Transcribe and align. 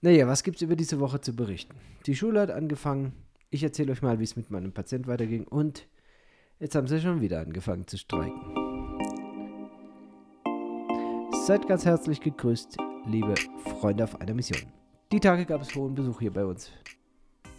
Naja, 0.00 0.26
was 0.28 0.42
gibt 0.44 0.56
es 0.56 0.62
über 0.62 0.76
diese 0.76 1.00
Woche 1.00 1.20
zu 1.20 1.34
berichten? 1.34 1.74
Die 2.06 2.14
Schule 2.14 2.40
hat 2.40 2.50
angefangen. 2.50 3.12
Ich 3.50 3.62
erzähle 3.62 3.92
euch 3.92 4.02
mal, 4.02 4.18
wie 4.20 4.24
es 4.24 4.36
mit 4.36 4.50
meinem 4.50 4.72
Patient 4.72 5.06
weiterging. 5.06 5.44
Und 5.46 5.88
jetzt 6.60 6.74
haben 6.74 6.86
sie 6.86 7.00
schon 7.00 7.20
wieder 7.20 7.40
angefangen 7.40 7.86
zu 7.86 7.98
streiken. 7.98 8.40
Seid 11.46 11.66
ganz 11.66 11.84
herzlich 11.84 12.20
gegrüßt, 12.20 12.76
liebe 13.06 13.34
Freunde 13.80 14.04
auf 14.04 14.20
einer 14.20 14.34
Mission. 14.34 14.70
Die 15.10 15.20
Tage 15.20 15.46
gab 15.46 15.62
es 15.62 15.74
hohen 15.74 15.94
Besuch 15.94 16.20
hier 16.20 16.32
bei 16.32 16.44
uns. 16.44 16.70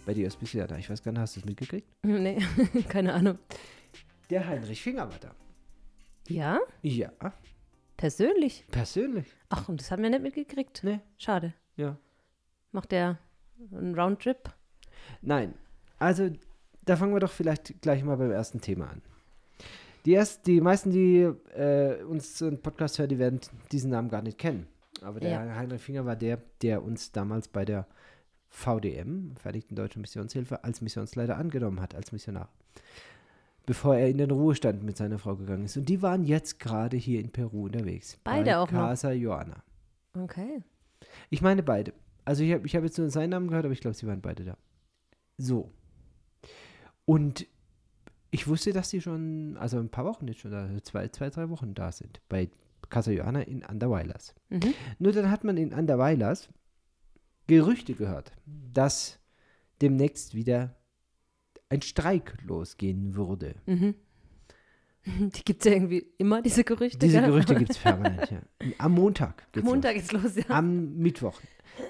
Bei 0.06 0.14
dir 0.14 0.26
ist 0.26 0.38
bisher 0.38 0.66
da. 0.66 0.78
Ich 0.78 0.88
weiß 0.88 1.02
gar 1.02 1.12
nicht, 1.12 1.20
hast 1.20 1.36
du 1.36 1.40
es 1.40 1.46
mitgekriegt? 1.46 1.88
Nee, 2.04 2.38
keine 2.88 3.12
Ahnung. 3.12 3.38
Der 4.30 4.46
Heinrich 4.46 4.80
Finger 4.80 5.10
war 5.10 5.18
da. 5.18 5.34
Ja? 6.28 6.60
Ja, 6.82 7.10
Persönlich? 7.96 8.64
persönlich. 8.70 9.26
Ach, 9.50 9.68
und 9.68 9.80
das 9.80 9.90
haben 9.90 10.02
wir 10.02 10.08
nicht 10.10 10.22
mitgekriegt. 10.22 10.82
Nee. 10.84 11.00
Schade. 11.18 11.52
Ja. 11.76 11.98
Macht 12.72 12.92
der 12.92 13.18
einen 13.72 13.94
Roundtrip? 13.98 14.52
Nein, 15.22 15.54
also 15.98 16.30
da 16.84 16.96
fangen 16.96 17.12
wir 17.12 17.20
doch 17.20 17.30
vielleicht 17.30 17.80
gleich 17.82 18.02
mal 18.04 18.16
beim 18.16 18.30
ersten 18.30 18.60
Thema 18.60 18.90
an. 18.90 19.02
Die, 20.06 20.12
erst, 20.12 20.46
die 20.46 20.60
meisten, 20.60 20.90
die 20.90 21.20
äh, 21.54 22.02
uns 22.04 22.42
einen 22.42 22.60
Podcast 22.62 22.98
hören, 22.98 23.08
die 23.10 23.18
werden 23.18 23.40
diesen 23.70 23.90
Namen 23.90 24.08
gar 24.08 24.22
nicht 24.22 24.38
kennen. 24.38 24.66
Aber 25.02 25.20
der 25.20 25.30
Ja. 25.30 25.54
Heinrich 25.54 25.82
Finger 25.82 26.06
war 26.06 26.16
der, 26.16 26.38
der 26.62 26.82
uns 26.82 27.12
damals 27.12 27.48
bei 27.48 27.64
der 27.64 27.86
VDM, 28.48 29.34
Vereinigten 29.36 29.76
Deutschen 29.76 30.00
Missionshilfe, 30.00 30.64
als 30.64 30.80
Missionsleiter 30.80 31.36
angenommen 31.36 31.80
hat, 31.80 31.94
als 31.94 32.12
Missionar. 32.12 32.48
Bevor 33.66 33.94
er 33.96 34.08
in 34.08 34.18
den 34.18 34.30
Ruhestand 34.30 34.82
mit 34.82 34.96
seiner 34.96 35.18
Frau 35.18 35.36
gegangen 35.36 35.66
ist. 35.66 35.76
Und 35.76 35.88
die 35.88 36.02
waren 36.02 36.24
jetzt 36.24 36.58
gerade 36.58 36.96
hier 36.96 37.20
in 37.20 37.30
Peru 37.30 37.66
unterwegs. 37.66 38.18
Beide 38.24 38.50
bei 38.50 38.56
auch 38.56 38.70
noch? 38.70 38.80
Casa 38.80 39.12
Joana. 39.12 39.62
Okay. 40.18 40.62
Ich 41.28 41.42
meine 41.42 41.62
beide. 41.62 41.92
Also 42.30 42.44
ich 42.44 42.52
habe 42.52 42.64
ich 42.64 42.76
hab 42.76 42.84
jetzt 42.84 42.96
nur 42.96 43.10
seinen 43.10 43.30
Namen 43.30 43.48
gehört, 43.48 43.64
aber 43.64 43.72
ich 43.72 43.80
glaube, 43.80 43.96
sie 43.96 44.06
waren 44.06 44.20
beide 44.20 44.44
da. 44.44 44.56
So. 45.36 45.72
Und 47.04 47.48
ich 48.30 48.46
wusste, 48.46 48.72
dass 48.72 48.90
die 48.90 49.00
schon, 49.00 49.56
also 49.56 49.80
ein 49.80 49.88
paar 49.88 50.04
Wochen 50.04 50.28
jetzt 50.28 50.38
schon 50.38 50.52
da, 50.52 50.70
zwei, 50.84 51.08
zwei, 51.08 51.28
drei 51.28 51.50
Wochen 51.50 51.74
da 51.74 51.90
sind. 51.90 52.20
Bei 52.28 52.48
Casa 52.88 53.10
Joana 53.10 53.42
in 53.42 53.64
Anderweilers. 53.64 54.36
Mhm. 54.48 54.74
Nur 55.00 55.10
dann 55.10 55.28
hat 55.28 55.42
man 55.42 55.56
in 55.56 55.74
Anderweilers 55.74 56.48
Gerüchte 57.48 57.94
gehört, 57.94 58.30
dass 58.46 59.18
demnächst 59.82 60.36
wieder 60.36 60.76
ein 61.68 61.82
Streik 61.82 62.38
losgehen 62.44 63.16
würde. 63.16 63.56
Mhm. 63.66 63.96
Die 65.06 65.44
gibt 65.44 65.64
es 65.64 65.70
ja 65.70 65.76
irgendwie 65.76 66.06
immer, 66.18 66.42
diese 66.42 66.64
Gerüchte. 66.64 66.98
Diese 66.98 67.20
gell? 67.20 67.26
Gerüchte 67.28 67.54
gibt 67.54 67.70
es 67.70 67.78
permanent, 67.82 68.30
ja. 68.30 68.40
Am 68.78 68.92
Montag 68.92 69.42
Am 69.42 69.52
geht's 69.52 69.66
Montag 69.66 69.94
geht's 69.94 70.12
los, 70.12 70.36
ja. 70.36 70.42
los. 70.42 70.50
Am 70.50 70.96
Mittwoch. 70.96 71.40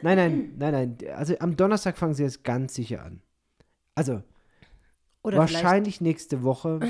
Nein, 0.02 0.16
nein, 0.16 0.54
nein, 0.58 0.72
nein. 0.72 1.14
Also 1.14 1.34
am 1.40 1.56
Donnerstag 1.56 1.98
fangen 1.98 2.14
sie 2.14 2.22
jetzt 2.22 2.44
ganz 2.44 2.74
sicher 2.74 3.04
an. 3.04 3.22
Also 3.94 4.22
Oder 5.22 5.38
wahrscheinlich 5.38 6.00
nächste 6.00 6.42
Woche. 6.42 6.80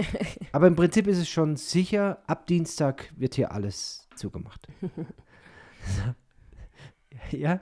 Aber 0.52 0.66
im 0.66 0.76
Prinzip 0.76 1.06
ist 1.06 1.18
es 1.18 1.28
schon 1.28 1.56
sicher, 1.56 2.22
ab 2.26 2.46
Dienstag 2.46 3.12
wird 3.16 3.34
hier 3.34 3.52
alles 3.52 4.08
zugemacht. 4.16 4.66
ja? 7.30 7.60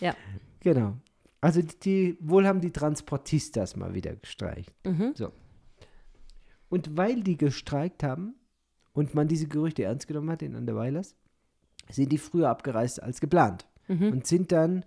Ja. 0.00 0.14
Genau. 0.60 0.96
Also 1.40 1.62
die, 1.62 1.78
die 1.80 2.18
wohl 2.20 2.46
haben 2.46 2.60
die 2.60 2.70
Transportistas 2.70 3.74
mal 3.76 3.94
wieder 3.94 4.14
gestreikt. 4.14 4.72
Mhm. 4.84 5.14
Und 6.70 6.96
weil 6.96 7.22
die 7.22 7.36
gestreikt 7.36 8.02
haben 8.02 8.34
und 8.94 9.14
man 9.14 9.28
diese 9.28 9.48
Gerüchte 9.48 9.82
ernst 9.82 10.08
genommen 10.08 10.30
hat 10.30 10.40
in 10.40 10.54
Anderweilers, 10.54 11.14
sind 11.90 12.10
die 12.10 12.18
früher 12.18 12.48
abgereist 12.48 13.02
als 13.02 13.20
geplant. 13.20 13.66
Mhm. 13.88 14.12
Und 14.12 14.26
sind 14.26 14.52
dann, 14.52 14.84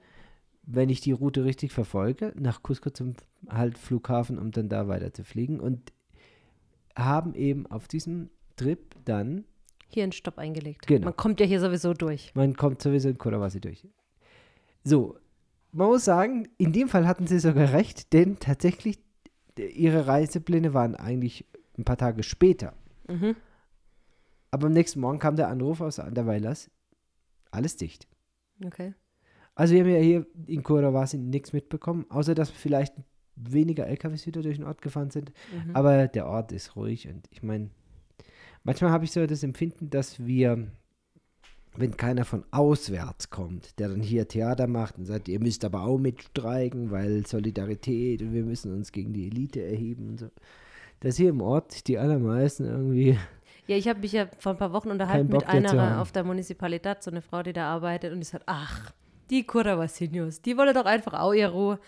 wenn 0.63 0.89
ich 0.89 1.01
die 1.01 1.11
Route 1.11 1.43
richtig 1.43 1.71
verfolge, 1.73 2.33
nach 2.39 2.63
Cusco 2.63 2.89
zum 2.89 3.13
halt 3.47 3.77
Flughafen, 3.77 4.39
um 4.39 4.51
dann 4.51 4.69
da 4.69 4.87
weiter 4.87 5.13
zu 5.13 5.23
fliegen. 5.23 5.59
Und 5.59 5.91
haben 6.95 7.33
eben 7.35 7.67
auf 7.67 7.87
diesem 7.87 8.29
Trip 8.55 8.95
dann, 9.05 9.45
Hier 9.89 10.03
einen 10.03 10.11
Stopp 10.11 10.37
eingelegt. 10.37 10.87
Genau. 10.87 11.05
Man 11.05 11.17
kommt 11.17 11.39
ja 11.39 11.45
hier 11.45 11.59
sowieso 11.59 11.93
durch. 11.93 12.33
man 12.33 12.55
kommt 12.55 12.81
sowieso 12.81 13.09
in 13.09 13.17
Kodawasi 13.17 13.59
durch. 13.59 13.85
So, 14.83 15.17
man 15.71 15.87
muss 15.87 16.05
sagen, 16.05 16.47
in 16.57 16.71
dem 16.71 16.87
Fall 16.87 17.07
hatten 17.07 17.27
sie 17.27 17.39
sogar 17.39 17.73
recht, 17.73 18.13
denn 18.13 18.39
tatsächlich, 18.39 18.99
ihre 19.57 20.07
Reisepläne 20.07 20.73
waren 20.73 20.95
eigentlich 20.95 21.45
ein 21.77 21.85
paar 21.85 21.97
Tage 21.97 22.23
später. 22.23 22.73
Mhm. 23.07 23.35
Aber 24.51 24.67
am 24.67 24.73
nächsten 24.73 24.99
Morgen 24.99 25.19
kam 25.19 25.35
der 25.35 25.47
Anruf 25.47 25.81
aus 25.81 25.99
Anderweilers, 25.99 26.69
alles 27.51 27.75
dicht. 27.75 28.07
Okay. 28.63 28.93
Also 29.55 29.73
wir 29.73 29.81
haben 29.81 29.89
ja 29.89 29.99
hier 29.99 30.27
in 30.47 30.63
Kodawasi 30.63 31.17
nichts 31.17 31.53
mitbekommen, 31.53 32.05
außer 32.09 32.35
dass 32.35 32.49
vielleicht 32.49 32.93
weniger 33.35 33.87
LKWs 33.87 34.25
wieder 34.25 34.41
durch 34.41 34.57
den 34.57 34.65
Ort 34.65 34.81
gefahren 34.81 35.11
sind. 35.11 35.31
Mhm. 35.51 35.75
Aber 35.75 36.07
der 36.07 36.27
Ort 36.27 36.51
ist 36.51 36.75
ruhig 36.75 37.07
und 37.07 37.27
ich 37.31 37.43
meine, 37.43 37.69
manchmal 38.63 38.91
habe 38.91 39.05
ich 39.05 39.11
so 39.11 39.25
das 39.25 39.43
Empfinden, 39.43 39.89
dass 39.89 40.25
wir, 40.25 40.67
wenn 41.75 41.97
keiner 41.97 42.25
von 42.25 42.45
auswärts 42.51 43.29
kommt, 43.29 43.79
der 43.79 43.89
dann 43.89 44.01
hier 44.01 44.27
Theater 44.27 44.67
macht 44.67 44.97
und 44.97 45.05
sagt, 45.05 45.27
ihr 45.27 45.39
müsst 45.39 45.65
aber 45.65 45.83
auch 45.83 45.97
mitstreiken, 45.97 46.91
weil 46.91 47.25
Solidarität 47.25 48.21
und 48.21 48.33
wir 48.33 48.43
müssen 48.43 48.71
uns 48.73 48.91
gegen 48.91 49.13
die 49.13 49.27
Elite 49.27 49.63
erheben 49.63 50.09
und 50.09 50.19
so. 50.19 50.29
Dass 51.03 51.17
hier 51.17 51.29
im 51.29 51.41
Ort 51.41 51.87
die 51.87 51.97
allermeisten 51.97 52.65
irgendwie, 52.65 53.17
Ja, 53.67 53.77
ich 53.77 53.87
habe 53.87 53.99
mich 53.99 54.11
ja 54.11 54.27
vor 54.39 54.53
ein 54.53 54.57
paar 54.57 54.73
Wochen 54.73 54.91
unterhalten 54.91 55.31
mit 55.31 55.47
einer 55.47 56.01
auf 56.01 56.11
der 56.11 56.23
Municipalität, 56.25 57.01
so 57.01 57.11
eine 57.11 57.21
Frau, 57.21 57.43
die 57.43 57.53
da 57.53 57.71
arbeitet, 57.73 58.11
und 58.11 58.19
die 58.19 58.25
sagt, 58.25 58.43
ach, 58.45 58.91
die 59.29 59.45
Curavasinos, 59.45 60.41
die 60.41 60.57
wollen 60.57 60.73
doch 60.73 60.85
einfach 60.85 61.13
auch 61.13 61.33
ihre 61.33 61.51
Ruhe. 61.53 61.79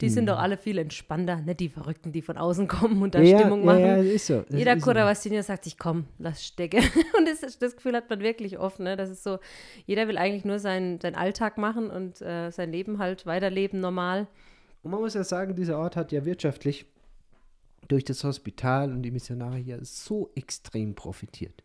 Die 0.00 0.10
sind 0.10 0.28
doch 0.28 0.38
alle 0.38 0.58
viel 0.58 0.76
entspannter, 0.76 1.36
nicht 1.36 1.60
die 1.60 1.70
Verrückten, 1.70 2.12
die 2.12 2.20
von 2.20 2.36
außen 2.36 2.68
kommen 2.68 3.02
und 3.02 3.14
da 3.14 3.18
Hm. 3.18 3.26
ja, 3.26 3.38
Stimmung 3.38 3.60
ja, 3.60 3.66
machen. 3.66 3.80
ja, 3.80 3.96
ist 3.96 4.26
so. 4.26 4.42
Das 4.42 4.58
Jeder 4.58 4.76
ist 4.76 4.84
so. 4.84 5.42
Sagt 5.42 5.64
sich, 5.64 5.78
komm, 5.78 6.04
lass 6.18 6.44
stecken. 6.44 6.82
Und 7.18 7.26
das, 7.26 7.58
das 7.58 7.76
Gefühl 7.76 7.96
hat 7.96 8.08
man 8.10 8.20
wirklich 8.20 8.58
oft, 8.58 8.78
ne? 8.78 8.96
Das 8.96 9.08
ist 9.10 9.24
so, 9.24 9.38
jeder 9.86 10.06
will 10.08 10.18
eigentlich 10.18 10.44
nur 10.44 10.58
seinen, 10.58 11.00
seinen 11.00 11.16
Alltag 11.16 11.56
machen 11.58 11.90
und 11.90 12.20
äh, 12.20 12.50
sein 12.50 12.70
Leben 12.70 12.98
halt 12.98 13.24
weiterleben 13.26 13.80
normal. 13.80 14.28
Und 14.82 14.90
man 14.90 15.00
muss 15.00 15.14
ja 15.14 15.24
sagen, 15.24 15.54
dieser 15.56 15.78
Ort 15.78 15.96
hat 15.96 16.12
ja 16.12 16.24
wirtschaftlich 16.24 16.86
durch 17.88 18.04
das 18.04 18.24
Hospital 18.24 18.92
und 18.92 19.02
die 19.02 19.10
Missionare 19.10 19.56
hier 19.56 19.78
so 19.82 20.30
extrem 20.34 20.94
profitiert. 20.94 21.62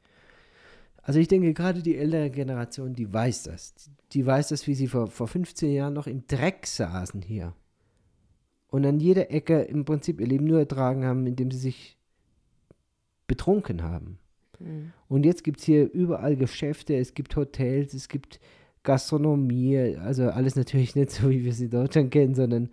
Also 1.01 1.19
ich 1.19 1.27
denke, 1.27 1.53
gerade 1.53 1.81
die 1.81 1.95
ältere 1.95 2.29
Generation, 2.29 2.93
die 2.93 3.11
weiß 3.11 3.43
das. 3.43 3.73
Die 4.11 4.25
weiß 4.25 4.49
das, 4.49 4.67
wie 4.67 4.75
sie 4.75 4.87
vor, 4.87 5.07
vor 5.07 5.27
15 5.27 5.71
Jahren 5.71 5.93
noch 5.93 6.07
im 6.07 6.27
Dreck 6.27 6.67
saßen 6.67 7.21
hier. 7.21 7.53
Und 8.69 8.85
an 8.85 8.99
jeder 8.99 9.31
Ecke 9.31 9.61
im 9.61 9.85
Prinzip 9.85 10.19
ihr 10.19 10.27
Leben 10.27 10.45
nur 10.45 10.59
ertragen 10.59 11.05
haben, 11.05 11.25
indem 11.25 11.51
sie 11.51 11.59
sich 11.59 11.97
betrunken 13.25 13.83
haben. 13.83 14.19
Mhm. 14.59 14.91
Und 15.07 15.25
jetzt 15.25 15.43
gibt 15.43 15.59
es 15.59 15.65
hier 15.65 15.91
überall 15.91 16.35
Geschäfte, 16.35 16.95
es 16.95 17.13
gibt 17.13 17.35
Hotels, 17.35 17.93
es 17.93 18.09
gibt 18.09 18.39
Gastronomie, 18.83 19.97
also 19.97 20.29
alles 20.29 20.55
natürlich 20.55 20.95
nicht 20.95 21.11
so, 21.11 21.29
wie 21.29 21.43
wir 21.43 21.51
es 21.51 21.59
in 21.59 21.69
Deutschland 21.69 22.11
kennen, 22.11 22.35
sondern 22.35 22.69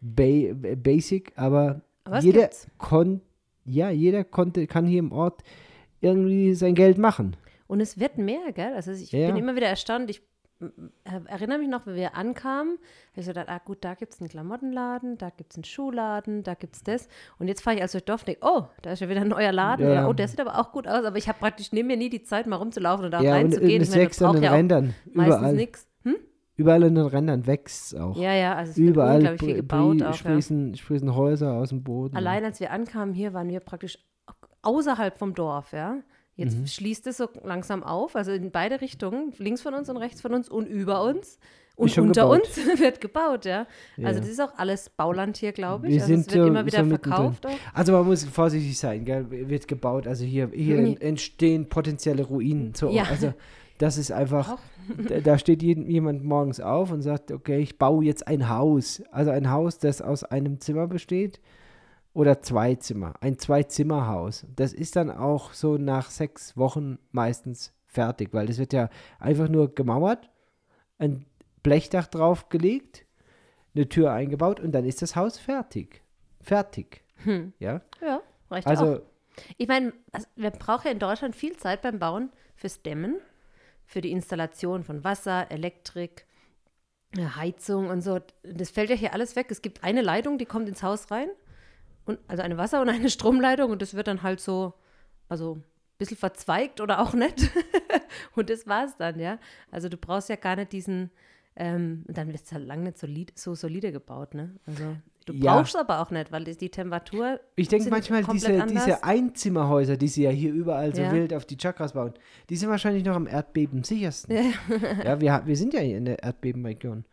ba 0.00 0.52
basic, 0.76 1.32
aber, 1.36 1.82
Aber 2.04 2.20
jeder 2.20 2.42
gibt's. 2.42 2.66
kon 2.78 3.20
ja, 3.64 3.90
jeder 3.90 4.24
konnte, 4.24 4.66
kann 4.66 4.86
hier 4.86 4.98
im 4.98 5.12
Ort 5.12 5.42
irgendwie 6.00 6.54
sein 6.54 6.74
Geld 6.74 6.98
machen. 6.98 7.36
Und 7.68 7.80
es 7.80 7.98
wird 7.98 8.18
mehr, 8.18 8.52
gell? 8.52 8.72
Also 8.74 8.90
ich 8.92 9.12
Ja. 9.12 9.28
bin 9.28 9.36
immer 9.36 9.54
wieder 9.54 9.68
erstaunt. 9.68 10.10
Ich 10.10 10.20
m- 10.60 10.90
erinnere 11.04 11.58
mich 11.58 11.68
noch, 11.68 11.86
wenn 11.86 11.94
wir 11.94 12.16
ankamen, 12.16 12.72
habe 13.12 13.20
ich 13.20 13.24
so 13.24 13.30
gedacht, 13.30 13.48
ah 13.48 13.60
gut, 13.64 13.78
da 13.82 13.94
gibt 13.94 14.12
es 14.12 14.20
einen 14.20 14.28
Klamottenladen, 14.28 15.16
da 15.16 15.30
gibt 15.30 15.52
es 15.52 15.56
einen 15.56 15.64
Schuhladen, 15.64 16.42
da 16.42 16.54
gibt 16.54 16.74
es 16.76 16.82
das. 16.82 17.08
Und 17.38 17.46
jetzt 17.48 17.62
fahre 17.62 17.76
ich 17.76 17.82
also 17.82 17.98
durch 17.98 18.04
Dorf 18.04 18.22
und 18.22 18.28
denke, 18.28 18.40
oh, 18.44 18.64
da 18.82 18.92
ist 18.92 19.00
ja 19.00 19.08
wieder 19.08 19.20
ein 19.22 19.28
neuer 19.28 19.52
Laden. 19.52 19.86
Ja. 19.86 19.92
Oder, 20.02 20.08
oh, 20.08 20.12
der 20.12 20.26
sieht 20.28 20.40
aber 20.40 20.58
auch 20.58 20.72
gut 20.72 20.88
aus. 20.88 21.04
Aber 21.04 21.16
ich 21.16 21.28
habe 21.28 21.38
praktisch 21.38 21.70
neben 21.72 21.86
mir 21.88 21.96
nie 21.96 22.10
die 22.10 22.22
Zeit, 22.24 22.46
mal 22.48 22.56
rumzulaufen 22.56 23.04
und 23.06 23.10
da 23.12 23.20
ja, 23.22 23.30
und, 23.36 23.36
reinzugehen. 23.42 23.76
und 23.76 23.82
es 23.82 23.94
Ich 23.94 23.96
meine, 23.96 24.10
man 24.20 24.26
an 24.28 24.34
den 24.34 24.42
ja 24.42 24.52
Rändern. 24.52 24.94
meistens 25.12 25.36
Überall. 25.38 25.54
nichts. 25.54 25.86
Überall 26.56 26.82
an 26.84 26.94
den 26.94 27.06
Rändern 27.06 27.46
wächst 27.46 27.92
es 27.92 28.00
auch. 28.00 28.16
Ja, 28.16 28.34
ja, 28.34 28.54
also 28.54 28.72
es 28.72 28.76
wird 28.78 28.90
Überall 28.90 29.16
unglaublich 29.16 29.40
viel 29.40 29.54
gebaut 29.56 29.96
auch. 30.02 30.06
Ja. 30.06 30.12
sprießen, 30.12 30.74
sprießen 30.76 31.14
Häuser 31.14 31.54
aus 31.54 31.70
dem 31.70 31.82
Boden. 31.82 32.16
Allein 32.16 32.44
als 32.44 32.60
wir 32.60 32.70
ankamen 32.70 33.14
hier, 33.14 33.32
waren 33.32 33.48
wir 33.48 33.60
praktisch 33.60 33.98
außerhalb 34.62 35.18
vom 35.18 35.34
Dorf, 35.34 35.72
ja. 35.72 35.98
Jetzt 36.34 36.58
Mhm. 36.58 36.66
schließt 36.66 37.06
es 37.08 37.18
so 37.18 37.28
langsam 37.44 37.82
auf, 37.82 38.16
also 38.16 38.32
in 38.32 38.50
beide 38.50 38.80
Richtungen, 38.80 39.32
links 39.38 39.60
von 39.60 39.74
uns 39.74 39.88
und 39.90 39.96
rechts 39.98 40.20
von 40.22 40.32
uns 40.34 40.48
und 40.48 40.66
über 40.66 41.02
uns. 41.04 41.38
Und 41.74 41.96
unter 41.98 42.22
gebaut. 42.28 42.42
uns 42.46 42.56
wird 42.80 43.00
gebaut, 43.00 43.44
ja. 43.46 43.66
Also 43.96 44.02
Ja. 44.02 44.12
das 44.20 44.28
ist 44.28 44.40
auch 44.40 44.52
alles 44.58 44.90
Bauland 44.90 45.38
hier, 45.38 45.52
glaube 45.52 45.86
ich. 45.88 45.94
Wir 45.94 46.02
also 46.02 46.14
sind 46.14 46.28
es 46.28 46.34
wird 46.34 46.48
immer 46.48 46.66
wieder 46.66 46.84
verkauft. 46.84 47.46
Also 47.72 47.92
man 47.92 48.06
muss 48.06 48.24
vorsichtig 48.24 48.78
sein, 48.78 49.04
gell? 49.06 49.26
wird 49.30 49.66
gebaut. 49.68 50.06
Also 50.06 50.24
hier, 50.24 50.50
hier 50.52 50.80
Nee. 50.82 50.96
entstehen 51.00 51.68
potenzielle 51.70 52.24
Ruinen. 52.24 52.74
So, 52.74 52.90
Ja. 52.90 53.04
Also 53.04 53.32
das 53.78 53.96
ist 53.98 54.12
einfach, 54.12 54.52
Auch. 54.52 54.58
Da, 55.08 55.20
da 55.20 55.38
steht 55.38 55.62
jeden, 55.62 55.86
jemand 55.86 56.24
morgens 56.24 56.60
auf 56.60 56.90
und 56.90 57.02
sagt, 57.02 57.32
okay, 57.32 57.58
ich 57.58 57.78
baue 57.78 58.04
jetzt 58.04 58.26
ein 58.26 58.48
Haus. 58.48 59.02
Also 59.10 59.30
ein 59.30 59.50
Haus, 59.50 59.78
das 59.78 60.02
aus 60.02 60.24
einem 60.24 60.60
Zimmer 60.60 60.86
besteht 60.86 61.40
oder 62.14 62.42
zwei 62.42 62.74
Zimmer. 62.74 63.14
Ein 63.20 63.38
Zwei-Zimmer-Haus. 63.38 64.46
Das 64.54 64.72
ist 64.72 64.96
dann 64.96 65.10
auch 65.10 65.52
so 65.52 65.78
nach 65.78 66.10
sechs 66.10 66.56
Wochen 66.56 66.98
meistens 67.10 67.72
fertig, 67.86 68.32
weil 68.32 68.46
das 68.46 68.58
wird 68.58 68.72
ja 68.72 68.88
einfach 69.18 69.48
nur 69.48 69.74
gemauert, 69.74 70.30
ein 70.98 71.26
Blechdach 71.62 72.06
draufgelegt, 72.06 73.04
eine 73.74 73.88
Tür 73.88 74.12
eingebaut 74.12 74.60
und 74.60 74.72
dann 74.72 74.84
ist 74.84 75.02
das 75.02 75.16
Haus 75.16 75.38
fertig. 75.38 76.02
Fertig. 76.40 77.02
Hm. 77.24 77.52
Ja, 77.58 77.80
Ja, 78.00 78.20
reicht 78.50 78.66
auch. 78.66 78.70
also 78.70 79.00
Ich 79.56 79.68
meine, 79.68 79.92
also 80.10 80.26
wir 80.36 80.50
brauchen 80.50 80.86
ja 80.86 80.92
in 80.92 80.98
Deutschland 80.98 81.36
viel 81.36 81.56
Zeit 81.56 81.82
beim 81.82 81.98
Bauen 81.98 82.30
fürs 82.56 82.82
Dämmen, 82.82 83.16
für 83.92 84.00
die 84.00 84.10
Installation 84.10 84.84
von 84.84 85.04
Wasser, 85.04 85.50
Elektrik, 85.50 86.26
äh, 87.16 87.26
Heizung 87.36 87.88
und 87.88 88.00
so. 88.00 88.20
Das 88.42 88.70
fällt 88.70 88.88
ja 88.90 88.96
hier 88.96 89.12
alles 89.12 89.36
weg. 89.36 89.48
Es 89.50 89.60
gibt 89.60 89.84
eine 89.84 90.00
Leitung, 90.00 90.38
die 90.38 90.46
kommt 90.46 90.68
ins 90.68 90.82
Haus 90.82 91.10
rein, 91.10 91.28
und, 92.04 92.18
also 92.26 92.42
eine 92.42 92.56
Wasser- 92.56 92.80
und 92.80 92.88
eine 92.88 93.10
Stromleitung 93.10 93.70
und 93.70 93.82
das 93.82 93.94
wird 93.94 94.08
dann 94.08 94.22
halt 94.22 94.40
so, 94.40 94.74
also 95.28 95.56
ein 95.56 95.64
bisschen 95.98 96.16
verzweigt 96.16 96.80
oder 96.80 97.00
auch 97.00 97.12
nicht. 97.12 97.50
und 98.34 98.50
das 98.50 98.66
war's 98.66 98.96
dann, 98.96 99.20
ja. 99.20 99.38
Also 99.70 99.88
du 99.88 99.96
brauchst 99.96 100.28
ja 100.28 100.36
gar 100.36 100.56
nicht 100.56 100.72
diesen, 100.72 101.10
ähm, 101.54 102.04
dann 102.08 102.28
wird 102.32 102.42
es 102.42 102.52
halt 102.52 102.66
lange 102.66 102.84
nicht 102.84 102.98
solid, 102.98 103.38
so 103.38 103.54
solide 103.54 103.92
gebaut, 103.92 104.34
ne? 104.34 104.56
Also 104.66 104.96
du 105.26 105.32
Ja. 105.34 105.56
brauchst 105.56 105.76
aber 105.76 106.00
auch 106.00 106.10
nicht, 106.10 106.30
weil 106.32 106.44
die, 106.44 106.56
die 106.56 106.70
Temperatur 106.70 107.40
Ich 107.56 107.68
denke 107.68 107.90
manchmal, 107.90 108.24
diese, 108.24 108.62
anders. 108.62 108.84
diese 108.84 109.04
Einzimmerhäuser, 109.04 109.96
die 109.96 110.08
sie 110.08 110.22
ja 110.24 110.30
hier 110.30 110.52
überall 110.52 110.94
so 110.94 111.02
Ja. 111.02 111.12
wild 111.12 111.32
auf 111.34 111.44
die 111.44 111.56
Chakras 111.56 111.92
bauen, 111.92 112.12
die 112.50 112.56
sind 112.56 112.68
wahrscheinlich 112.70 113.04
noch 113.04 113.16
am 113.16 113.26
Erdbeben 113.26 113.84
sichersten. 113.84 114.36
ja, 115.04 115.20
wir, 115.20 115.42
wir 115.44 115.56
sind 115.56 115.74
ja 115.74 115.80
hier 115.80 115.96
in 115.98 116.04
der 116.04 116.22
Erdbebenregion. 116.22 117.04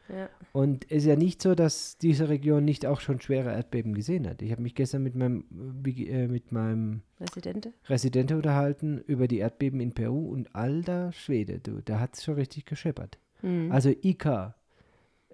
Und 0.52 0.86
es 0.90 0.98
ist 1.04 1.06
ja 1.06 1.16
nicht 1.16 1.42
so, 1.42 1.54
dass 1.54 1.98
diese 2.00 2.30
Region 2.30 2.66
nicht 2.66 2.86
auch 2.86 3.00
schon 3.00 3.22
schwere 3.22 3.52
Erdbeben 3.52 3.94
gesehen 3.94 4.28
hat. 4.28 4.42
Ich 4.42 4.52
habe 4.52 4.62
mich 4.64 4.74
gestern 4.74 5.04
mit 5.04 5.14
meinem, 5.16 5.46
äh, 5.86 6.28
mit 6.28 6.52
meinem 6.52 7.02
Residente. 7.20 7.74
Residente 7.88 8.36
unterhalten 8.36 8.98
über 9.06 9.28
die 9.28 9.38
Erdbeben 9.38 9.80
in 9.80 9.94
Peru 9.94 10.30
und 10.32 10.56
alter 10.56 11.12
Schwede, 11.12 11.60
du, 11.60 11.82
da 11.86 12.00
hat 12.00 12.16
es 12.16 12.24
schon 12.24 12.36
richtig 12.36 12.66
gescheppert. 12.66 13.20
Mhm. 13.44 13.72
Also 13.72 13.90
Ica, 14.02 14.56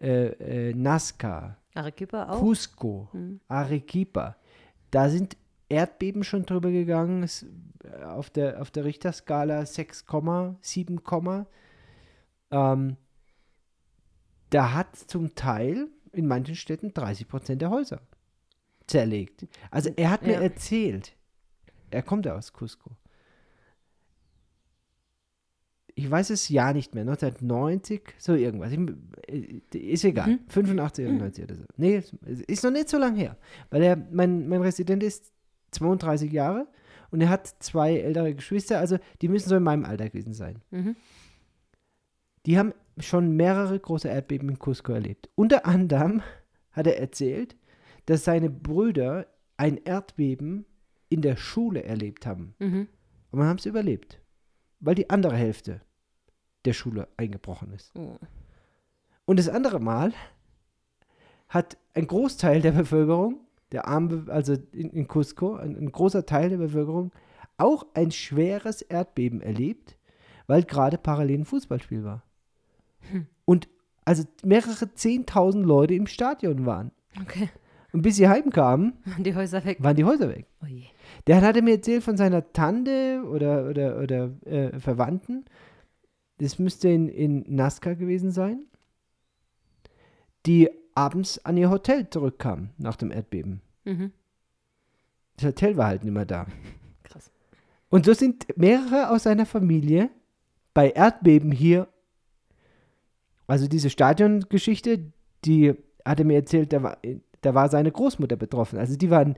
äh, 0.02 0.70
äh, 0.70 0.74
Nazca, 0.74 1.58
Arequipa 1.76 2.30
auch. 2.30 2.40
Cusco, 2.40 3.10
Mhm. 3.14 3.40
Arequipa. 3.48 4.36
Da 4.92 5.10
sind 5.10 5.38
Erdbeben 5.70 6.24
schon 6.24 6.46
drüber 6.46 6.72
gegangen, 6.72 7.24
äh, 7.84 8.04
auf, 8.04 8.30
der, 8.30 8.62
auf 8.62 8.72
der 8.72 8.86
Richterskala 8.86 9.66
6, 9.66 10.06
7, 10.62 11.02
ähm, 12.52 12.98
da 14.52 14.74
hat 14.74 14.96
zum 14.96 15.36
Teil 15.36 15.88
in 16.12 16.28
manchen 16.28 16.56
Städten 16.56 16.94
30 16.94 17.28
Prozent 17.28 17.62
der 17.62 17.72
Häuser 17.72 18.00
zerlegt. 18.88 19.48
Also 19.72 19.90
er 19.96 20.12
hat 20.12 20.22
mir 20.22 20.34
Ja. 20.34 20.42
erzählt, 20.42 21.14
er 21.90 22.04
kommt 22.04 22.26
ja 22.26 22.36
aus 22.36 22.54
Cusco. 22.54 22.92
Ich 25.98 26.12
weiß 26.12 26.30
es 26.32 26.50
ja 26.50 26.74
nicht 26.74 26.94
mehr, 26.94 27.04
1990, 27.04 28.02
so 28.18 28.34
irgendwas. 28.34 28.72
Ich, 28.74 29.74
äh, 29.74 29.78
ist 29.78 30.04
egal. 30.04 30.28
Mhm. 30.28 30.40
85, 30.50 31.06
91 31.08 31.44
oder 31.46 31.56
so. 31.56 31.64
Nee, 31.78 32.04
ist 32.48 32.64
noch 32.64 32.72
nicht 32.72 32.90
so 32.90 32.98
lange 32.98 33.18
her. 33.18 33.38
Weil 33.70 33.82
er, 33.82 33.96
mein, 34.12 34.48
mein 34.50 34.62
Resident 34.62 35.04
ist 35.04 35.32
32 35.72 36.32
Jahre 36.32 36.68
und 37.12 37.22
er 37.22 37.30
hat 37.30 37.48
zwei 37.60 37.98
ältere 37.98 38.36
Geschwister, 38.36 38.80
also 38.80 38.98
die 39.22 39.30
müssen 39.30 39.50
so 39.50 39.56
in 39.56 39.64
meinem 39.64 39.86
Alter 39.86 40.10
gewesen 40.10 40.34
sein. 40.34 40.62
Mhm. 40.72 40.96
Die 42.46 42.58
haben 42.58 42.74
schon 43.00 43.36
mehrere 43.36 43.80
große 43.80 44.08
Erdbeben 44.08 44.50
in 44.50 44.60
Cusco 44.60 44.94
erlebt. 44.94 45.30
Unter 45.36 45.66
anderem 45.66 46.22
hat 46.72 46.88
er 46.88 47.00
erzählt, 47.00 47.56
dass 48.06 48.24
seine 48.24 48.50
Brüder 48.50 49.28
ein 49.58 49.78
Erdbeben 49.84 50.66
in 51.10 51.22
der 51.22 51.38
Schule 51.38 51.84
erlebt 51.84 52.26
haben. 52.26 52.54
Mhm. 52.60 52.88
Und 53.32 53.40
man 53.40 53.48
haben 53.48 53.58
es 53.58 53.66
überlebt, 53.66 54.20
weil 54.80 54.96
die 54.96 55.10
andere 55.10 55.36
Hälfte 55.36 55.82
der 56.66 56.74
Schule 56.74 57.08
eingebrochen 57.18 57.72
ist. 57.74 57.92
Oh. 57.98 58.18
Und 59.26 59.38
das 59.40 59.50
andere 59.50 59.80
Mal 59.80 60.14
hat 61.50 61.78
ein 61.94 62.08
Großteil 62.08 62.62
der 62.62 62.72
Bevölkerung, 62.72 63.40
der 63.72 63.88
armen, 63.88 64.30
also 64.30 64.54
in, 64.72 64.90
in 64.92 65.08
Cusco, 65.08 65.56
ein, 65.56 65.76
ein 65.76 65.92
großer 65.92 66.26
Teil 66.26 66.50
der 66.50 66.58
Bevölkerung, 66.58 67.12
auch 67.58 67.86
ein 67.94 68.12
schweres 68.12 68.82
Erdbeben 68.82 69.42
erlebt, 69.42 69.98
weil 70.48 70.64
gerade 70.64 70.98
parallel 70.98 71.40
ein 71.40 71.46
Fußballspiel 71.46 72.04
war. 72.04 72.24
Und 73.46 73.68
also 74.04 74.24
mehrere 74.44 74.94
Zehntausend 74.94 75.66
Leute 75.66 75.94
im 75.94 76.08
Stadion 76.08 76.66
waren. 76.66 76.92
Okay. 77.22 77.50
Und 77.94 78.02
bis 78.02 78.18
sie 78.18 78.28
heimkamen, 78.28 78.94
Waren 79.06 79.24
die 79.24 79.36
Häuser 79.36 79.64
weg. 79.64 79.82
waren 79.82 79.96
die 79.96 80.04
Häuser 80.04 80.30
weg. 80.30 80.48
Oh 80.62 80.66
je. 80.66 80.86
Der 81.28 81.42
hatte 81.42 81.62
mir 81.62 81.76
erzählt 81.76 82.04
von 82.04 82.18
seiner 82.18 82.52
Tante 82.54 83.24
oder, 83.28 83.68
oder, 83.68 84.00
oder 84.00 84.32
äh, 84.46 84.80
Verwandten. 84.80 85.46
Das 86.38 86.60
müsste 86.60 86.90
in, 86.90 87.10
in 87.10 87.44
Nazca 87.48 87.94
gewesen 87.94 88.32
sein. 88.32 88.66
Die 90.46 90.70
abends 90.94 91.44
an 91.44 91.58
ihr 91.58 91.70
Hotel 91.70 92.10
zurückkamen 92.10 92.72
nach 92.78 92.96
dem 92.96 93.12
Erdbeben. 93.12 93.62
Mhm. 93.86 94.12
Das 95.38 95.48
Hotel 95.48 95.78
war 95.78 95.88
halt 95.88 96.04
nicht 96.04 96.14
mehr 96.14 96.26
da. 96.26 96.46
Krass. 97.04 97.32
Und 97.90 98.06
so 98.06 98.14
sind 98.14 98.46
mehrere 98.58 99.10
aus 99.10 99.24
seiner 99.24 99.46
Familie 99.46 100.10
bei 100.74 100.92
Erdbeben 100.92 101.52
hier. 101.52 101.88
Also 103.48 103.68
diese 103.68 103.90
Stadiongeschichte, 103.90 105.12
die 105.44 105.74
hat 106.04 106.20
er 106.20 106.26
mir 106.26 106.36
erzählt, 106.36 106.74
da 106.74 106.84
war, 106.84 106.98
da 107.46 107.54
war 107.54 107.70
seine 107.70 107.92
Großmutter 107.92 108.36
betroffen. 108.36 108.80
Also 108.80 108.98
die 108.98 109.10
waren, 109.10 109.36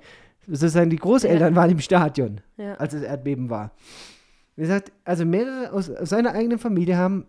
sozusagen 0.48 0.90
die 0.90 0.96
Großeltern 0.98 1.56
waren 1.56 1.70
im 1.72 1.80
Stadion. 1.80 2.42
Ja. 2.58 2.74
als 2.76 2.94
das 2.94 3.04
Erdbeben 3.04 3.50
war. 3.50 3.72
Er 4.56 4.66
sagt, 4.68 4.92
also 5.04 5.26
mehrere 5.26 5.72
aus, 5.72 5.90
aus 5.90 6.10
seiner 6.10 6.32
eigenen 6.34 6.58
Familie 6.58 6.98
haben 6.98 7.26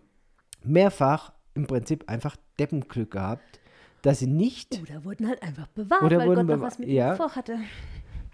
mehrfach 0.63 1.33
im 1.53 1.67
Prinzip 1.67 2.09
einfach 2.09 2.35
Deppenglück 2.59 3.11
gehabt, 3.11 3.59
dass 4.01 4.19
sie 4.19 4.27
nicht, 4.27 4.81
Oder 4.81 5.03
wurden 5.03 5.27
halt 5.27 5.43
einfach 5.43 5.67
bewahrt, 5.67 6.01
Oder 6.03 6.19
weil 6.19 6.27
wurden 6.29 6.47
Gott 6.47 6.57
noch 6.57 6.65
was 6.65 6.79
mit 6.79 6.89
ja. 6.89 7.09
ihnen 7.09 7.17
vorhatte. 7.17 7.57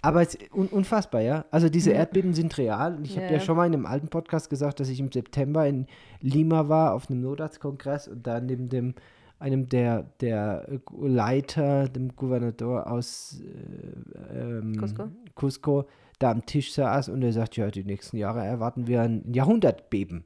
aber 0.02 0.22
es 0.22 0.38
un, 0.54 0.68
unfassbar, 0.68 1.22
ja. 1.22 1.46
Also 1.52 1.70
diese 1.70 1.92
Ja. 1.92 1.98
Erdbeben 1.98 2.34
sind 2.34 2.56
real. 2.58 2.96
Und 2.96 3.06
ich 3.06 3.16
habe 3.18 3.26
Ja, 3.26 3.32
ja 3.34 3.38
ja. 3.38 3.44
schon 3.44 3.58
mal 3.58 3.66
in 3.66 3.74
einem 3.74 3.86
alten 3.88 4.08
Podcast 4.10 4.50
gesagt, 4.50 4.80
dass 4.80 4.90
ich 4.90 5.00
im 5.00 5.12
September 5.12 5.68
in 5.68 5.88
Lima 6.22 6.70
war 6.70 6.94
auf 6.94 7.10
einem 7.10 7.22
Notarztkongress 7.22 8.08
und 8.08 8.26
da 8.28 8.40
neben 8.40 8.70
dem 8.70 8.94
einem 9.40 9.70
der, 9.70 10.04
der 10.22 10.68
Leiter, 11.02 11.88
dem 11.90 12.16
Gouverneur 12.16 12.90
aus 12.90 13.42
äh, 13.42 14.40
ähm, 14.40 14.78
Cusco? 14.78 15.10
Cusco, 15.36 15.86
da 16.20 16.32
am 16.32 16.46
Tisch 16.46 16.74
saß 16.74 17.10
und 17.10 17.22
er 17.22 17.34
sagt, 17.34 17.58
ja, 17.58 17.70
die 17.70 17.84
nächsten 17.84 18.18
Jahre 18.18 18.46
erwarten 18.46 18.88
wir 18.88 19.02
ein 19.02 19.34
Jahrhundertbeben. 19.34 20.26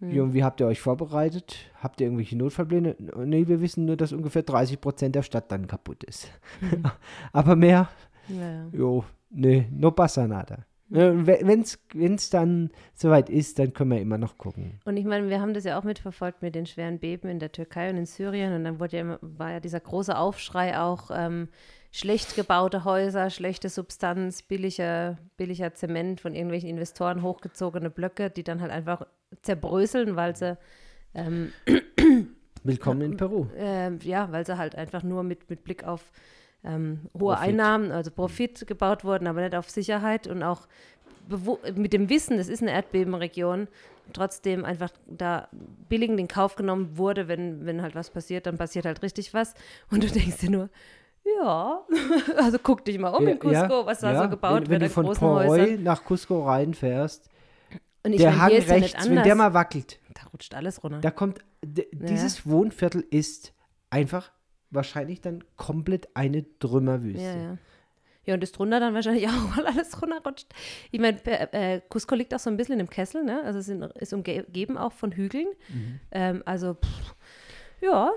Ja, 0.00 0.24
und 0.24 0.34
wie 0.34 0.42
habt 0.42 0.60
ihr 0.60 0.66
euch 0.66 0.80
vorbereitet? 0.80 1.70
Habt 1.80 2.00
ihr 2.00 2.08
irgendwelche 2.08 2.36
Notfallpläne? 2.36 2.96
Nee, 3.24 3.46
wir 3.46 3.60
wissen 3.60 3.84
nur, 3.84 3.96
dass 3.96 4.12
ungefähr 4.12 4.42
30 4.42 4.80
Prozent 4.80 5.14
der 5.14 5.22
Stadt 5.22 5.52
dann 5.52 5.68
kaputt 5.68 6.02
ist. 6.02 6.28
Aber 7.32 7.54
mehr, 7.54 7.88
Ja, 8.26 8.50
ja. 8.50 8.66
jo, 8.72 9.04
nee, 9.30 9.68
no 9.70 9.92
pasa 9.92 10.26
nada. 10.26 10.64
Wenn 10.92 11.62
es 12.14 12.30
dann 12.30 12.70
soweit 12.94 13.30
ist, 13.30 13.58
dann 13.58 13.72
können 13.72 13.92
wir 13.92 14.00
immer 14.00 14.18
noch 14.18 14.36
gucken. 14.36 14.78
Und 14.84 14.98
ich 14.98 15.06
meine, 15.06 15.30
wir 15.30 15.40
haben 15.40 15.54
das 15.54 15.64
ja 15.64 15.78
auch 15.78 15.84
mitverfolgt 15.84 16.42
mit 16.42 16.54
den 16.54 16.66
schweren 16.66 16.98
Beben 16.98 17.28
in 17.28 17.38
der 17.38 17.50
Türkei 17.50 17.88
und 17.88 17.96
in 17.96 18.04
Syrien. 18.04 18.52
Und 18.52 18.64
dann 18.64 18.78
wurde 18.78 18.96
ja 18.96 19.02
immer, 19.02 19.18
war 19.22 19.52
ja 19.52 19.60
dieser 19.60 19.80
große 19.80 20.16
Aufschrei 20.16 20.78
auch 20.78 21.10
ähm, 21.10 21.48
schlecht 21.92 22.36
gebaute 22.36 22.84
Häuser, 22.84 23.30
schlechte 23.30 23.70
Substanz, 23.70 24.42
billiger, 24.42 25.16
billiger 25.38 25.72
Zement 25.72 26.20
von 26.20 26.34
irgendwelchen 26.34 26.68
Investoren, 26.68 27.22
hochgezogene 27.22 27.88
Blöcke, 27.88 28.28
die 28.28 28.44
dann 28.44 28.60
halt 28.60 28.70
einfach 28.70 29.06
zerbröseln, 29.40 30.14
weil 30.16 30.36
sie 30.36 30.58
ähm, 31.14 31.52
Willkommen 32.64 33.00
in 33.00 33.16
Peru. 33.16 33.46
ähm, 33.56 33.98
ja, 34.02 34.30
weil 34.30 34.44
sie 34.46 34.58
halt 34.58 34.74
einfach 34.76 35.02
nur 35.02 35.22
mit, 35.22 35.48
mit 35.48 35.64
Blick 35.64 35.84
auf 35.84 36.12
ähm, 36.64 37.00
hohe 37.14 37.34
Profit. 37.34 37.48
Einnahmen, 37.48 37.92
also 37.92 38.10
Profit 38.10 38.66
gebaut 38.66 39.04
wurden, 39.04 39.26
aber 39.26 39.40
nicht 39.42 39.54
auf 39.54 39.70
Sicherheit 39.70 40.26
und 40.26 40.42
auch 40.42 40.66
mit 41.74 41.92
dem 41.92 42.08
Wissen, 42.08 42.36
das 42.36 42.48
ist 42.48 42.62
eine 42.62 42.72
Erdbebenregion, 42.72 43.68
trotzdem 44.12 44.64
einfach 44.64 44.90
da 45.06 45.48
billig 45.88 46.10
in 46.10 46.16
den 46.16 46.28
Kauf 46.28 46.56
genommen 46.56 46.96
wurde, 46.98 47.28
wenn, 47.28 47.64
wenn 47.64 47.82
halt 47.82 47.94
was 47.94 48.10
passiert, 48.10 48.46
dann 48.46 48.58
passiert 48.58 48.84
halt 48.84 49.02
richtig 49.02 49.32
was. 49.32 49.54
Und 49.90 50.02
du 50.02 50.08
denkst 50.08 50.38
dir 50.38 50.50
nur, 50.50 50.68
ja, 51.24 51.82
also 52.36 52.58
guck 52.60 52.84
dich 52.84 52.98
mal 52.98 53.10
um 53.10 53.26
in 53.26 53.38
Cusco, 53.38 53.86
was 53.86 54.00
da 54.00 54.12
ja. 54.12 54.22
so 54.24 54.28
gebaut 54.28 54.62
wenn, 54.62 54.70
wenn 54.70 54.80
wird 54.80 54.82
du 54.82 54.86
an 54.86 54.90
von 54.90 55.04
großen 55.06 55.20
Poroy 55.20 55.78
nach 55.78 56.04
Cusco 56.04 56.44
reinfährst, 56.44 57.28
Und 58.02 58.12
ich 58.12 58.20
der 58.20 58.30
meine, 58.30 58.42
Hang 58.42 58.50
ja 58.50 58.74
rechts, 58.74 59.08
wenn 59.08 59.22
der 59.22 59.34
mal 59.34 59.54
wackelt, 59.54 60.00
da 60.14 60.22
rutscht 60.32 60.54
alles 60.54 60.82
runter. 60.82 60.98
da 61.00 61.10
kommt, 61.10 61.38
dieses 61.62 62.46
Wohnviertel 62.46 63.04
ist 63.10 63.54
einfach 63.90 64.32
wahrscheinlich 64.72 65.20
dann 65.20 65.44
komplett 65.56 66.08
eine 66.14 66.44
Trümmerwüste. 66.58 67.22
Ja, 67.22 67.36
ja. 67.36 67.58
Ja, 68.24 68.34
und 68.34 68.42
das 68.42 68.52
drunter 68.52 68.78
dann 68.78 68.94
wahrscheinlich 68.94 69.26
auch, 69.28 69.56
weil 69.56 69.66
alles 69.66 70.00
runterrutscht. 70.00 70.46
Ich 70.90 71.00
meine, 71.00 71.18
äh, 71.24 71.80
Cusco 71.88 72.14
liegt 72.14 72.34
auch 72.34 72.38
so 72.38 72.50
ein 72.50 72.56
bisschen 72.56 72.78
im 72.80 72.88
Kessel, 72.88 73.24
ne? 73.24 73.42
Also 73.44 73.58
es 73.58 73.68
ist 73.68 74.12
umgeben 74.12 74.78
auch 74.78 74.92
von 74.92 75.12
Hügeln. 75.12 75.48
Mhm. 75.68 76.00
Ähm, 76.12 76.42
also, 76.44 76.74
pff, 76.74 77.14
ja, 77.80 78.12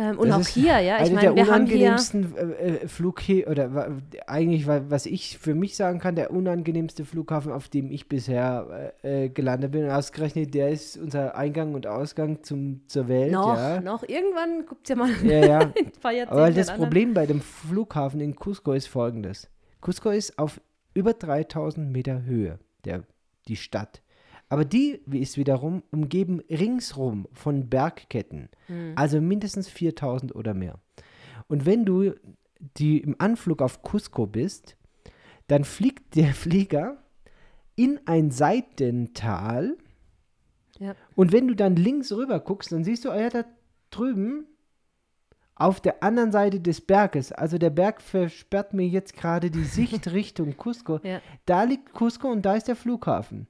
Ähm, 0.00 0.18
und 0.18 0.28
Das 0.28 0.36
auch 0.36 0.40
ist 0.40 0.48
hier, 0.48 0.78
ja. 0.78 0.96
Ich 0.96 1.06
Eine 1.06 1.14
meine, 1.16 1.20
der 1.20 1.34
wir 1.36 1.46
haben 1.52 1.66
hier. 1.66 1.76
unangenehmsten 1.88 2.36
äh, 2.36 2.42
äh, 2.84 2.88
Flughäfen, 2.88 3.50
oder 3.50 3.74
wa- 3.74 3.88
eigentlich, 4.26 4.66
wa- 4.68 4.82
was 4.88 5.06
ich 5.06 5.38
für 5.38 5.54
mich 5.56 5.74
sagen 5.76 5.98
kann, 5.98 6.14
der 6.14 6.30
unangenehmste 6.30 7.04
Flughafen, 7.04 7.50
auf 7.50 7.68
dem 7.68 7.90
ich 7.90 8.08
bisher 8.08 8.92
äh, 9.02 9.24
äh, 9.24 9.28
gelandet 9.28 9.72
bin. 9.72 9.90
Ausgerechnet, 9.90 10.54
der 10.54 10.70
ist 10.70 10.96
unser 10.96 11.34
Eingang 11.36 11.74
und 11.74 11.86
Ausgang 11.88 12.44
zum, 12.44 12.82
zur 12.86 13.08
Welt. 13.08 13.32
Noch, 13.32 13.56
ja. 13.56 13.80
noch. 13.80 14.02
Irgendwann 14.08 14.66
guckt 14.66 14.88
ja 14.88 14.94
mal 14.96 15.10
Ja, 15.24 15.44
ja. 15.46 15.58
ein 15.60 15.72
paar 16.00 16.12
Jahrzehnte 16.12 16.30
Aber 16.42 16.50
das 16.52 16.68
an. 16.68 16.78
Problem 16.78 17.12
bei 17.14 17.26
dem 17.26 17.40
Flughafen 17.40 18.20
in 18.20 18.36
Cusco 18.36 18.72
ist 18.72 18.86
folgendes. 18.86 19.48
Cusco 19.80 20.10
ist 20.10 20.38
auf 20.38 20.60
über 20.94 21.12
3000 21.14 21.90
Meter 21.90 22.22
Höhe, 22.22 22.58
der, 22.84 23.02
die 23.48 23.56
Stadt. 23.56 24.00
Aber 24.48 24.64
die 24.64 25.00
ist 25.10 25.36
wiederum 25.36 25.82
umgeben 25.90 26.40
ringsrum 26.50 27.28
von 27.32 27.68
Bergketten. 27.68 28.48
Also 28.96 29.20
mindestens 29.20 29.68
4000 29.68 30.34
oder 30.34 30.54
mehr. 30.54 30.80
Und 31.48 31.66
wenn 31.66 31.84
du 31.84 32.14
die 32.76 32.98
im 32.98 33.16
Anflug 33.18 33.62
auf 33.62 33.82
Cusco 33.82 34.26
bist, 34.26 34.76
dann 35.46 35.64
fliegt 35.64 36.16
der 36.16 36.28
Flieger 36.34 37.02
in 37.76 38.00
ein 38.06 38.30
Seitental. 38.30 39.76
Ja. 40.78 40.94
Und 41.14 41.32
wenn 41.32 41.48
du 41.48 41.54
dann 41.54 41.76
links 41.76 42.12
rüber 42.12 42.40
guckst, 42.40 42.72
dann 42.72 42.84
siehst 42.84 43.04
du, 43.04 43.10
ah 43.10 43.20
ja, 43.20 43.28
da 43.28 43.44
drüben 43.90 44.46
auf 45.54 45.80
der 45.80 46.04
anderen 46.04 46.30
Seite 46.30 46.60
des 46.60 46.80
Berges, 46.80 47.32
also 47.32 47.58
der 47.58 47.70
Berg 47.70 48.00
versperrt 48.00 48.74
mir 48.74 48.86
jetzt 48.86 49.14
gerade 49.14 49.50
die 49.50 49.64
Sicht 49.64 50.12
Richtung 50.12 50.56
Cusco. 50.56 51.00
Ja. 51.02 51.20
Da 51.46 51.64
liegt 51.64 51.92
Cusco 51.92 52.28
und 52.28 52.42
da 52.42 52.54
ist 52.54 52.68
der 52.68 52.76
Flughafen. 52.76 53.48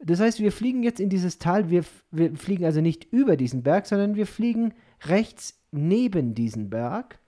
Das 0.00 0.20
heißt, 0.20 0.38
wir 0.40 0.52
fliegen 0.52 0.82
jetzt 0.82 1.00
in 1.00 1.08
dieses 1.08 1.38
Tal, 1.38 1.70
wir, 1.70 1.84
wir 2.10 2.34
fliegen 2.36 2.64
also 2.64 2.80
nicht 2.80 3.04
über 3.12 3.36
diesen 3.36 3.62
Berg, 3.62 3.86
sondern 3.86 4.14
wir 4.14 4.26
fliegen 4.26 4.74
rechts 5.06 5.60
neben 5.72 6.34
diesen 6.34 6.70
Berg. 6.70 7.18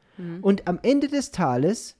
Und 0.43 0.69
am 0.69 0.79
Ende 0.83 1.09
des 1.09 1.31
Tales 1.31 1.97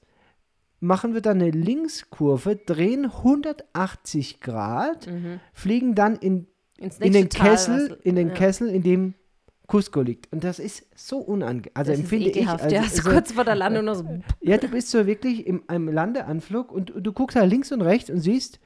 machen 0.79 1.13
wir 1.15 1.21
dann 1.21 1.41
eine 1.41 1.49
Linkskurve, 1.49 2.55
drehen 2.55 3.05
180 3.05 4.41
Grad, 4.41 5.07
fliegen 5.53 5.95
dann 5.95 6.15
in 6.17 6.47
in 6.99 7.13
den 7.13 7.29
Tal, 7.29 7.49
Kessel, 7.51 7.89
was- 7.91 7.97
in 8.03 8.15
den 8.15 8.29
ja. 8.29 8.33
Kessel, 8.33 8.69
in 8.69 8.81
dem 8.83 9.13
Cusco 9.67 10.01
liegt. 10.01 10.31
Und 10.33 10.43
das 10.43 10.57
ist 10.59 10.85
so 10.95 11.17
unangenehm. 11.19 11.71
Also 11.75 11.91
Das 11.91 11.99
ist 11.99 12.03
empfinde 12.05 12.29
ich. 12.29 12.35
ekelhaft, 12.37 12.63
Also, 12.63 12.75
ja, 12.75 12.83
so 12.83 13.01
so- 13.03 13.09
kurz 13.11 13.31
vor 13.33 13.43
der 13.43 13.55
Landung 13.55 13.85
noch 13.85 13.95
so. 13.95 14.05
ja, 14.41 14.57
du 14.57 14.67
bist 14.67 14.89
so 14.89 15.05
wirklich 15.05 15.45
im 15.45 15.63
einem 15.67 15.87
Landeanflug 15.89 16.71
und 16.71 16.91
du 16.95 17.13
guckst 17.13 17.37
da 17.37 17.43
links 17.43 17.71
und 17.71 17.81
rechts 17.81 18.09
und 18.09 18.19
siehst, 18.19 18.59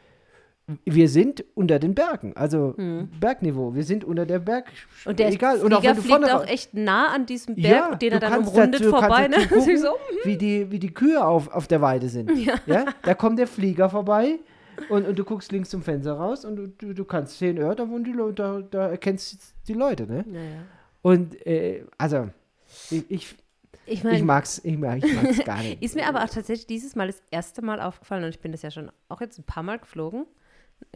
wir 0.84 1.10
sind 1.10 1.44
unter 1.54 1.78
den 1.78 1.94
Bergen, 1.94 2.34
also 2.36 2.74
Bergniveau. 3.20 3.76
Wir 3.76 3.84
sind 3.84 4.04
unter 4.04 4.26
der 4.26 4.40
Berg. 4.40 4.68
Hm. 4.68 5.12
Und 5.12 5.20
der 5.20 5.30
egal. 5.32 5.60
Flieger 5.60 5.66
Und 5.66 5.74
auch 5.74 5.84
wenn 5.84 5.96
du 5.96 6.02
fliegt 6.02 6.18
vorne 6.18 6.38
auch 6.40 6.48
echt 6.48 6.74
nah 6.74 7.14
an 7.14 7.26
diesem 7.26 7.56
Berg, 7.56 7.92
ja, 7.92 7.96
den 7.96 8.14
er 8.14 8.20
dann 8.20 8.40
umrundet 8.40 8.82
dazu- 8.82 8.90
vorbei. 8.90 9.28
Ne? 9.28 9.48
gucken, 9.50 9.78
so, 9.78 9.90
wie, 10.24 10.38
die, 10.38 10.72
wie 10.72 10.80
die 10.80 10.94
Kühe 10.94 11.24
auf, 11.24 11.50
auf 11.50 11.68
der 11.68 11.82
Weide 11.82 12.10
sind. 12.10 12.32
Ja. 12.66 12.86
Da 13.04 13.14
kommt 13.14 13.38
der 13.38 13.48
Flieger 13.48 13.90
vorbei 13.90 14.40
und, 14.90 15.08
und 15.08 15.18
du 15.20 15.24
guckst 15.24 15.52
links 15.52 15.70
zum 15.70 15.84
Fenster 15.84 16.14
raus 16.14 16.46
und 16.46 16.56
du, 16.80 16.94
du, 16.94 17.06
kannst 17.06 17.38
sehen, 17.38 17.58
ja, 17.58 17.74
da 17.76 17.88
wohnen 17.90 18.04
die 18.04 18.12
Leute, 18.12 18.34
da, 18.34 18.62
da 18.62 18.88
erkennst 18.90 19.34
du 19.34 19.38
die 19.68 19.74
Leute, 19.74 20.08
ne? 20.08 20.26
Naja. 20.28 20.62
Und 21.02 21.46
äh, 21.46 21.86
also, 21.98 22.30
ich, 22.90 23.10
ich, 23.10 23.36
Ich 23.86 24.00
ich 24.00 24.04
meine, 24.04 24.24
mag's, 24.24 24.60
ich, 24.64 24.78
mag, 24.78 25.06
ich 25.06 25.14
mag's 25.14 25.44
gar 25.46 25.58
nicht. 25.62 25.82
ist 25.84 25.96
mir 25.96 26.08
aber 26.08 26.24
auch 26.24 26.30
tatsächlich 26.30 26.66
dieses 26.66 26.96
Mal 26.96 27.08
das 27.08 27.22
erste 27.30 27.62
Mal 27.62 27.80
aufgefallen 27.80 28.24
und 28.24 28.32
ich 28.32 28.40
bin 28.40 28.52
das 28.52 28.64
ja 28.64 28.72
schon 28.72 28.92
auch 29.10 29.22
jetzt 29.22 29.38
ein 29.38 29.44
paar 29.44 29.62
Mal 29.64 29.78
geflogen, 29.78 30.26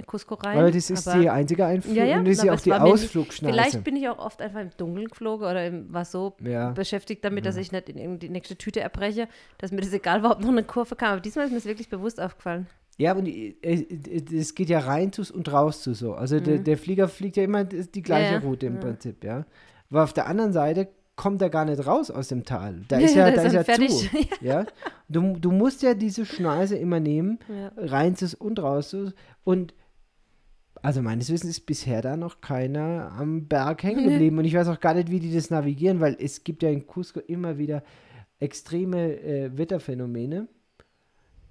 Cusco 0.06 0.36
rein. 0.36 0.58
Weil 0.58 0.72
das 0.72 0.90
ist 0.90 1.08
aber, 1.08 1.20
die 1.20 1.30
einzige 1.30 1.66
Einflug 1.66 1.96
Ja, 1.96 2.06
ja, 2.06 2.18
und 2.20 2.26
das 2.28 2.38
ist 2.38 2.44
ja 2.44 2.54
auch 2.54 2.60
die 2.60 2.74
Ausflugschneise. 2.74 3.54
Vielleicht 3.54 3.84
bin 3.84 3.96
ich 3.96 4.08
auch 4.08 4.18
oft 4.18 4.42
einfach 4.42 4.62
im 4.62 4.70
Dunkeln 4.78 5.08
geflogen 5.08 5.46
oder 5.46 5.66
im, 5.68 5.92
war 5.94 6.06
so 6.06 6.36
Ja. 6.42 6.72
beschäftigt 6.72 7.24
damit, 7.26 7.46
dass 7.46 7.58
ich 7.58 7.72
nicht 7.72 7.90
in 7.90 8.20
die 8.20 8.30
nächste 8.30 8.56
Tüte 8.58 8.80
erbreche, 8.80 9.28
dass 9.58 9.72
mir 9.72 9.82
das 9.82 9.94
egal 9.94 10.24
war, 10.24 10.32
ob 10.32 10.42
noch 10.42 10.50
eine 10.50 10.64
Kurve 10.64 10.96
kam. 10.96 11.14
Aber 11.14 11.22
diesmal 11.22 11.46
ist 11.46 11.52
mir 11.52 11.58
das 11.58 11.66
wirklich 11.66 11.90
bewusst 11.90 12.20
aufgefallen. 12.22 12.68
Ja, 12.98 13.14
und 13.14 13.28
es 13.28 14.56
geht 14.56 14.70
ja 14.70 14.80
rein 14.80 15.14
zu 15.14 15.24
und 15.34 15.52
raus 15.52 15.82
zu 15.82 15.94
so. 15.94 16.14
Also 16.16 16.40
der, 16.40 16.58
der 16.60 16.78
Flieger 16.78 17.08
fliegt 17.08 17.38
ja 17.38 17.44
immer 17.44 17.64
die 17.64 18.02
gleiche 18.02 18.40
Mhm. 18.40 18.46
Route 18.46 18.66
im. 18.66 18.80
Prinzip, 18.80 19.24
ja. 19.24 19.46
Aber 19.90 20.04
auf 20.04 20.14
der 20.14 20.28
anderen 20.28 20.54
Seite 20.54 20.90
kommt 21.20 21.42
er 21.42 21.50
gar 21.50 21.66
nicht 21.66 21.86
raus 21.86 22.10
aus 22.10 22.30
dem 22.30 22.46
Tal. 22.46 22.86
Da 22.88 22.98
ist 23.06 23.14
ja, 23.14 23.30
da 23.30 23.42
ist 23.42 23.52
ja 23.54 23.64
fertig. 23.66 23.90
zu. 23.92 24.08
Ja. 24.42 24.66
Du, 25.10 25.34
du 25.38 25.52
musst 25.52 25.84
ja 25.84 25.94
diese 25.94 26.26
Schneise 26.26 26.78
immer 26.78 27.02
nehmen, 27.02 27.40
Ja. 27.50 27.72
rein 27.76 28.16
zu 28.16 28.26
und 28.38 28.58
raus 28.62 28.90
zu. 28.92 29.12
Und 29.44 29.74
also 30.82 31.02
meines 31.02 31.30
Wissens 31.30 31.58
ist 31.58 31.66
bisher 31.66 32.02
da 32.02 32.16
noch 32.16 32.40
keiner 32.40 33.12
am 33.18 33.48
Berg 33.50 33.84
hängen 33.84 34.04
geblieben. 34.10 34.38
Und 34.38 34.46
ich 34.46 34.54
weiß 34.56 34.70
auch 34.70 34.80
gar 34.80 34.94
nicht, 34.94 35.12
wie 35.12 35.20
die 35.20 35.34
das 35.34 35.50
navigieren, 35.50 36.00
weil 36.00 36.16
es 36.20 36.46
gibt 36.46 36.64
ja 36.64 36.70
in 36.70 36.88
Cusco 36.88 37.20
immer 37.20 37.58
wieder 37.58 37.84
extreme 38.40 39.20
äh, 39.22 39.58
Wetterphänomene. 39.58 40.48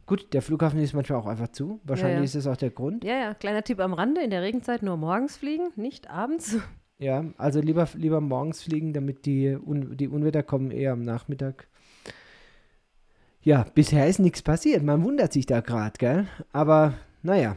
Gut, 0.07 0.33
der 0.33 0.41
Flughafen 0.41 0.81
ist 0.81 0.95
manchmal 0.95 1.19
auch 1.19 1.27
einfach 1.27 1.49
zu. 1.49 1.81
Wahrscheinlich 1.85 2.15
Ja, 2.15 2.21
ja. 2.21 2.25
ist 2.25 2.35
das 2.37 2.47
auch 2.47 2.57
der 2.57 2.71
Grund. 2.71 3.05
Ja, 3.05 3.19
ja, 3.19 3.35
kleiner 3.35 3.63
Tipp 3.63 3.81
am 3.81 3.93
Rande, 3.93 4.23
in 4.23 4.31
der 4.31 4.41
Regenzeit 4.41 4.83
nur 4.83 4.97
morgens 4.97 5.37
fliegen, 5.37 5.69
nicht 5.77 6.09
abends. 6.09 6.57
Ja, 6.99 7.25
also 7.37 7.61
lieber, 7.61 7.89
lieber 7.95 8.21
morgens 8.21 8.63
fliegen, 8.63 8.93
damit 8.93 9.25
die, 9.25 9.57
Un 9.57 9.97
die 9.97 10.09
Unwetter 10.09 10.43
kommen 10.43 10.71
eher 10.73 10.93
am 10.93 11.03
Nachmittag. 11.03 11.69
Ja, 13.43 13.65
bisher 13.75 14.09
ist 14.09 14.19
nichts 14.19 14.43
passiert. 14.43 14.83
Man 14.83 15.05
wundert 15.05 15.33
sich 15.33 15.47
da 15.47 15.61
gerade, 15.61 15.97
gell? 15.99 16.27
Aber 16.53 16.95
naja, 17.23 17.57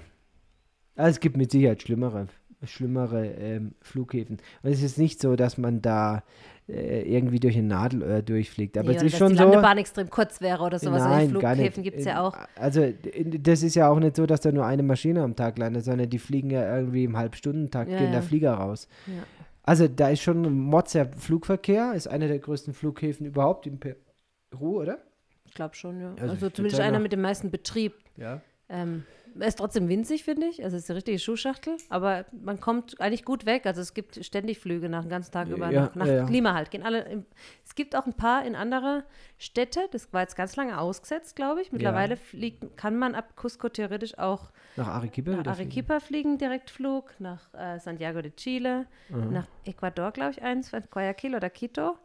es 0.95 1.19
gibt 1.19 1.38
mit 1.38 1.51
Sicherheit 1.51 1.81
schlimmere, 1.81 2.27
schlimmere 2.63 3.25
ähm, 3.27 3.74
Flughäfen. 3.82 4.38
Und 4.63 4.72
es 4.72 4.82
ist 4.84 4.98
nicht 4.98 5.20
so, 5.22 5.36
dass 5.36 5.58
man 5.58 5.82
da 5.82 6.24
äh, 6.70 7.01
irgendwie 7.01 7.39
durch 7.39 7.58
ein 7.58 7.68
Nadelöhr 7.68 8.22
durchfliegt. 8.22 8.77
Aber 8.77 8.89
Nee, 8.89 8.98
es 8.98 9.03
ist 9.03 9.13
dass 9.13 9.20
schon 9.20 9.32
die 9.32 9.38
so. 9.38 9.44
Landebahn 9.44 9.77
extrem 9.80 10.10
kurz 10.10 10.41
wäre 10.41 10.63
oder 10.63 10.77
sowas. 10.80 11.01
Nein, 11.03 11.34
gar 11.39 11.56
nicht. 11.56 11.74
Flughäfen 11.74 11.84
gibt 11.84 11.98
es 12.00 12.06
ja 12.06 12.22
auch. 12.22 12.38
Also 12.56 12.82
d- 12.91 13.39
das 13.39 13.63
ist 13.63 13.75
ja 13.75 13.89
auch 13.89 14.00
nicht 14.00 14.15
so, 14.15 14.25
dass 14.25 14.41
da 14.41 14.51
nur 14.51 14.65
eine 14.65 14.84
Maschine 14.84 15.24
am 15.24 15.36
Tag 15.36 15.58
landet, 15.58 15.84
sondern 15.86 16.10
die 16.10 16.20
fliegen 16.20 16.50
ja 16.51 16.77
irgendwie 16.77 17.03
im 17.03 17.18
Halbstundentakt, 17.18 17.89
Ja, 17.91 17.98
gehen 17.98 18.08
ja. 18.08 18.12
der 18.13 18.22
Flieger 18.24 18.53
raus. 18.53 18.88
Ja. 19.08 19.24
Also 19.63 19.88
da 19.88 20.10
ist 20.10 20.22
schon 20.22 20.44
ein 20.46 20.53
Mozzer 20.53 21.08
Flugverkehr, 21.18 21.94
ist 21.94 22.08
einer 22.08 22.27
der 22.27 22.39
größten 22.39 22.74
Flughäfen 22.74 23.25
überhaupt 23.27 23.68
in 23.68 23.80
Peru, 23.80 24.82
oder? 24.82 25.00
Ich 25.46 25.53
glaube 25.53 25.75
schon, 25.75 26.00
ja. 26.00 26.12
Also 26.20 26.32
Also, 26.34 26.50
zumindest 26.50 26.82
einer 26.82 27.00
mit 27.00 27.12
dem 27.12 27.22
meisten 27.22 27.51
Betrieb. 27.51 27.94
Ja. 28.18 28.41
Ähm, 28.70 29.03
ist 29.39 29.57
trotzdem 29.57 29.88
winzig, 29.89 30.23
finde 30.23 30.47
ich. 30.47 30.63
Also 30.63 30.75
es 30.77 30.83
ist 30.83 30.89
die 30.89 30.93
richtige 30.93 31.19
Schuhschachtel, 31.19 31.77
aber 31.89 32.25
man 32.31 32.59
kommt 32.59 33.00
eigentlich 33.00 33.23
gut 33.25 33.45
weg. 33.45 33.65
Also 33.65 33.81
es 33.81 33.93
gibt 33.93 34.23
ständig 34.25 34.59
Flüge 34.59 34.89
nach 34.89 35.01
dem 35.01 35.09
ganzen 35.09 35.31
Tag 35.31 35.47
über 35.50 35.69
Ja, 35.71 35.83
nach, 35.85 35.95
nach 35.95 36.05
ja. 36.07 36.25
Klima 36.25 36.53
halt. 36.53 36.71
Gehen 36.71 36.83
alle 36.83 37.01
im, 37.03 37.25
es 37.65 37.75
gibt 37.75 37.95
auch 37.95 38.05
ein 38.05 38.13
paar 38.13 38.45
in 38.45 38.55
andere 38.55 39.03
Städte. 39.38 39.81
Das 39.91 40.11
war 40.13 40.21
jetzt 40.21 40.35
ganz 40.35 40.55
lange 40.55 40.79
ausgesetzt, 40.79 41.35
glaube 41.35 41.61
ich. 41.61 41.71
Mittlerweile 41.71 42.17
fliegt, 42.17 42.77
kann 42.77 42.97
man 42.97 43.15
ab 43.15 43.35
Cusco 43.35 43.69
theoretisch 43.69 44.17
auch 44.17 44.51
Nach 44.75 44.88
Arequipa? 44.88 45.31
nach 45.31 45.39
wieder 45.39 45.53
fliegen? 45.55 45.69
Arequipa 45.71 46.00
fliegen, 46.00 46.38
Direktflug, 46.38 47.13
nach 47.19 47.53
äh, 47.53 47.79
Santiago 47.79 48.21
de 48.21 48.31
Chile, 48.35 48.88
Mhm. 49.09 49.33
nach 49.33 49.47
Ecuador, 49.65 50.11
glaube 50.11 50.31
ich, 50.31 50.41
eins, 50.41 50.69
von 50.69 50.83
Guayaquil 50.89 51.35
oder 51.35 51.50
Quito. 51.50 51.97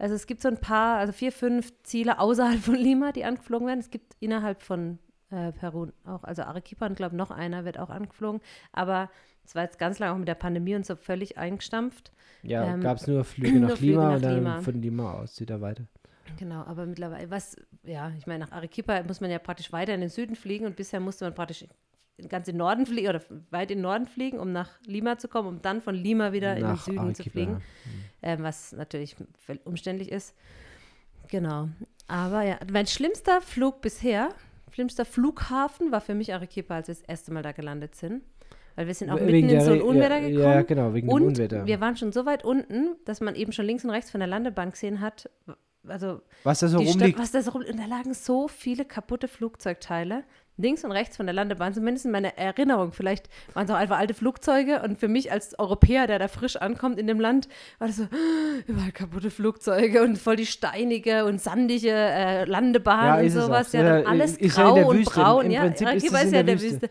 Also 0.00 0.14
es 0.14 0.26
gibt 0.28 0.42
so 0.42 0.48
ein 0.48 0.58
paar, 0.60 0.98
also 0.98 1.12
vier, 1.12 1.32
fünf 1.32 1.72
Ziele 1.82 2.20
außerhalb 2.20 2.60
von 2.60 2.76
Lima, 2.76 3.10
die 3.12 3.24
angeflogen 3.24 3.66
werden. 3.66 3.80
Es 3.80 3.90
gibt 3.90 4.14
innerhalb 4.20 4.62
von 4.62 4.98
äh, 5.30 5.52
Peru 5.52 5.88
auch, 6.04 6.24
also 6.24 6.42
Arequipa 6.42 6.86
und 6.86 6.96
glaube 6.96 7.16
noch 7.16 7.30
einer 7.30 7.64
wird 7.64 7.78
auch 7.78 7.90
angeflogen. 7.90 8.40
Aber 8.72 9.10
es 9.44 9.54
war 9.54 9.62
jetzt 9.62 9.78
ganz 9.78 9.98
lange 9.98 10.12
auch 10.12 10.18
mit 10.18 10.28
der 10.28 10.34
Pandemie 10.34 10.74
und 10.74 10.86
so 10.86 10.96
völlig 10.96 11.38
eingestampft. 11.38 12.12
Ja, 12.42 12.64
ähm, 12.64 12.80
gab 12.80 12.98
es 12.98 13.06
nur 13.06 13.24
Flüge 13.24 13.58
nur 13.60 13.70
nach 13.70 13.76
Flüge 13.76 13.92
Lima 13.92 14.08
nach 14.08 14.16
und 14.16 14.22
dann 14.22 14.34
Lima. 14.34 14.60
von 14.60 14.82
Lima 14.82 15.12
aus 15.14 15.40
wieder 15.40 15.60
weiter. 15.60 15.84
Genau, 16.36 16.62
aber 16.64 16.86
mittlerweile, 16.86 17.30
was, 17.30 17.56
ja, 17.84 18.12
ich 18.18 18.26
meine, 18.26 18.44
nach 18.44 18.52
Arequipa 18.52 19.02
muss 19.04 19.20
man 19.20 19.30
ja 19.30 19.38
praktisch 19.38 19.72
weiter 19.72 19.94
in 19.94 20.00
den 20.00 20.10
Süden 20.10 20.36
fliegen 20.36 20.66
und 20.66 20.76
bisher 20.76 21.00
musste 21.00 21.24
man 21.24 21.34
praktisch 21.34 21.64
ganz 22.28 22.48
in 22.48 22.54
den 22.54 22.58
Norden 22.58 22.86
fliegen 22.86 23.08
oder 23.08 23.22
weit 23.50 23.70
in 23.70 23.78
den 23.78 23.82
Norden 23.82 24.06
fliegen, 24.06 24.38
um 24.38 24.52
nach 24.52 24.70
Lima 24.84 25.18
zu 25.18 25.28
kommen, 25.28 25.48
um 25.48 25.62
dann 25.62 25.80
von 25.80 25.94
Lima 25.94 26.32
wieder 26.32 26.52
in 26.56 26.62
den 26.62 26.72
Nach 26.72 26.82
Süden 26.82 27.14
zu 27.14 27.22
Arequipa, 27.22 27.30
fliegen, 27.30 27.62
ja. 28.22 28.28
ähm, 28.30 28.42
was 28.42 28.72
natürlich 28.72 29.16
umständlich 29.64 30.10
ist. 30.10 30.34
Genau. 31.28 31.68
Aber 32.08 32.42
ja, 32.42 32.58
mein 32.70 32.86
schlimmster 32.86 33.40
Flug 33.40 33.80
bisher, 33.80 34.30
schlimmster 34.78 35.04
Flughafen 35.04 35.90
war 35.90 36.00
für 36.00 36.14
mich 36.14 36.32
Arequipa, 36.32 36.76
als 36.76 36.86
wir 36.86 36.94
das 36.94 37.02
erste 37.02 37.32
Mal 37.32 37.42
da 37.42 37.50
gelandet 37.50 37.96
sind. 37.96 38.22
Weil 38.76 38.86
wir 38.86 38.94
sind 38.94 39.10
auch 39.10 39.18
Wegen 39.18 39.48
mitten 39.48 39.58
in 39.58 39.60
so 39.60 39.72
ein 39.72 39.82
Unwetter 39.82 40.18
ja, 40.18 40.28
gekommen. 40.28 40.44
Ja, 40.44 40.62
genau, 40.62 40.94
wegen 40.94 41.08
und 41.08 41.22
dem 41.22 41.28
Unwetter. 41.30 41.66
wir 41.66 41.80
waren 41.80 41.96
schon 41.96 42.12
so 42.12 42.26
weit 42.26 42.44
unten, 42.44 42.94
dass 43.04 43.20
man 43.20 43.34
eben 43.34 43.50
schon 43.50 43.66
links 43.66 43.84
und 43.84 43.90
rechts 43.90 44.12
von 44.12 44.20
der 44.20 44.28
Landebahn 44.28 44.70
gesehen 44.70 45.00
hat, 45.00 45.28
also 45.88 46.20
Was 46.44 46.60
da 46.60 46.68
so 46.68 46.78
Stadt, 46.80 46.94
rumliegt. 46.94 47.18
was 47.18 47.32
da 47.32 47.42
so 47.42 47.50
rum, 47.50 47.64
und 47.68 47.76
da 47.76 47.86
lagen 47.86 48.14
so 48.14 48.46
viele 48.46 48.84
kaputte 48.84 49.26
Flugzeugteile. 49.26 50.22
Links 50.58 50.84
und 50.84 50.92
rechts 50.92 51.16
von 51.16 51.26
der 51.26 51.34
Landebahn, 51.34 51.72
zumindest 51.72 52.04
in 52.04 52.12
meiner 52.12 52.36
Erinnerung. 52.36 52.92
Vielleicht 52.92 53.28
waren 53.54 53.64
es 53.64 53.70
auch 53.70 53.76
einfach 53.76 53.98
alte 53.98 54.12
Flugzeuge 54.12 54.82
und 54.82 54.98
für 54.98 55.08
mich 55.08 55.32
als 55.32 55.58
Europäer, 55.58 56.06
der 56.06 56.18
da 56.18 56.28
frisch 56.28 56.56
ankommt 56.56 56.98
in 56.98 57.06
dem 57.06 57.20
Land, 57.20 57.48
war 57.78 57.88
das 57.88 57.96
so, 57.96 58.08
überall 58.66 58.92
kaputte 58.92 59.30
Flugzeuge 59.30 60.02
und 60.02 60.18
voll 60.18 60.36
die 60.36 60.46
steinige 60.46 61.24
und 61.24 61.40
sandige 61.40 61.92
äh, 61.92 62.44
Landebahn 62.44 63.06
Ja, 63.06 63.20
und 63.20 63.30
sowas. 63.30 63.72
Ja, 63.72 63.82
dann 63.82 64.02
Ja, 64.02 64.08
alles 64.08 64.36
ist 64.36 64.56
ja 64.56 64.64
grau 64.64 64.74
der 64.74 64.86
und 64.86 65.04
braun. 65.04 65.46
Im 65.46 65.50
ja, 65.52 65.60
Prinzip 65.62 65.86
ja, 65.86 65.92
ist 65.94 66.04
es 66.04 66.10
in 66.10 66.16
ja, 66.26 66.42
der 66.42 66.42
der 66.42 66.60
Wüste. 66.60 66.82
Wüste. 66.82 66.90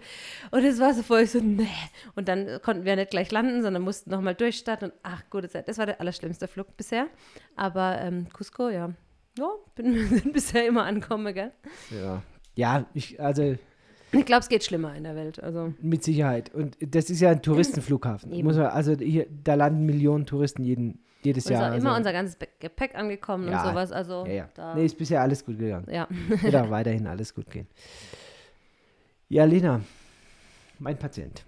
Und 0.51 0.63
es 0.63 0.79
war 0.79 0.93
so 0.93 1.03
voll 1.03 1.25
so, 1.25 1.39
nee. 1.39 1.67
Und 2.15 2.27
dann 2.27 2.61
konnten 2.61 2.85
wir 2.85 2.95
nicht 2.95 3.11
gleich 3.11 3.31
landen, 3.31 3.61
sondern 3.61 3.83
mussten 3.83 4.09
nochmal 4.09 4.35
durchstarten. 4.35 4.91
Und 4.91 4.97
ach, 5.03 5.23
gute 5.29 5.49
Zeit. 5.49 5.67
Das 5.67 5.77
war 5.77 5.85
der 5.85 5.99
allerschlimmste 5.99 6.47
Flug 6.47 6.77
bisher. 6.77 7.07
Aber 7.55 7.99
ähm, 8.01 8.27
Cusco, 8.31 8.69
ja. 8.69 8.91
Ja, 9.37 9.49
bin, 9.75 10.07
sind 10.09 10.33
bisher 10.33 10.65
immer 10.67 10.85
angekommen, 10.85 11.33
gell? 11.33 11.51
Ja, 11.91 12.21
ja 12.57 12.85
ich, 12.93 13.19
also 13.21 13.55
Ich 14.11 14.25
glaube, 14.25 14.41
es 14.41 14.49
geht 14.49 14.63
schlimmer 14.65 14.93
in 14.95 15.03
der 15.03 15.15
Welt. 15.15 15.41
Also, 15.41 15.73
mit 15.81 16.03
Sicherheit. 16.03 16.53
Und 16.53 16.77
das 16.81 17.09
ist 17.09 17.21
ja 17.21 17.29
ein 17.31 17.41
Touristenflughafen. 17.41 18.33
Eben. 18.33 18.45
Muss 18.47 18.57
man, 18.57 18.67
also 18.67 18.93
hier, 18.97 19.27
da 19.43 19.53
landen 19.55 19.85
Millionen 19.85 20.25
Touristen 20.25 20.63
jeden, 20.63 20.99
jedes 21.23 21.45
ist 21.45 21.51
Jahr. 21.51 21.71
auch 21.71 21.77
immer 21.77 21.89
also, 21.91 21.97
unser 21.99 22.13
ganzes 22.13 22.37
Gepäck 22.59 22.95
angekommen 22.95 23.47
Ja, 23.49 23.61
und 23.63 23.69
sowas. 23.69 23.91
Also, 23.91 24.25
ja, 24.25 24.33
ja. 24.33 24.49
da, 24.55 24.75
Nee, 24.75 24.85
ist 24.85 24.97
bisher 24.97 25.21
alles 25.21 25.45
gut 25.45 25.59
gegangen. 25.59 25.87
ja. 25.91 26.07
Wird 26.41 26.55
auch 26.55 26.69
weiterhin 26.69 27.07
alles 27.07 27.33
gut 27.33 27.49
gehen. 27.49 27.67
Ja, 29.29 29.43
Lena, 29.43 29.81
mein 30.79 30.97
Patient. 30.97 31.43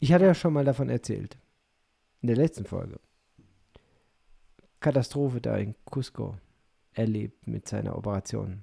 Ich 0.00 0.12
hatte 0.12 0.26
ja 0.26 0.34
schon 0.34 0.52
mal 0.52 0.64
davon 0.64 0.90
erzählt. 0.90 1.38
In 2.20 2.28
der 2.28 2.36
letzten 2.36 2.66
Folge. 2.66 3.00
Katastrophe 4.80 5.40
da 5.40 5.56
in 5.56 5.74
Cusco 5.86 6.36
erlebt 6.92 7.46
mit 7.46 7.66
seiner 7.68 7.96
Operation. 7.96 8.62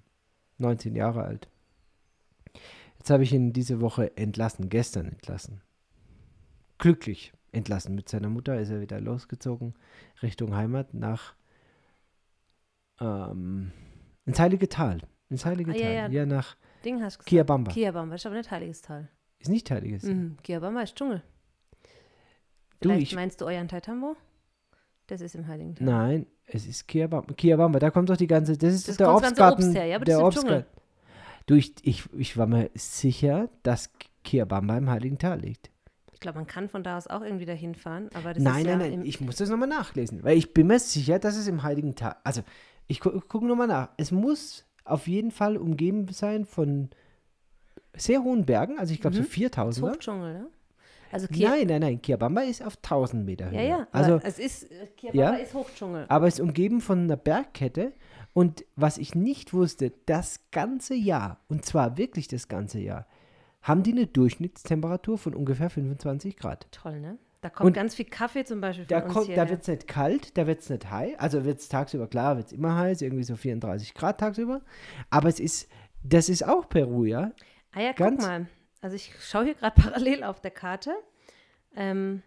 19 0.59 0.95
Jahre 0.95 1.23
alt. 1.23 1.49
Jetzt 3.03 3.09
habe 3.09 3.23
ich 3.23 3.33
ihn 3.33 3.51
diese 3.51 3.81
Woche 3.81 4.15
entlassen, 4.15 4.69
gestern 4.69 5.07
entlassen. 5.07 5.59
Glücklich 6.77 7.33
entlassen. 7.51 7.95
Mit 7.95 8.07
seiner 8.07 8.29
Mutter 8.29 8.57
ist 8.57 8.69
er 8.69 8.79
wieder 8.79 9.01
losgezogen 9.01 9.73
Richtung 10.21 10.55
Heimat 10.55 10.93
nach 10.93 11.33
ähm, 13.01 13.73
ins 14.25 14.39
Heilige 14.39 14.69
Tal. 14.69 14.99
Ins 15.27 15.43
Heilige 15.45 15.71
Ah, 15.71 15.73
Tal. 15.73 15.83
ja, 15.83 15.91
Ja, 15.91 16.07
ja. 16.07 16.25
nach 16.25 16.55
Ding 16.85 17.01
hast 17.03 17.15
du 17.15 17.17
gesagt. 17.17 17.27
Kiabamba. 17.27 17.71
Kiabamba, 17.73 18.15
ist 18.15 18.25
aber 18.25 18.37
nicht 18.37 18.49
Heiliges 18.49 18.81
Tal. 18.81 19.09
Ist 19.39 19.49
nicht 19.49 19.69
Heiliges. 19.69 20.03
Mhm. 20.03 20.37
Kiabamba 20.41 20.83
ist 20.83 20.95
Dschungel. 20.95 21.21
Du, 22.79 22.87
Vielleicht 22.87 23.01
ich- 23.11 23.15
meinst 23.15 23.41
du 23.41 23.45
euren 23.47 23.67
Taitambo? 23.67 24.15
Das 25.07 25.19
ist 25.19 25.35
im 25.35 25.45
Heiligen 25.47 25.75
Tal. 25.75 25.83
Nein, 25.85 26.25
es 26.45 26.65
ist 26.65 26.87
Kiabamba. 26.87 27.33
Kiabamba, 27.33 27.79
da 27.79 27.91
kommt 27.91 28.09
doch 28.09 28.15
die 28.15 28.27
ganze, 28.27 28.57
das 28.57 28.73
ist 28.73 28.87
Das 28.87 28.95
der 28.95 29.13
Obstgarten. 29.13 29.61
Obst 29.65 29.75
her, 29.75 29.85
ja, 29.87 29.97
aber 29.97 30.05
der 30.05 30.19
das 30.19 30.35
ist 30.37 30.43
im 30.43 30.47
Dschungel. 30.47 30.65
Du, 31.45 31.55
ich, 31.55 31.73
ich, 31.83 32.03
ich 32.13 32.37
war 32.37 32.47
mir 32.47 32.69
sicher, 32.75 33.49
dass 33.63 33.91
Kiabamba 34.23 34.77
im 34.77 34.89
Heiligen 34.89 35.17
Tal 35.17 35.39
liegt. 35.39 35.69
Ich 36.13 36.19
glaube, 36.19 36.37
man 36.39 36.47
kann 36.47 36.69
von 36.69 36.83
da 36.83 36.97
aus 36.97 37.07
auch 37.07 37.21
irgendwie 37.21 37.45
dahin 37.45 37.75
fahren, 37.75 38.09
aber 38.13 38.33
das 38.33 38.41
Nein, 38.41 38.61
ist 38.61 38.65
ja 38.67 38.77
nein, 38.77 38.89
nein, 38.91 39.01
im, 39.01 39.05
ich 39.05 39.19
muss 39.19 39.35
das 39.35 39.49
nochmal 39.49 39.67
nachlesen, 39.67 40.23
weil 40.23 40.37
ich 40.37 40.53
bin 40.53 40.67
mir 40.67 40.79
sicher, 40.79 41.19
dass 41.19 41.35
es 41.35 41.47
im 41.47 41.63
Heiligen 41.63 41.95
Tal, 41.95 42.15
also 42.23 42.41
ich 42.87 43.01
gu 43.01 43.09
gucke 43.19 43.45
nochmal 43.45 43.67
nach. 43.67 43.89
Es 43.97 44.11
muss 44.11 44.65
auf 44.85 45.07
jeden 45.07 45.31
Fall 45.31 45.57
umgeben 45.57 46.07
sein 46.11 46.45
von 46.45 46.89
sehr 47.95 48.23
hohen 48.23 48.45
Bergen, 48.45 48.79
also 48.79 48.93
ich 48.93 49.01
glaube 49.01 49.15
so 49.17 49.21
Mhm. 49.21 49.27
4000. 49.27 49.87
Hochdschungel, 49.91 50.33
ne? 50.33 50.47
Also 51.11 51.27
Nein, 51.29 51.67
nein, 51.67 51.81
nein, 51.81 52.01
Kiabamba 52.01 52.41
ist 52.41 52.65
auf 52.65 52.77
1000 52.81 53.23
Meter 53.25 53.51
Höhe. 53.51 53.57
ja, 53.57 53.61
ja, 53.61 53.87
also, 53.91 54.19
es 54.23 54.39
ist, 54.39 54.71
äh, 54.71 54.87
Kiabamba 54.97 55.35
Ja. 55.37 55.43
ist 55.43 55.53
Hochdschungel. 55.53 56.05
aber 56.07 56.27
es 56.27 56.35
ist 56.35 56.39
umgeben 56.39 56.81
von 56.81 56.99
einer 57.01 57.17
Bergkette. 57.17 57.91
Und 58.33 58.65
was 58.75 58.97
ich 58.97 59.13
nicht 59.15 59.53
wusste, 59.53 59.91
das 60.05 60.39
ganze 60.51 60.95
Jahr, 60.95 61.39
und 61.49 61.65
zwar 61.65 61.97
wirklich 61.97 62.27
das 62.27 62.47
ganze 62.47 62.79
Jahr, 62.79 63.05
haben 63.61 63.83
die 63.83 63.91
eine 63.91 64.07
Durchschnittstemperatur 64.07 65.17
von 65.17 65.35
ungefähr 65.35 65.69
25 65.69 66.35
Grad. 66.37 66.67
Toll, 66.71 66.99
ne? 66.99 67.17
Da 67.41 67.49
kommt 67.49 67.67
Und 67.67 67.73
ganz 67.73 67.93
viel 67.95 68.05
Kaffee 68.05 68.45
zum 68.45 68.61
Beispiel 68.61 68.85
von 68.85 68.89
Da, 68.97 69.03
uns 69.03 69.13
kommt, 69.13 69.25
hier. 69.27 69.35
da 69.35 69.49
wird 69.49 69.61
es 69.61 69.67
nicht 69.67 69.87
kalt, 69.87 70.37
da 70.37 70.47
wird 70.47 70.61
es 70.61 70.69
nicht 70.69 70.89
heiß. 70.89 71.19
Also 71.19 71.43
wird 71.45 71.59
es 71.59 71.67
tagsüber, 71.69 72.07
klar, 72.07 72.37
wird 72.37 72.47
es 72.47 72.53
immer 72.53 72.75
heiß, 72.77 73.01
irgendwie 73.01 73.23
so 73.23 73.35
34 73.35 73.93
Grad 73.93 74.19
tagsüber. 74.19 74.61
Aber 75.09 75.27
es 75.29 75.39
ist, 75.39 75.69
das 76.03 76.29
ist 76.29 76.47
auch 76.47 76.67
Peru, 76.69 77.05
ja? 77.05 77.31
ah 77.73 77.81
ja, 77.81 77.89
guck 77.89 77.97
ganz- 77.97 78.23
mal. 78.25 78.47
Also 78.81 78.95
ich 78.95 79.13
schaue 79.21 79.45
hier 79.45 79.53
gerade 79.55 79.75
parallel 79.81 80.23
auf 80.23 80.39
der 80.41 80.51
Karte. 80.51 80.91
Ähm, 81.75 82.21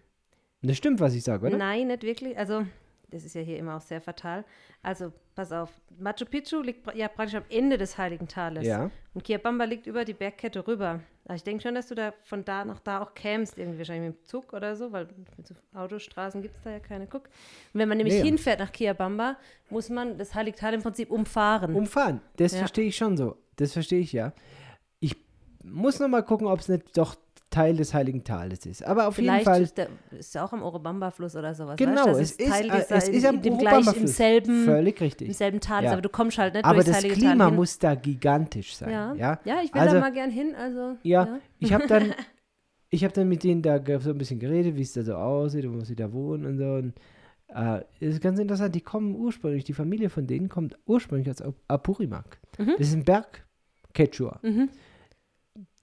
das 0.63 0.77
stimmt, 0.77 1.01
was 1.01 1.15
ich 1.15 1.23
sage, 1.25 1.47
oder? 1.47 1.57
Nein, 1.57 1.87
nicht 1.89 2.03
wirklich. 2.03 2.37
Also, 2.39 2.67
das 3.11 3.25
ist 3.25 3.35
ja 3.35 3.41
hier 3.43 3.59
immer 3.59 3.77
auch 3.77 3.81
sehr 3.81 4.01
fatal. 4.01 4.45
Also, 4.83 5.13
pass 5.35 5.53
auf. 5.53 5.71
Machu 5.99 6.25
Picchu 6.25 6.61
liegt 6.61 6.93
ja 6.95 7.09
praktisch 7.09 7.37
am 7.37 7.45
Ende 7.49 7.79
des 7.79 7.97
Heiligen 7.99 8.29
Tales. 8.29 8.67
Ja. 8.67 8.91
Und 9.15 9.25
Kiabamba 9.25 9.65
liegt 9.65 9.87
über 9.87 10.05
die 10.05 10.13
Bergkette 10.15 10.67
rüber. 10.67 11.01
Also 11.29 11.37
ich 11.39 11.45
denke 11.45 11.63
schon, 11.63 11.75
dass 11.75 11.89
du 11.89 11.95
da 11.97 12.13
von 12.23 12.45
da 12.45 12.65
nach 12.65 12.79
da 12.81 13.03
auch 13.03 13.15
kämst, 13.15 13.59
irgendwie 13.59 13.79
wahrscheinlich 13.79 14.11
mit 14.13 14.21
dem 14.21 14.25
Zug 14.27 14.53
oder 14.53 14.77
so, 14.77 14.93
weil 14.93 15.09
mit 15.37 15.47
so 15.47 15.55
Autostraßen 15.75 16.41
gibt 16.41 16.57
es 16.57 16.63
da 16.63 16.71
ja 16.71 16.79
keine. 16.81 17.07
Guck. 17.07 17.25
Und 17.73 17.81
wenn 17.81 17.89
man 17.89 17.99
nämlich 17.99 18.15
Nee. 18.15 18.23
hinfährt 18.29 18.61
nach 18.61 18.71
Kiabamba, 18.71 19.37
muss 19.71 19.89
man 19.89 20.19
das 20.19 20.35
Heilige 20.35 20.57
Tal 20.57 20.75
im 20.75 20.83
Prinzip 20.83 21.11
umfahren. 21.11 21.75
Umfahren, 21.75 22.21
das 22.37 22.53
Ja. 22.53 22.59
verstehe 22.59 22.87
ich 22.87 22.97
schon 22.97 23.17
so. 23.17 23.37
Das 23.57 23.73
verstehe 23.73 24.01
ich, 24.01 24.13
ja. 24.13 24.33
Ich 25.01 25.17
muss 25.65 25.99
noch 25.99 26.09
mal 26.09 26.23
gucken, 26.23 26.47
ob 26.47 26.61
es 26.61 26.69
nicht 26.69 26.97
doch 26.97 27.17
Teil 27.57 27.77
des 27.77 27.95
Heiligen 27.95 28.23
Tales 28.23 28.67
ist. 28.67 28.85
Aber 28.85 29.09
auf 29.09 29.15
Vielleicht 29.17 29.47
jeden 29.47 29.55
Fall, 29.55 29.63
ist 29.63 29.79
der 29.79 29.89
ist 30.19 30.35
ja 30.35 30.45
auch 30.45 30.53
am 30.53 30.63
Orobamba-Fluss 30.63 31.35
oder 31.37 31.55
sowas. 31.55 31.77
genau, 31.77 32.07
weißt? 32.07 32.21
es 32.21 32.33
ist, 32.33 32.51
Teil 32.51 32.67
äh, 32.71 32.81
dieser, 32.81 32.97
es 32.97 33.09
ist 33.09 33.25
am 33.25 33.41
gleich, 33.41 33.97
im 33.97 34.07
selben, 34.07 34.65
Völlig 34.65 35.01
im 35.01 35.05
richtig. 35.07 35.37
selben 35.37 35.61
Tal, 35.61 35.85
Ja. 35.85 35.93
aber 35.93 36.03
du 36.03 36.09
kommst 36.09 36.37
halt 36.39 36.55
nicht 36.55 36.65
Aber 36.65 36.75
durchs 36.75 36.89
das 36.89 36.97
Heilige 36.97 37.15
Klima 37.15 37.37
Tal 37.37 37.47
hin. 37.47 37.55
muss 37.57 37.79
da 37.79 37.95
gigantisch 37.95 38.77
sein. 38.77 38.91
Ja, 38.91 39.15
Ja, 39.15 39.41
ja. 39.45 39.61
ich 39.65 39.73
will 39.73 39.81
Also- 39.81 39.95
da 39.95 40.01
mal 40.01 40.13
gern 40.13 40.31
hin. 40.31 40.55
Also, 40.55 40.97
Ja, 41.03 41.39
ich 41.59 41.73
habe 41.73 41.87
dann, 41.87 42.13
ich 42.91 43.03
habe 43.05 43.15
dann 43.15 43.29
mit 43.29 43.43
denen 43.43 43.63
da 43.63 43.81
so 44.01 44.11
ein 44.11 44.19
bisschen 44.19 44.39
geredet, 44.39 44.77
wie 44.77 44.83
es 44.83 44.93
da 44.93 45.03
so 45.03 45.15
aussieht 45.15 45.65
und 45.65 45.81
wo 45.81 45.85
sie 45.85 45.97
da 45.97 46.13
wohnen 46.13 46.45
und 46.47 46.59
so. 46.59 46.65
Und 46.75 46.93
es 48.01 48.15
ist 48.15 48.21
ganz 48.21 48.39
interessant, 48.39 48.75
die 48.75 48.81
kommen 48.81 49.15
ursprünglich, 49.15 49.65
die 49.65 49.73
Familie 49.73 50.11
von 50.11 50.27
denen 50.27 50.49
kommt 50.49 50.77
ursprünglich 50.85 51.31
aus 51.31 51.41
Ap- 51.41 51.55
Apurimac. 51.69 52.39
Mhm. 52.59 52.75
Das 52.77 52.89
ist 52.89 52.95
ein 52.95 53.05
Berg 53.05 53.47
Quechua. 53.95 54.41
Mhm. 54.43 54.69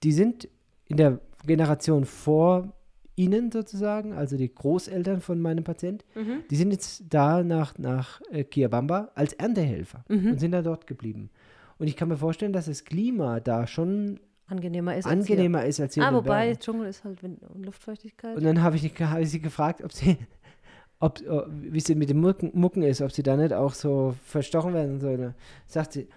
Die 0.02 0.12
sind 0.12 0.46
in 0.86 0.98
der 0.98 1.20
Generation 1.46 2.04
vor 2.04 2.72
ihnen 3.16 3.52
sozusagen, 3.52 4.12
also 4.12 4.36
die 4.36 4.52
Großeltern 4.52 5.20
von 5.20 5.40
meinem 5.40 5.62
Patient, 5.64 6.04
Mhm. 6.16 6.42
die 6.50 6.56
sind 6.56 6.72
jetzt 6.72 7.04
da 7.10 7.42
nach, 7.44 7.78
nach 7.78 8.20
äh, 8.32 8.42
Kiabamba 8.44 9.10
als 9.14 9.32
Erntehelfer 9.34 10.04
Mhm. 10.08 10.32
und 10.32 10.40
sind 10.40 10.50
da 10.52 10.62
dort 10.62 10.86
geblieben. 10.86 11.30
Und 11.78 11.86
ich 11.86 11.96
kann 11.96 12.08
mir 12.08 12.16
vorstellen, 12.16 12.52
dass 12.52 12.66
das 12.66 12.84
Klima 12.84 13.40
da 13.40 13.66
schon 13.66 14.18
Angenehmer 14.46 14.94
ist 14.96 15.06
als 15.06 15.12
angenehmer 15.20 15.64
ist 15.64 15.80
als 15.80 15.94
hier 15.94 16.02
hier. 16.02 16.10
in 16.10 16.14
Ah, 16.14 16.18
wobei 16.18 16.46
Bergen. 16.48 16.60
Dschungel 16.60 16.88
ist 16.88 17.02
halt 17.04 17.22
Wind 17.22 17.42
und 17.44 17.64
Luftfeuchtigkeit. 17.64 18.36
Und 18.36 18.44
dann 18.44 18.62
habe 18.62 18.76
ich, 18.76 18.84
habe 19.00 19.22
ich 19.22 19.30
sie 19.30 19.40
gefragt, 19.40 19.82
ob 19.82 19.92
sie, 19.92 20.18
ob, 21.00 21.20
äh, 21.22 21.42
wie 21.48 21.78
es 21.78 21.88
mit 21.88 22.10
den 22.10 22.20
Mucken, 22.20 22.50
Mucken 22.52 22.82
ist, 22.82 23.00
ob 23.00 23.10
sie 23.12 23.22
da 23.22 23.36
nicht 23.36 23.52
auch 23.54 23.72
so 23.74 24.14
verstochen 24.24 24.74
werden 24.74 24.94
und 24.94 25.00
so. 25.00 25.08
Und 25.08 25.18
dann 25.20 25.34
sagt 25.66 25.92
sie, 25.94 26.08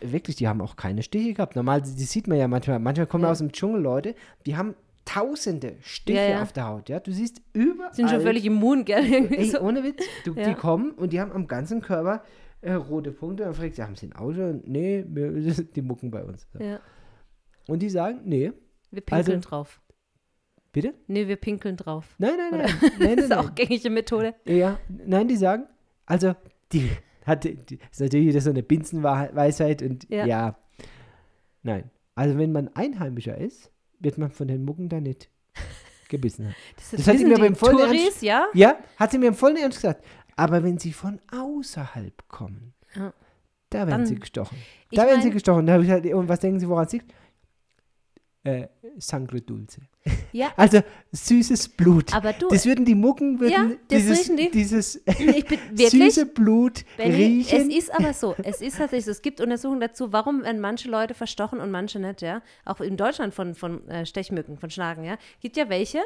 wirklich, 0.00 0.36
die 0.36 0.48
haben 0.48 0.60
auch 0.60 0.76
keine 0.76 1.02
Stiche 1.02 1.34
gehabt. 1.34 1.56
Normal, 1.56 1.82
die 1.82 1.88
sieht 2.04 2.26
man 2.28 2.38
ja 2.38 2.48
manchmal. 2.48 2.78
Manchmal 2.78 3.06
kommen 3.06 3.24
Ja. 3.24 3.30
aus 3.30 3.38
dem 3.38 3.52
Dschungel 3.52 3.80
Leute, 3.80 4.14
die 4.44 4.56
haben 4.56 4.74
tausende 5.04 5.76
Stiche 5.82 6.18
Ja, 6.18 6.28
ja. 6.28 6.42
auf 6.42 6.52
der 6.52 6.66
Haut. 6.68 6.88
Ja, 6.88 6.98
du 7.00 7.12
siehst 7.12 7.40
überall. 7.52 7.94
Sind 7.94 8.10
schon 8.10 8.20
völlig 8.20 8.44
immun, 8.44 8.84
gell? 8.84 9.04
Ey, 9.04 9.56
ohne 9.60 9.84
Witz, 9.84 10.02
du, 10.24 10.34
Ja. 10.34 10.48
die 10.48 10.54
kommen 10.54 10.90
und 10.92 11.12
die 11.12 11.20
haben 11.20 11.30
am 11.32 11.46
ganzen 11.46 11.80
Körper 11.80 12.24
äh, 12.62 12.72
rote 12.72 13.12
Punkte. 13.12 13.44
Und 13.44 13.48
dann 13.50 13.54
fragst 13.54 13.78
du, 13.78 13.82
haben 13.84 13.94
sie 13.94 14.06
ein 14.08 14.14
Auto? 14.14 14.60
Nee, 14.64 15.04
wir, 15.08 15.30
die 15.74 15.82
mucken 15.82 16.10
bei 16.10 16.24
uns. 16.24 16.46
So. 16.52 16.58
Und 17.68 17.80
die 17.80 17.90
sagen, 17.90 18.20
nee, 18.24 18.52
Wir 18.90 19.00
pinkeln 19.02 19.36
Also- 19.36 19.48
drauf. 19.48 19.80
bitte? 20.72 20.94
Nee, 21.06 21.28
wir 21.28 21.36
pinkeln 21.36 21.76
drauf. 21.76 22.14
Nein, 22.18 22.32
nein, 22.36 22.54
Oder? 22.54 22.62
nein. 22.64 22.74
nein, 22.80 22.90
Das 22.98 22.98
nein, 23.06 23.18
ist 23.18 23.28
nein. 23.28 23.38
auch 23.38 23.54
gängige 23.54 23.90
Methode. 23.90 24.34
Ja, 24.44 24.78
nein, 24.88 25.28
die 25.28 25.36
sagen, 25.36 25.66
also, 26.06 26.34
die 26.72 26.90
hat, 27.26 27.44
ist 27.44 28.00
natürlich 28.00 28.28
wieder 28.28 28.40
so 28.40 28.50
eine 28.50 28.62
Binsenweisheit 28.62 29.82
und 29.82 30.08
Ja. 30.08 30.26
ja. 30.26 30.58
Nein. 31.62 31.90
Also, 32.14 32.38
wenn 32.38 32.52
man 32.52 32.68
Einheimischer 32.74 33.36
ist, 33.36 33.70
wird 33.98 34.18
man 34.18 34.30
von 34.30 34.48
den 34.48 34.64
Mucken 34.64 34.88
da 34.88 35.00
nicht 35.00 35.28
gebissen. 36.08 36.54
Das, 36.76 36.90
Das 36.92 37.06
hat 37.08 37.18
sie 37.18 37.24
mir 37.24 37.38
beim 37.38 37.54
vollen 37.54 37.76
Touris, 37.78 38.20
ja? 38.20 38.46
ja, 38.54 38.76
hat 38.96 39.10
sie 39.10 39.18
mir 39.18 39.26
im 39.28 39.34
vollen 39.34 39.56
Ernst 39.56 39.78
gesagt. 39.78 40.04
Aber 40.36 40.62
wenn 40.62 40.78
sie 40.78 40.92
von 40.92 41.18
außerhalb 41.32 42.28
kommen, 42.28 42.74
Ja. 42.94 43.12
da 43.70 43.78
werden 43.80 43.90
Dann- 43.90 44.06
sie 44.06 44.14
gestochen. 44.16 44.56
Da 44.92 45.06
werden 45.06 45.20
sie 45.20 45.28
mein- 45.28 45.34
gestochen. 45.34 45.66
Da 45.66 45.74
hab 45.74 45.80
ich 45.82 45.88
gesagt, 45.88 46.06
und 46.06 46.28
was 46.28 46.40
denken 46.40 46.60
Sie, 46.60 46.68
woran 46.68 46.86
es 46.86 46.92
liegt? 46.92 47.12
Äh, 48.46 48.68
Sangre 48.98 49.40
Dulce. 49.40 49.80
Ja, 50.32 50.52
Also 50.56 50.80
süßes 51.12 51.68
Blut. 51.70 52.14
aber 52.14 52.32
du, 52.32 52.48
das 52.48 52.64
würden 52.64 52.84
die 52.84 52.94
Mucken, 52.94 53.40
würden 53.40 53.52
Ja, 53.52 53.64
das 53.88 53.98
dieses, 53.98 54.18
riechen 54.20 54.36
die. 54.36 54.50
dieses 54.50 54.96
ich 55.06 55.44
bin 55.46 55.58
wirklich, 55.72 55.90
süße 55.90 56.26
Blut 56.26 56.84
Benny, 56.96 57.40
es 57.42 57.52
riechen. 57.52 57.70
ist 57.70 57.90
aber 57.92 58.12
so. 58.14 58.34
Es 58.42 58.60
ist 58.60 58.78
tatsächlich 58.78 59.04
so. 59.06 59.10
Es 59.10 59.22
gibt 59.22 59.40
Untersuchungen 59.40 59.80
dazu, 59.80 60.12
warum 60.12 60.42
werden 60.44 60.60
manche 60.60 60.88
Leute 60.88 61.14
verstochen 61.14 61.60
und 61.60 61.70
manche 61.70 61.98
nicht, 61.98 62.22
ja. 62.22 62.40
Auch 62.64 62.80
in 62.80 62.96
Deutschland 62.96 63.34
von, 63.34 63.54
von 63.54 63.86
äh, 63.88 64.06
Stechmücken, 64.06 64.56
von 64.58 64.70
Schnagen, 64.70 65.04
ja. 65.04 65.18
Gibt 65.40 65.56
ja 65.56 65.68
welche, 65.68 66.00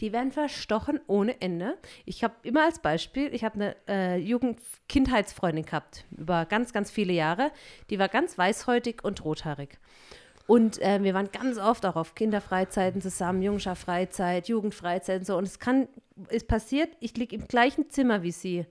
die 0.00 0.12
werden 0.12 0.32
verstochen 0.32 0.98
ohne 1.08 1.40
Ende. 1.42 1.76
Ich 2.06 2.24
habe 2.24 2.34
immer 2.42 2.64
als 2.64 2.78
Beispiel, 2.78 3.34
ich 3.34 3.44
habe 3.44 3.54
eine 3.56 3.76
äh, 3.86 4.16
Jugend-Kindheitsfreundin 4.18 5.64
gehabt, 5.66 6.04
über 6.16 6.46
ganz, 6.46 6.72
ganz 6.72 6.90
viele 6.90 7.12
Jahre. 7.12 7.50
Die 7.90 7.98
war 7.98 8.08
ganz 8.08 8.38
weißhäutig 8.38 9.02
und 9.04 9.24
rothaarig. 9.24 9.78
Und 10.50 10.82
äh, 10.82 11.00
wir 11.04 11.14
waren 11.14 11.30
ganz 11.30 11.58
oft 11.58 11.86
auch 11.86 11.94
auf 11.94 12.16
Kinderfreizeiten 12.16 13.00
zusammen, 13.00 13.40
Jungschar-Freizeit, 13.40 14.48
Jugendfreizeit 14.48 15.20
und 15.20 15.24
so. 15.24 15.36
Und 15.36 15.44
es 15.44 15.60
kann, 15.60 15.86
ist 16.28 16.48
passiert, 16.48 16.88
ich 16.98 17.16
liege 17.16 17.36
im 17.36 17.46
gleichen 17.46 17.88
Zimmer 17.88 18.24
wie 18.24 18.32
sie. 18.32 18.66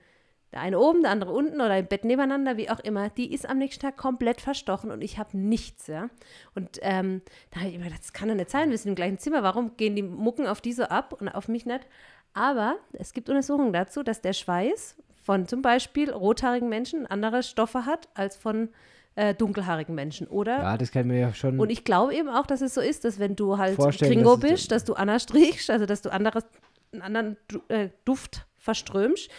Der 0.52 0.60
eine 0.60 0.78
oben, 0.78 1.04
der 1.04 1.12
andere 1.12 1.32
unten 1.32 1.62
oder 1.62 1.78
im 1.78 1.86
Bett 1.86 2.04
nebeneinander, 2.04 2.58
wie 2.58 2.70
auch 2.70 2.82
immer. 2.82 3.10
Die 3.10 3.34
ist 3.34 3.48
am 3.48 3.60
nächsten 3.60 3.82
Tag 3.82 3.96
komplett 3.96 4.42
verstochen 4.42 4.92
und 4.92 5.02
ich 5.02 5.20
habe 5.20 5.38
nichts, 5.38 5.88
ja. 5.88 6.10
Und 6.54 6.80
ähm, 6.82 7.22
da 7.52 7.62
habe 7.62 7.70
ich 7.70 7.76
immer 7.76 7.86
gedacht, 7.86 8.02
das 8.02 8.12
kann 8.12 8.28
doch 8.28 8.36
nicht 8.36 8.50
sein, 8.50 8.72
wir 8.72 8.78
sind 8.78 8.90
im 8.90 8.96
gleichen 8.96 9.18
Zimmer. 9.18 9.42
Warum 9.42 9.78
gehen 9.78 9.96
die 9.96 10.04
Mucken 10.04 10.48
auf 10.48 10.60
die 10.60 10.74
so 10.74 10.84
ab 10.84 11.14
und 11.14 11.30
auf 11.30 11.48
mich 11.48 11.66
nicht? 11.66 11.88
Aber 12.34 12.76
es 12.92 13.14
gibt 13.14 13.30
Untersuchungen 13.30 13.72
dazu, 13.72 14.04
dass 14.04 14.20
der 14.20 14.34
Schweiß 14.34 14.98
von 15.24 15.48
zum 15.48 15.62
Beispiel 15.62 16.12
rothaarigen 16.12 16.68
Menschen 16.68 17.08
andere 17.08 17.42
Stoffe 17.42 17.86
hat 17.86 18.10
als 18.16 18.36
von 18.36 18.68
äh, 19.16 19.34
dunkelhaarigen 19.34 19.96
Menschen, 19.96 20.28
oder? 20.28 20.58
Ja, 20.60 20.78
das 20.78 20.92
kann 20.92 21.08
man 21.08 21.18
ja 21.18 21.34
schon. 21.34 21.60
Und 21.60 21.70
ich 21.70 21.84
glaube 21.84 22.16
eben 22.16 22.30
auch, 22.30 22.46
dass 22.46 22.62
es 22.62 22.74
so 22.74 22.82
ist, 22.82 23.04
dass 23.06 23.20
wenn 23.20 23.36
du 23.36 23.58
halt 23.58 23.78
Gringo 23.78 24.36
dass 24.38 24.50
bist, 24.52 24.72
dass 24.72 24.86
du 24.86 24.94
anders 24.94 25.26
riechst, 25.34 25.70
also 25.70 25.86
dass 25.86 26.02
du 26.02 26.12
anderes, 26.12 26.44
einen 26.94 27.02
anderen 27.02 27.38
Du- 27.48 27.62
äh, 27.68 27.90
Duft 28.06 28.46
verströmst. 28.58 29.30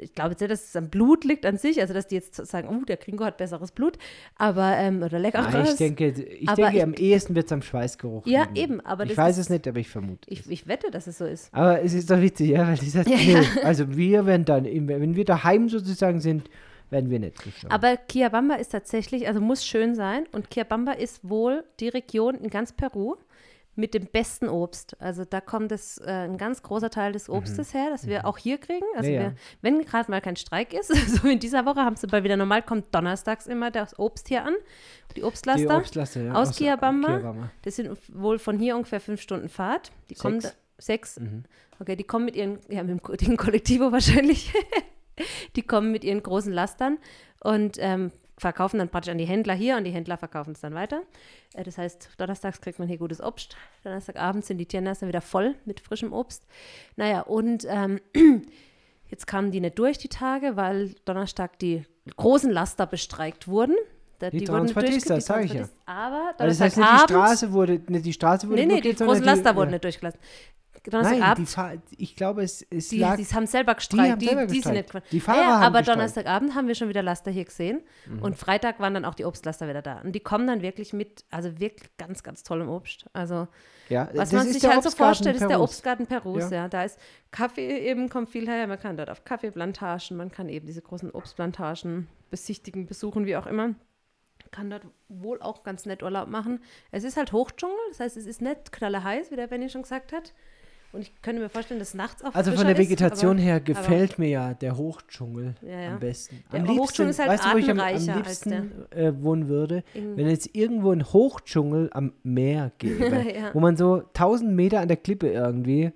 Ich 0.00 0.14
glaube 0.14 0.30
jetzt 0.30 0.40
nicht, 0.40 0.52
dass 0.52 0.64
es 0.64 0.76
am 0.76 0.90
Blut 0.90 1.24
liegt 1.24 1.44
an 1.44 1.56
sich, 1.58 1.80
also 1.80 1.92
dass 1.92 2.06
die 2.06 2.14
jetzt 2.14 2.36
sagen, 2.46 2.68
oh, 2.68 2.84
der 2.84 2.98
Gringo 2.98 3.24
hat 3.24 3.36
besseres 3.36 3.72
Blut, 3.72 3.98
aber, 4.36 4.76
ähm, 4.76 5.02
oder 5.02 5.18
leckeres. 5.18 5.52
Nein, 5.52 5.64
ich 5.66 5.74
denke, 5.74 6.08
ich 6.10 6.48
Aber 6.48 6.56
denke 6.62 6.76
ich- 6.76 6.82
am 6.84 6.94
ehesten 6.94 7.34
wird 7.34 7.46
es 7.46 7.52
am 7.52 7.62
Schweißgeruch 7.62 8.24
Ja, 8.26 8.42
liegen. 8.44 8.56
eben, 8.56 8.80
aber 8.82 9.04
Ich 9.06 9.16
weiß 9.16 9.36
ist- 9.38 9.46
es 9.46 9.50
nicht, 9.50 9.66
aber 9.66 9.80
ich 9.80 9.88
vermute. 9.88 10.20
ich, 10.30 10.48
ich 10.48 10.68
wette, 10.68 10.92
dass 10.92 11.08
es 11.08 11.18
so 11.18 11.24
ist. 11.24 11.52
Aber 11.52 11.82
es 11.82 11.94
ist 11.94 12.08
doch 12.10 12.20
witzig, 12.20 12.50
ja, 12.50 12.68
weil 12.68 12.76
die 12.76 12.88
sagt, 12.90 13.08
nee, 13.08 13.36
also 13.64 13.96
wir 13.96 14.24
werden 14.24 14.44
dann, 14.44 14.64
wenn 14.66 15.16
wir 15.16 15.24
daheim 15.24 15.68
sozusagen 15.68 16.20
sind, 16.20 16.48
werden 16.90 17.10
wir 17.10 17.18
nicht 17.18 17.42
gestorben. 17.42 17.72
Aber 17.74 17.96
Kiabamba 17.96 18.54
ist 18.54 18.70
tatsächlich, 18.72 19.28
also 19.28 19.40
muss 19.40 19.64
schön 19.64 19.94
sein. 19.94 20.26
Und 20.32 20.50
Kiabamba 20.50 20.92
ist 20.92 21.28
wohl 21.28 21.64
die 21.80 21.88
Region 21.88 22.36
in 22.36 22.50
ganz 22.50 22.72
Peru 22.72 23.16
mit 23.78 23.94
dem 23.94 24.06
besten 24.06 24.48
Obst. 24.48 25.00
Also 25.00 25.24
da 25.24 25.40
kommt 25.40 25.70
es, 25.70 25.98
äh, 25.98 26.10
ein 26.10 26.36
ganz 26.36 26.62
großer 26.62 26.90
Teil 26.90 27.12
des 27.12 27.30
Obstes 27.30 27.72
her, 27.74 27.90
das 27.90 28.08
wir 28.08 28.26
auch 28.26 28.36
hier 28.36 28.58
kriegen. 28.58 28.84
Also 28.96 29.08
Mhm. 29.08 29.14
Ja, 29.14 29.20
wir, 29.20 29.34
wenn 29.62 29.84
gerade 29.84 30.10
mal 30.10 30.20
kein 30.20 30.34
Streik 30.34 30.74
ist, 30.74 30.88
so 31.22 31.28
in 31.28 31.38
dieser 31.38 31.64
Woche 31.64 31.80
haben 31.80 31.94
sie 31.94 32.08
bei 32.08 32.24
wieder 32.24 32.36
normal, 32.36 32.62
kommt 32.62 32.92
donnerstags 32.92 33.46
immer 33.46 33.70
das 33.70 33.96
Obst 33.98 34.26
hier 34.26 34.44
an, 34.44 34.54
die 35.16 35.22
Obstlaster. 35.22 35.68
die 35.68 35.74
Obstlaster, 35.74 36.22
ja, 36.22 36.34
aus 36.34 36.56
Kiabamba. 36.56 37.18
Kiabamba. 37.18 37.50
Das 37.62 37.76
sind 37.76 37.96
wohl 38.12 38.40
von 38.40 38.58
hier 38.58 38.74
ungefähr 38.74 39.00
fünf 39.00 39.20
Stunden 39.20 39.48
Fahrt. 39.48 39.92
Die 40.10 40.14
kommen 40.14 40.40
Sechs. 40.40 41.18
Mhm. 41.20 41.24
sechs. 41.24 41.48
Okay, 41.78 41.94
die 41.94 42.04
kommen 42.04 42.24
mit 42.24 42.34
ihren, 42.34 42.58
ja, 42.68 42.82
mit 42.82 43.20
dem 43.20 43.36
Kollektivo 43.36 43.92
wahrscheinlich. 43.92 44.52
die 45.56 45.62
kommen 45.62 45.92
mit 45.92 46.04
ihren 46.04 46.22
großen 46.22 46.52
Lastern 46.52 46.98
und 47.42 47.76
ähm, 47.78 48.10
verkaufen 48.38 48.78
dann 48.78 48.88
praktisch 48.88 49.10
an 49.10 49.18
die 49.18 49.24
Händler 49.26 49.54
hier 49.54 49.76
und 49.76 49.84
die 49.84 49.90
Händler 49.90 50.16
verkaufen 50.16 50.52
es 50.52 50.60
dann 50.60 50.74
weiter. 50.74 51.02
Äh, 51.54 51.64
das 51.64 51.78
heißt, 51.78 52.10
donnerstags 52.18 52.60
kriegt 52.60 52.78
man 52.78 52.88
hier 52.88 52.98
gutes 52.98 53.20
Obst. 53.20 53.56
Donnerstagabend 53.84 54.44
sind 54.44 54.58
die 54.58 54.66
Tiendas 54.66 55.00
dann 55.00 55.08
wieder 55.08 55.20
voll 55.20 55.54
mit 55.64 55.80
frischem 55.80 56.12
Obst. 56.12 56.44
Naja, 56.96 57.20
und 57.22 57.66
ähm, 57.68 58.00
jetzt 59.08 59.26
kamen 59.26 59.50
die 59.50 59.60
nicht 59.60 59.78
durch 59.78 59.98
die 59.98 60.08
Tage, 60.08 60.56
weil 60.56 60.94
Donnerstag 61.04 61.58
die 61.58 61.84
großen 62.16 62.50
Laster 62.50 62.86
bestreikt 62.86 63.48
wurden. 63.48 63.74
Da- 64.18 64.30
Die 64.30 64.38
die 64.38 64.46
sag 65.20 65.44
ich 65.44 65.52
ja. 65.52 65.68
Aber 65.86 66.34
Also 66.38 66.48
das 66.48 66.60
heißt 66.60 66.76
nicht, 66.76 66.92
die 66.92 66.98
Straße 67.12 67.52
wurde, 67.52 67.80
nicht 67.88 68.04
die 68.06 68.12
Straße 68.12 68.48
wurde 68.48 68.56
Nee, 68.60 68.66
nee, 68.66 68.74
die 68.76 68.80
blockiert, 68.80 68.96
großen 68.98 69.14
sondern 69.16 69.36
Laster 69.36 69.50
die, 69.52 69.56
wurden 69.56 69.68
ja. 69.68 69.74
nicht 69.74 69.84
durchgelassen. 69.84 70.20
Nein, 70.90 71.04
die 71.04 71.10
Donnerstagabend, 71.20 71.48
Fahr 71.48 71.72
ich 71.96 72.16
glaube, 72.16 72.42
es, 72.42 72.66
es 72.70 72.88
die, 72.88 72.98
lag, 72.98 73.16
die, 73.16 73.24
haben 73.24 73.46
selber 73.46 73.74
gestreikt. 73.74 74.22
Die, 74.22 74.26
selber 74.26 74.46
die, 74.46 74.60
sind 74.60 74.72
nicht. 74.72 75.12
Die 75.12 75.20
Fahrer 75.20 75.40
ja, 75.40 75.46
haben 75.46 75.62
aber 75.62 75.78
gestreikt. 75.78 75.86
Mhm. 75.88 76.00
Donnerstagabend 76.00 76.54
haben 76.54 76.68
wir 76.68 76.74
schon 76.74 76.88
wieder 76.88 77.02
Laster 77.02 77.30
hier 77.30 77.44
gesehen. 77.44 77.82
Und 78.20 78.36
Freitag 78.36 78.80
waren 78.80 78.94
dann 78.94 79.04
auch 79.04 79.14
die 79.14 79.24
Obstlaster 79.24 79.68
wieder 79.68 79.82
da. 79.82 80.00
Und 80.00 80.12
die 80.12 80.20
kommen 80.20 80.46
dann 80.46 80.62
wirklich 80.62 80.92
mit, 80.92 81.24
also 81.30 81.58
wirklich 81.60 81.90
ganz, 81.98 82.22
ganz 82.22 82.42
tollem 82.42 82.68
Obst. 82.68 83.06
Also, 83.12 83.48
ja, 83.88 84.08
was 84.14 84.32
man 84.32 84.46
sich 84.46 84.64
halt 84.64 84.82
so 84.82 84.90
vorstellt, 84.90 85.36
ist 85.36 85.42
der 85.42 85.48
Perus. 85.48 85.70
Obstgarten 85.70 86.06
Perus. 86.06 86.50
Ja. 86.50 86.62
Ja. 86.62 86.68
da 86.68 86.84
ist 86.84 86.98
Kaffee 87.30 87.78
eben, 87.88 88.08
kommt 88.08 88.30
viel 88.30 88.48
her. 88.48 88.66
Man 88.66 88.78
kann 88.78 88.96
dort 88.96 89.10
auf 89.10 89.24
Kaffeeplantagen, 89.24 90.16
man 90.16 90.30
kann 90.30 90.48
eben 90.48 90.66
diese 90.66 90.82
großen 90.82 91.10
Obstplantagen 91.10 92.08
besichtigen, 92.30 92.86
besuchen, 92.86 93.26
wie 93.26 93.36
auch 93.36 93.46
immer. 93.46 93.74
Kann 94.50 94.70
dort 94.70 94.84
wohl 95.08 95.42
auch 95.42 95.62
ganz 95.62 95.84
nett 95.84 96.02
Urlaub 96.02 96.28
machen. 96.28 96.62
Es 96.90 97.04
ist 97.04 97.16
halt 97.16 97.32
Hochdschungel, 97.32 97.76
das 97.90 98.00
heißt, 98.00 98.16
es 98.16 98.26
ist 98.26 98.40
nicht 98.40 98.72
knallerheiß, 98.72 99.30
wie 99.30 99.36
der 99.36 99.46
Benny 99.46 99.68
schon 99.68 99.82
gesagt 99.82 100.12
hat. 100.12 100.32
Und 100.92 101.02
ich 101.02 101.20
könnte 101.20 101.42
mir 101.42 101.48
vorstellen, 101.50 101.80
dass 101.80 101.92
nachts 101.94 102.24
auch 102.24 102.34
Also 102.34 102.52
von 102.52 102.66
der 102.66 102.78
Vegetation 102.78 103.36
ist, 103.36 103.42
aber, 103.42 103.50
her 103.52 103.60
gefällt 103.60 104.18
mir 104.18 104.28
ja 104.28 104.54
der 104.54 104.76
Hochdschungel 104.76 105.54
Ja, 105.60 105.80
ja. 105.80 105.92
am 105.94 106.00
besten. 106.00 106.42
Der 106.50 106.60
Am 106.60 106.68
Hochdschungel 106.68 107.10
ist 107.10 107.18
halt 107.18 107.28
weißt 107.30 107.44
du, 107.44 107.52
wo 107.52 107.56
ich 107.58 107.70
am, 107.70 107.78
am 107.80 108.16
liebsten 108.16 108.72
äh, 108.90 109.12
wohnen 109.22 109.48
würde? 109.48 109.84
In- 109.92 110.16
Wenn 110.16 110.28
jetzt 110.28 110.54
irgendwo 110.56 110.90
ein 110.92 111.04
Hochdschungel 111.04 111.90
am 111.92 112.12
Meer 112.22 112.72
gäbe, 112.78 113.04
Ja. 113.34 113.50
wo 113.52 113.60
man 113.60 113.76
so 113.76 113.96
1000 114.14 114.50
Meter 114.52 114.80
an 114.80 114.88
der 114.88 114.96
Klippe 114.96 115.28
irgendwie, 115.30 115.92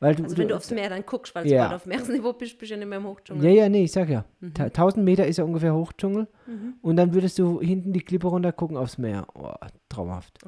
weil 0.00 0.16
du, 0.16 0.24
Also 0.24 0.36
wenn 0.36 0.48
du 0.48 0.56
aufs 0.56 0.70
Meer 0.72 0.88
dann 0.90 1.06
guckst, 1.06 1.32
weil 1.36 1.46
Ja. 1.46 1.68
du 1.68 1.76
auf 1.76 1.86
Meeresniveau 1.86 2.32
bist, 2.32 2.58
bist 2.58 2.70
du 2.70 2.74
ja 2.74 2.78
nicht 2.80 2.88
mehr 2.88 2.98
im 2.98 3.04
Hochdschungel. 3.06 3.44
Ja, 3.44 3.50
ja, 3.62 3.68
nee, 3.68 3.84
ich 3.84 3.92
sag 3.92 4.08
ja. 4.10 4.24
Mhm. 4.40 4.52
Ta- 4.52 4.64
1000 4.64 5.04
Meter 5.04 5.26
ist 5.26 5.36
ja 5.38 5.44
ungefähr 5.44 5.72
Hochdschungel. 5.74 6.26
Und 6.82 6.96
dann 6.96 7.14
würdest 7.14 7.38
du 7.38 7.60
hinten 7.60 7.92
die 7.92 8.00
Klippe 8.00 8.26
runter 8.26 8.52
gucken 8.52 8.76
aufs 8.76 8.98
Meer. 8.98 9.26
Oh, 9.34 9.52
traumhaft. 9.88 10.38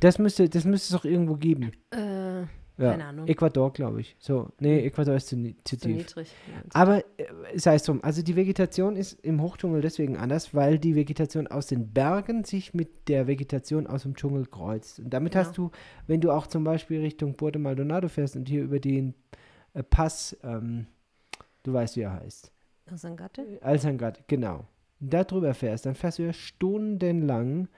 Das 0.00 0.18
müsste, 0.20 0.48
das 0.48 0.64
müsste 0.64 0.94
es 0.94 1.00
doch 1.00 1.04
irgendwo 1.04 1.34
geben. 1.34 1.72
Äh, 1.90 2.44
Ja. 2.78 2.92
Keine 2.92 3.04
Ahnung. 3.04 3.28
Äquator, 3.28 3.72
glaube 3.72 4.00
ich. 4.00 4.16
So, 4.18 4.50
nee, 4.58 4.84
Äquator 4.86 5.14
ist 5.14 5.28
zu, 5.28 5.36
zu 5.64 5.76
tief. 5.76 5.96
niedrig. 5.96 6.32
Ja. 6.48 6.62
Aber 6.72 6.98
äh, 7.18 7.24
sei 7.56 7.74
es 7.74 7.82
drum, 7.82 8.02
also 8.02 8.22
die 8.22 8.34
Vegetation 8.34 8.96
ist 8.96 9.12
im 9.24 9.42
Hochdschungel 9.42 9.82
deswegen 9.82 10.16
anders, 10.16 10.54
weil 10.54 10.78
die 10.78 10.94
Vegetation 10.94 11.46
aus 11.46 11.66
den 11.66 11.92
Bergen 11.92 12.44
sich 12.44 12.72
mit 12.72 13.08
der 13.08 13.26
Vegetation 13.26 13.86
aus 13.86 14.02
dem 14.04 14.16
Dschungel 14.16 14.46
kreuzt. 14.46 15.00
Und 15.00 15.10
damit 15.10 15.32
Genau. 15.32 15.44
hast 15.44 15.58
du, 15.58 15.70
wenn 16.06 16.20
du 16.22 16.30
auch 16.32 16.46
zum 16.46 16.64
Beispiel 16.64 17.00
Richtung 17.00 17.36
Puerto 17.36 17.58
Maldonado 17.58 18.08
fährst 18.08 18.36
und 18.36 18.48
hier 18.48 18.62
über 18.62 18.80
den 18.80 19.14
äh, 19.74 19.82
Pass, 19.82 20.36
ähm, 20.42 20.86
du 21.64 21.72
weißt, 21.74 21.96
wie 21.96 22.00
er 22.02 22.14
heißt, 22.14 22.50
Sangate? 22.94 23.58
Alsangat, 23.62 24.26
genau, 24.28 24.66
da 25.00 25.24
drüber 25.24 25.54
fährst, 25.54 25.86
dann 25.86 25.94
fährst 25.94 26.18
du 26.18 26.24
ja 26.24 26.32
stundenlang 26.32 27.68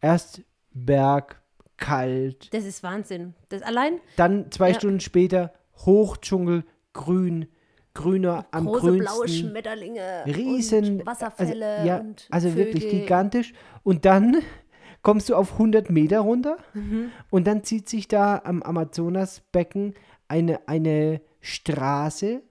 erst 0.00 0.42
Berg, 0.72 1.39
kalt, 1.80 2.52
Das 2.54 2.64
ist 2.64 2.82
Wahnsinn. 2.84 3.34
Das 3.48 3.62
allein 3.62 3.94
dann 4.16 4.50
zwei 4.52 4.68
Ja. 4.68 4.74
Stunden 4.74 5.00
später 5.00 5.52
Hochdschungel, 5.78 6.62
grün, 6.92 7.46
grüner 7.94 8.46
am 8.52 8.66
große 8.66 8.92
blaue 8.92 9.18
grünsten. 9.20 9.50
Schmetterlinge 9.50 10.24
Riesen 10.26 11.00
und 11.00 11.06
Wasserfälle 11.06 11.66
also, 11.66 11.88
ja, 11.88 11.98
und 11.98 12.26
also 12.30 12.54
wirklich 12.54 12.84
Vögel. 12.84 13.00
gigantisch. 13.00 13.52
Und 13.82 14.04
dann 14.04 14.36
kommst 15.02 15.28
du 15.28 15.34
auf 15.34 15.52
100 15.54 15.90
Meter 15.90 16.20
runter 16.20 16.58
Mhm. 16.74 17.10
und 17.30 17.46
dann 17.46 17.64
zieht 17.64 17.88
sich 17.88 18.06
da 18.06 18.40
am 18.44 18.62
Amazonasbecken 18.62 19.94
eine, 20.28 20.68
eine 20.68 21.20
Straße, 21.40 22.42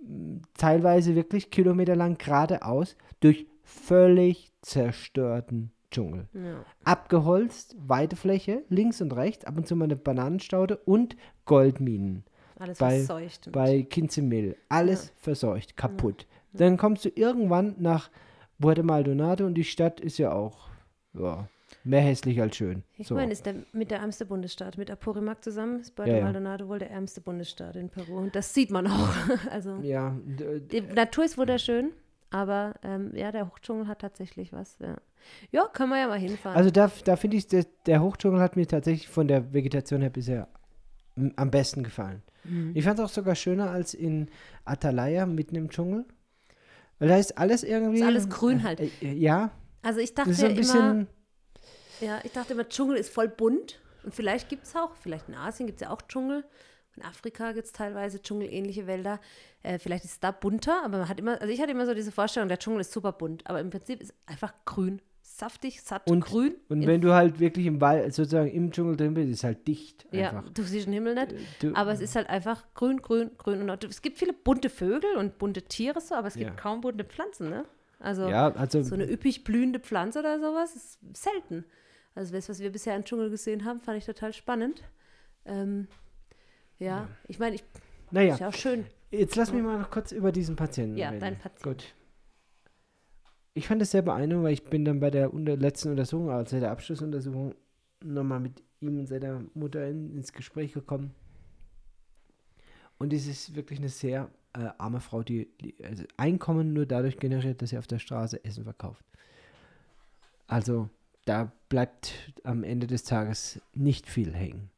m, 0.00 0.42
teilweise 0.56 1.14
wirklich 1.16 1.50
kilometerlang 1.50 2.16
geradeaus, 2.16 2.96
durch 3.18 3.46
völlig 3.64 4.52
zerstörten 4.62 5.72
Dschungel. 5.90 6.28
Ja. 6.32 6.64
Abgeholzt, 6.84 7.76
weite 7.86 8.16
Fläche, 8.16 8.62
links 8.68 9.00
und 9.00 9.12
rechts, 9.12 9.44
ab 9.44 9.56
und 9.56 9.66
zu 9.66 9.76
mal 9.76 9.84
eine 9.84 9.96
Bananenstaude 9.96 10.76
und 10.76 11.16
Goldminen 11.44 12.24
Alles 12.58 12.78
bei, 12.78 12.98
verseucht. 12.98 13.50
bei 13.52 13.82
Kinzemil. 13.82 14.56
Alles 14.68 15.12
verseucht, 15.16 15.76
kaputt. 15.76 16.26
Dann 16.52 16.76
kommst 16.76 17.04
du 17.04 17.08
irgendwann 17.14 17.74
nach 17.78 18.10
Puerto 18.60 18.82
Maldonado 18.82 19.46
und 19.46 19.54
die 19.54 19.64
Stadt 19.64 20.00
ist 20.00 20.18
ja 20.18 20.32
auch 20.32 20.68
ja, 21.14 21.48
mehr 21.84 22.02
hässlich 22.02 22.40
als 22.40 22.56
schön. 22.56 22.82
Ich 22.98 23.06
So. 23.08 23.14
meine, 23.14 23.32
ist 23.32 23.46
der, 23.46 23.54
mit 23.72 23.90
der 23.90 23.98
ärmste 24.00 24.26
Bundesstaat. 24.26 24.76
Mit 24.76 24.90
Apurimac 24.90 25.42
zusammen 25.42 25.80
ist 25.80 25.94
Puerto 25.96 26.10
Ja, 26.12 26.18
ja. 26.18 26.24
Maldonado 26.24 26.68
wohl 26.68 26.78
der 26.78 26.90
ärmste 26.90 27.20
Bundesstaat 27.20 27.76
in 27.76 27.88
Peru. 27.88 28.18
Und 28.18 28.34
das 28.36 28.52
sieht 28.52 28.70
man 28.70 28.86
auch. 28.86 29.08
Also, 29.50 29.78
ja, 29.82 30.16
die 30.24 30.82
Natur 30.82 31.24
ist 31.24 31.38
wunderschön, 31.38 31.92
aber 32.30 32.74
ähm, 32.82 33.12
ja, 33.14 33.32
der 33.32 33.46
Hochdschungel 33.48 33.88
hat 33.88 34.00
tatsächlich 34.00 34.52
was. 34.52 34.78
Ja, 34.78 34.96
ja 35.50 35.68
können 35.68 35.90
wir 35.90 35.98
ja 35.98 36.08
mal 36.08 36.18
hinfahren. 36.18 36.56
also 36.56 36.70
da, 36.70 36.90
da 37.04 37.16
finde 37.16 37.36
ich, 37.36 37.46
der, 37.46 37.66
der 37.86 38.02
Hochdschungel 38.02 38.40
hat 38.40 38.56
mir 38.56 38.66
tatsächlich 38.66 39.08
von 39.08 39.28
der 39.28 39.52
Vegetation 39.52 40.00
her 40.00 40.10
bisher 40.10 40.48
am 41.36 41.50
besten 41.50 41.82
gefallen. 41.82 42.22
Mhm. 42.44 42.72
Ich 42.74 42.84
fand 42.84 42.98
es 42.98 43.04
auch 43.04 43.10
sogar 43.10 43.34
schöner 43.34 43.70
als 43.70 43.94
in 43.94 44.30
Atalaya 44.64 45.26
mitten 45.26 45.56
im 45.56 45.68
Dschungel. 45.68 46.04
Weil 46.98 47.08
da 47.08 47.16
ist 47.16 47.36
alles 47.36 47.64
irgendwie. 47.64 48.00
Ist 48.00 48.06
alles 48.06 48.28
grün 48.28 48.62
halt. 48.62 48.80
Äh, 48.80 48.90
äh, 49.02 49.12
ja, 49.12 49.50
also 49.82 50.00
ich 50.00 50.14
dachte 50.14 50.34
so 50.34 50.44
ein 50.44 50.52
immer, 50.52 50.60
bisschen. 50.60 51.06
Ja, 52.00 52.20
ich 52.24 52.32
dachte 52.32 52.52
immer, 52.52 52.68
Dschungel 52.68 52.96
ist 52.96 53.12
voll 53.12 53.28
bunt. 53.28 53.80
Und 54.02 54.14
vielleicht 54.14 54.48
gibt 54.48 54.64
es 54.64 54.74
auch, 54.74 54.94
vielleicht 54.94 55.28
in 55.28 55.34
Asien 55.34 55.66
gibt 55.66 55.80
es 55.80 55.86
ja 55.86 55.92
auch 55.92 56.02
Dschungel. 56.02 56.44
In 56.96 57.02
Afrika 57.04 57.52
gibt 57.52 57.66
es 57.66 57.72
teilweise 57.72 58.20
dschungelähnliche 58.20 58.86
Wälder. 58.86 59.20
Äh, 59.62 59.78
vielleicht 59.78 60.04
ist 60.04 60.12
es 60.12 60.20
da 60.20 60.30
bunter, 60.32 60.82
aber 60.84 60.98
man 60.98 61.08
hat 61.08 61.18
immer, 61.20 61.40
also 61.40 61.52
ich 61.52 61.60
hatte 61.60 61.70
immer 61.70 61.86
so 61.86 61.94
diese 61.94 62.12
Vorstellung, 62.12 62.48
der 62.48 62.58
Dschungel 62.58 62.80
ist 62.80 62.92
super 62.92 63.12
bunt. 63.12 63.46
Aber 63.46 63.60
im 63.60 63.70
Prinzip 63.70 64.00
ist 64.02 64.12
einfach 64.26 64.52
grün. 64.64 65.00
Saftig, 65.22 65.80
satt, 65.82 66.10
Und- 66.10 66.24
grün. 66.24 66.54
Und 66.68 66.86
wenn 66.86 67.00
du 67.00 67.12
halt 67.14 67.38
wirklich 67.40 67.64
im 67.66 67.80
Wald, 67.80 68.12
sozusagen 68.12 68.50
im 68.50 68.72
Dschungel 68.72 68.96
drin 68.96 69.14
bist, 69.14 69.28
ist 69.30 69.36
es 69.38 69.44
halt 69.44 69.66
dicht. 69.68 70.06
ja, 70.10 70.30
Einfach. 70.30 70.50
du 70.50 70.62
siehst 70.62 70.86
den 70.86 70.92
Himmel 70.92 71.14
nicht. 71.14 71.34
Du, 71.62 71.72
Aber 71.74 71.92
es 71.92 72.00
ist 72.00 72.16
halt 72.16 72.28
einfach 72.28 72.64
grün, 72.74 73.00
grün, 73.00 73.30
grün. 73.38 73.70
Und 73.70 73.84
es 73.84 74.02
gibt 74.02 74.18
viele 74.18 74.32
bunte 74.32 74.68
Vögel 74.68 75.16
und 75.16 75.38
bunte 75.38 75.62
Tiere 75.62 76.00
so, 76.00 76.14
aber 76.16 76.28
es 76.28 76.34
gibt 76.34 76.50
Ja. 76.50 76.56
kaum 76.56 76.80
bunte 76.82 77.04
Pflanzen, 77.04 77.48
ne? 77.48 77.64
Also 78.00 78.28
ja, 78.28 78.52
also 78.54 78.82
so 78.82 78.94
eine 78.94 79.10
üppig 79.10 79.44
blühende 79.44 79.78
Pflanze 79.78 80.18
oder 80.20 80.40
sowas 80.40 80.74
ist 80.74 80.98
selten. 81.14 81.64
Also 82.14 82.32
das, 82.34 82.48
was 82.48 82.58
wir 82.60 82.72
bisher 82.72 82.96
im 82.96 83.04
Dschungel 83.04 83.30
gesehen 83.30 83.64
haben, 83.64 83.80
fand 83.80 83.98
ich 83.98 84.04
total 84.06 84.32
spannend. 84.32 84.82
Ähm, 85.46 85.86
ja, 86.80 86.86
ja, 86.86 87.08
ich 87.28 87.38
meine, 87.38 87.54
ich, 87.54 87.64
naja. 88.10 88.34
ist 88.34 88.40
ja 88.40 88.48
auch 88.48 88.54
schön. 88.54 88.86
Jetzt 89.10 89.36
lass 89.36 89.52
mich 89.52 89.62
mal 89.62 89.78
noch 89.78 89.90
kurz 89.90 90.12
über 90.12 90.32
diesen 90.32 90.56
Patienten 90.56 90.96
Ja, 90.96 91.10
reden. 91.10 91.20
dein 91.20 91.38
Patient. 91.38 91.62
Gut. 91.62 91.94
Ich 93.54 93.66
fand 93.68 93.80
das 93.80 93.90
sehr 93.90 94.02
beeindruckend, 94.02 94.44
weil 94.44 94.52
ich 94.52 94.64
bin 94.64 94.84
dann 94.84 95.00
bei 95.00 95.10
der 95.10 95.32
unter 95.34 95.56
letzten 95.56 95.90
Untersuchung, 95.90 96.30
also 96.30 96.58
der 96.58 96.70
Abschlussuntersuchung, 96.70 97.54
nochmal 98.02 98.40
mit 98.40 98.62
ihm 98.80 98.98
und 98.98 99.06
seiner 99.06 99.42
Mutter 99.54 99.86
in, 99.88 100.16
ins 100.16 100.32
Gespräch 100.32 100.72
gekommen. 100.72 101.14
Und 102.98 103.12
es 103.12 103.26
ist 103.26 103.54
wirklich 103.56 103.78
eine 103.78 103.88
sehr 103.88 104.30
äh, 104.52 104.68
arme 104.78 105.00
Frau, 105.00 105.22
die, 105.22 105.48
die 105.60 105.74
also 105.84 106.04
Einkommen 106.16 106.72
nur 106.72 106.86
dadurch 106.86 107.18
generiert, 107.18 107.60
dass 107.62 107.70
sie 107.70 107.78
auf 107.78 107.86
der 107.86 107.98
Straße 107.98 108.44
Essen 108.44 108.64
verkauft. 108.64 109.04
Also 110.46 110.88
da 111.24 111.52
bleibt 111.68 112.32
am 112.44 112.64
Ende 112.64 112.86
des 112.86 113.04
Tages 113.04 113.60
nicht 113.74 114.08
viel 114.08 114.32
hängen. 114.34 114.70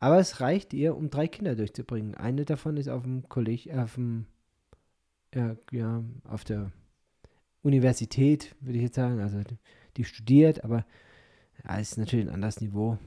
Aber 0.00 0.18
es 0.18 0.40
reicht 0.40 0.72
ihr, 0.72 0.96
um 0.96 1.10
drei 1.10 1.26
Kinder 1.26 1.56
durchzubringen. 1.56 2.14
Eine 2.14 2.44
davon 2.44 2.76
ist 2.76 2.88
auf 2.88 3.02
dem 3.02 3.28
Kolleg, 3.28 3.72
auf 3.74 3.94
dem, 3.94 4.26
ja, 5.34 5.56
ja, 5.72 6.04
auf 6.24 6.44
der 6.44 6.70
Universität, 7.62 8.54
würde 8.60 8.78
ich 8.78 8.84
jetzt 8.84 8.96
sagen. 8.96 9.20
Also 9.20 9.42
die, 9.42 9.58
die 9.96 10.04
studiert, 10.04 10.64
aber 10.64 10.84
ja, 11.64 11.78
ist 11.78 11.98
natürlich 11.98 12.26
ein 12.26 12.34
anderes 12.34 12.60
Niveau. 12.60 12.98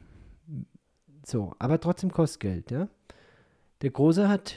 So, 1.25 1.53
aber 1.59 1.79
trotzdem 1.79 2.11
kostet 2.11 2.41
Geld, 2.41 2.71
ja. 2.71 2.87
Der 3.81 3.91
Große 3.91 4.27
hat, 4.27 4.55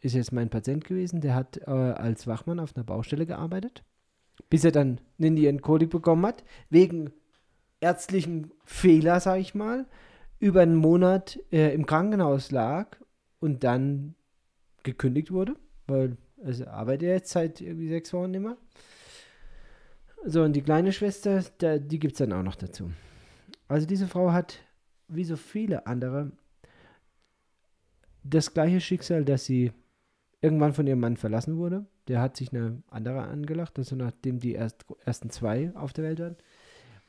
ist 0.00 0.14
jetzt 0.14 0.32
mein 0.32 0.50
Patient 0.50 0.84
gewesen, 0.84 1.20
der 1.20 1.34
hat 1.34 1.58
äh, 1.58 1.70
als 1.70 2.26
Wachmann 2.26 2.58
auf 2.58 2.74
einer 2.74 2.84
Baustelle 2.84 3.26
gearbeitet, 3.26 3.84
bis 4.50 4.64
er 4.64 4.72
dann 4.72 5.00
eine 5.18 5.30
Nierenkolik 5.30 5.90
bekommen 5.90 6.26
hat, 6.26 6.42
wegen 6.70 7.12
ärztlichen 7.80 8.50
Fehler, 8.64 9.20
sage 9.20 9.40
ich 9.40 9.54
mal, 9.54 9.86
über 10.38 10.62
einen 10.62 10.76
Monat 10.76 11.38
äh, 11.52 11.74
im 11.74 11.86
Krankenhaus 11.86 12.50
lag 12.50 12.96
und 13.40 13.64
dann 13.64 14.14
gekündigt 14.82 15.30
wurde, 15.30 15.56
weil 15.86 16.16
also 16.44 16.66
arbeitet 16.66 17.08
er 17.08 17.14
jetzt 17.14 17.30
seit 17.30 17.60
irgendwie 17.60 17.88
sechs 17.88 18.12
Wochen 18.12 18.30
nicht 18.30 18.42
mehr. 18.42 18.56
So, 20.26 20.42
und 20.42 20.54
die 20.54 20.62
kleine 20.62 20.92
Schwester, 20.92 21.42
da, 21.58 21.78
die 21.78 21.98
gibt 21.98 22.14
es 22.14 22.18
dann 22.18 22.32
auch 22.32 22.42
noch 22.42 22.56
dazu. 22.56 22.90
Also 23.68 23.86
diese 23.86 24.06
Frau 24.06 24.32
hat, 24.32 24.58
wie 25.08 25.24
so 25.24 25.36
viele 25.36 25.86
andere, 25.86 26.32
das 28.22 28.54
gleiche 28.54 28.80
Schicksal, 28.80 29.24
dass 29.24 29.44
sie 29.44 29.72
irgendwann 30.40 30.72
von 30.72 30.86
ihrem 30.86 31.00
Mann 31.00 31.16
verlassen 31.16 31.56
wurde. 31.56 31.86
Der 32.08 32.20
hat 32.20 32.36
sich 32.36 32.52
eine 32.52 32.82
andere 32.90 33.22
angelacht, 33.22 33.78
also 33.78 33.96
nachdem 33.96 34.38
die 34.38 34.52
erst, 34.52 34.84
ersten 35.04 35.30
zwei 35.30 35.72
auf 35.74 35.92
der 35.92 36.04
Welt 36.04 36.20
waren. 36.20 36.36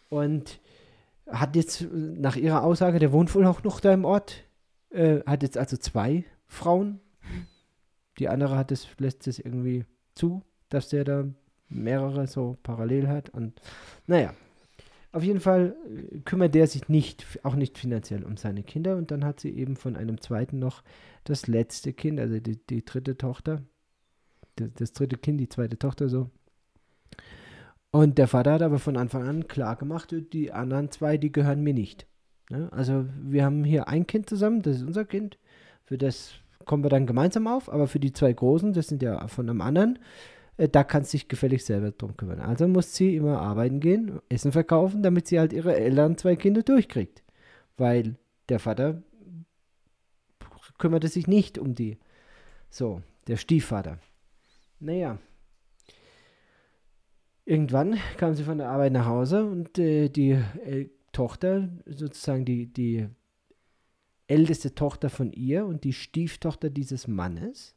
Und 0.10 0.60
hat 1.28 1.56
jetzt 1.56 1.88
nach 1.92 2.36
ihrer 2.36 2.64
Aussage, 2.64 3.00
der 3.00 3.12
wohnt 3.12 3.34
wohl 3.34 3.46
auch 3.46 3.64
noch 3.64 3.80
da 3.80 3.94
im 3.94 4.06
Ort, 4.06 4.44
äh, 4.90 5.22
hat 5.26 5.44
jetzt 5.44 5.58
also 5.58 5.78
zwei 5.78 6.26
Frauen. 6.48 7.00
Die 8.20 8.30
andere 8.30 8.58
hat 8.58 8.72
es, 8.72 8.88
lässt 8.98 9.28
es 9.28 9.40
irgendwie 9.40 9.86
zu, 10.14 10.42
dass 10.70 10.90
der 10.90 11.04
da 11.04 11.26
mehrere 11.68 12.28
so 12.28 12.58
parallel 12.64 13.08
hat. 13.08 13.30
Und 13.30 13.60
naja, 14.08 14.34
auf 15.12 15.24
jeden 15.24 15.40
Fall 15.40 15.76
äh, 15.88 16.20
kümmert 16.20 16.56
der 16.56 16.68
sich 16.68 16.90
nicht, 16.90 17.26
auch 17.44 17.56
nicht 17.56 17.78
finanziell 17.78 18.24
um 18.24 18.38
seine 18.38 18.64
Kinder. 18.64 18.96
Und 18.96 19.12
dann 19.12 19.26
hat 19.26 19.40
sie 19.40 19.50
eben 19.50 19.76
von 19.76 19.96
einem 19.96 20.22
zweiten 20.22 20.60
noch 20.60 20.84
das 21.24 21.48
letzte 21.48 21.94
Kind, 21.94 22.20
also 22.20 22.40
die, 22.40 22.58
die 22.68 22.86
dritte 22.86 23.18
Tochter, 23.18 23.64
das, 24.56 24.70
das 24.76 24.94
dritte 24.94 25.18
Kind, 25.18 25.40
die 25.40 25.50
zweite 25.50 25.78
Tochter 25.78 26.08
so. 26.08 26.30
Und 27.96 28.18
der 28.18 28.28
Vater 28.28 28.52
hat 28.52 28.62
aber 28.62 28.78
von 28.78 28.98
Anfang 28.98 29.26
an 29.26 29.48
klar 29.48 29.78
gemacht, 29.78 30.14
die 30.34 30.52
anderen 30.52 30.92
zwei, 30.92 31.16
die 31.16 31.32
gehören 31.32 31.62
mir 31.62 31.74
nicht. 31.74 32.06
Ja, 32.50 32.68
also 32.68 33.06
wir 33.24 33.46
haben 33.46 33.64
hier 33.64 33.88
ein 33.88 34.06
Kind 34.06 34.28
zusammen, 34.28 34.62
das 34.62 34.76
ist 34.76 34.84
unser 34.84 35.06
Kind. 35.06 35.38
Für 35.86 35.98
das 35.98 36.34
kommen 36.66 36.84
wir 36.84 36.90
dann 36.90 37.08
gemeinsam 37.08 37.48
auf, 37.48 37.72
aber 37.72 37.88
für 37.88 38.02
die 38.02 38.12
zwei 38.12 38.34
Großen, 38.34 38.74
das 38.74 38.88
sind 38.88 39.02
ja 39.02 39.26
von 39.30 39.50
einem 39.50 39.62
anderen, 39.62 39.98
äh, 40.58 40.68
da 40.68 40.84
kannst 40.84 41.14
du 41.14 41.18
dich 41.18 41.30
gefällig 41.30 41.64
selber 41.64 41.92
drum 41.92 42.18
kümmern. 42.18 42.42
Also 42.42 42.68
muss 42.68 42.94
sie 42.94 43.16
immer 43.16 43.40
arbeiten 43.40 43.80
gehen, 43.80 44.20
Essen 44.28 44.52
verkaufen, 44.52 45.02
damit 45.02 45.28
sie 45.28 45.40
halt 45.40 45.54
ihre 45.54 45.78
Eltern 45.78 46.18
zwei 46.18 46.36
Kinder 46.36 46.64
durchkriegt. 46.64 47.24
Weil 47.78 48.18
der 48.50 48.60
Vater 48.60 49.04
kümmerte 50.80 51.08
sich 51.08 51.28
nicht 51.28 51.58
um 51.58 51.76
die. 51.76 51.98
So, 52.70 53.02
der 53.28 53.38
Stiefvater. 53.38 54.00
Naja. 54.82 55.18
Irgendwann 57.46 57.98
kam 58.18 58.34
sie 58.34 58.44
von 58.44 58.58
der 58.58 58.70
Arbeit 58.70 58.92
nach 58.92 59.06
Hause 59.06 59.46
und 59.46 59.78
äh, 59.78 60.10
die 60.10 60.32
äh, 60.32 60.90
Tochter, 61.12 61.70
sozusagen 61.86 62.44
die, 62.44 62.68
die 62.68 63.08
älteste 64.28 64.74
Tochter 64.74 65.10
von 65.10 65.32
ihr 65.32 65.66
und 65.66 65.84
die 65.84 65.94
Stieftochter 65.94 66.70
dieses 66.70 67.08
Mannes, 67.08 67.76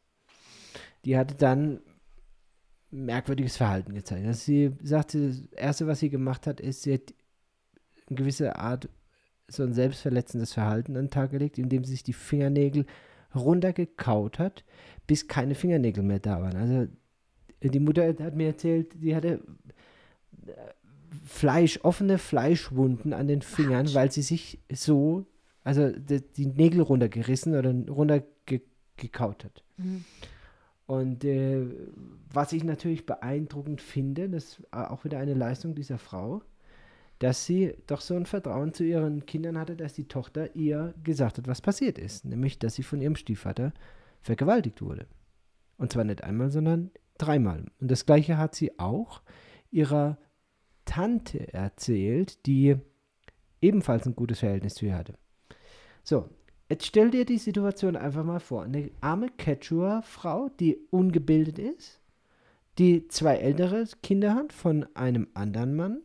die 1.04 1.16
hatte 1.16 1.34
dann 1.34 1.80
merkwürdiges 2.90 3.58
Verhalten 3.58 3.94
gezeigt. 3.94 4.26
Also 4.26 4.40
sie 4.40 4.72
sagte, 4.82 5.28
das 5.28 5.42
Erste, 5.52 5.86
was 5.86 6.00
sie 6.00 6.08
gemacht 6.08 6.46
hat, 6.46 6.60
ist, 6.60 6.82
sie 6.82 6.94
hat 6.94 7.14
eine 8.08 8.16
gewisse 8.16 8.56
Art 8.56 8.88
so 9.48 9.62
ein 9.62 9.72
selbstverletzendes 9.72 10.54
Verhalten 10.54 10.96
an 10.96 11.06
den 11.06 11.10
Tag 11.10 11.30
gelegt, 11.30 11.58
indem 11.58 11.84
sie 11.84 11.92
sich 11.92 12.02
die 12.02 12.12
Fingernägel 12.12 12.86
runtergekaut 13.34 14.38
hat, 14.38 14.64
bis 15.06 15.28
keine 15.28 15.54
Fingernägel 15.54 16.02
mehr 16.02 16.18
da 16.18 16.40
waren. 16.40 16.56
Also 16.56 16.88
die 17.62 17.80
Mutter 17.80 18.06
hat 18.06 18.34
mir 18.34 18.48
erzählt, 18.48 18.92
sie 19.00 19.14
hatte 19.14 19.40
äh, 20.46 20.52
Fleisch, 21.24 21.80
offene 21.82 22.18
Fleischwunden 22.18 23.12
an 23.12 23.28
den 23.28 23.42
Fingern, 23.42 23.92
weil 23.94 24.12
sie 24.12 24.22
sich 24.22 24.60
so, 24.72 25.26
also 25.64 25.90
die, 25.90 26.20
die 26.20 26.46
Nägel 26.46 26.82
runtergerissen 26.82 27.54
oder 27.54 27.72
runtergekaut 27.72 29.44
hat. 29.44 29.62
Mhm. 29.76 30.04
Und 30.86 31.24
äh, 31.24 31.66
was 32.32 32.52
ich 32.52 32.64
natürlich 32.64 33.04
beeindruckend 33.04 33.82
finde, 33.82 34.28
das 34.28 34.44
ist 34.44 34.72
auch 34.72 35.04
wieder 35.04 35.18
eine 35.18 35.34
Leistung 35.34 35.74
dieser 35.74 35.98
Frau, 35.98 36.42
dass 37.18 37.44
sie 37.44 37.74
doch 37.86 38.00
so 38.00 38.14
ein 38.14 38.26
Vertrauen 38.26 38.72
zu 38.72 38.84
ihren 38.84 39.26
Kindern 39.26 39.58
hatte, 39.58 39.76
dass 39.76 39.92
die 39.92 40.08
Tochter 40.08 40.54
ihr 40.54 40.94
gesagt 41.04 41.38
hat, 41.38 41.46
was 41.46 41.60
passiert 41.60 41.98
ist. 41.98 42.24
Nämlich, 42.24 42.58
dass 42.58 42.74
sie 42.74 42.82
von 42.82 43.00
ihrem 43.00 43.16
Stiefvater 43.16 43.72
vergewaltigt 44.22 44.80
wurde. 44.80 45.06
Und 45.76 45.92
zwar 45.92 46.04
nicht 46.04 46.24
einmal, 46.24 46.50
sondern 46.50 46.90
dreimal. 47.18 47.66
Und 47.80 47.90
das 47.90 48.06
gleiche 48.06 48.38
hat 48.38 48.54
sie 48.54 48.78
auch 48.78 49.22
ihrer 49.70 50.18
Tante 50.84 51.52
erzählt, 51.52 52.46
die 52.46 52.76
ebenfalls 53.60 54.06
ein 54.06 54.16
gutes 54.16 54.40
Verhältnis 54.40 54.74
zu 54.74 54.86
ihr 54.86 54.96
hatte. 54.96 55.18
So, 56.02 56.28
jetzt 56.70 56.86
stell 56.86 57.10
dir 57.10 57.24
die 57.24 57.38
Situation 57.38 57.96
einfach 57.96 58.24
mal 58.24 58.40
vor. 58.40 58.62
Eine 58.64 58.90
arme 59.00 59.28
Quechua-Frau, 59.28 60.48
die 60.60 60.78
ungebildet 60.90 61.58
ist, 61.58 62.00
die 62.78 63.08
zwei 63.08 63.36
ältere 63.36 63.84
Kinder 64.02 64.34
hat 64.34 64.52
von 64.52 64.86
einem 64.94 65.28
anderen 65.34 65.74
Mann, 65.74 66.00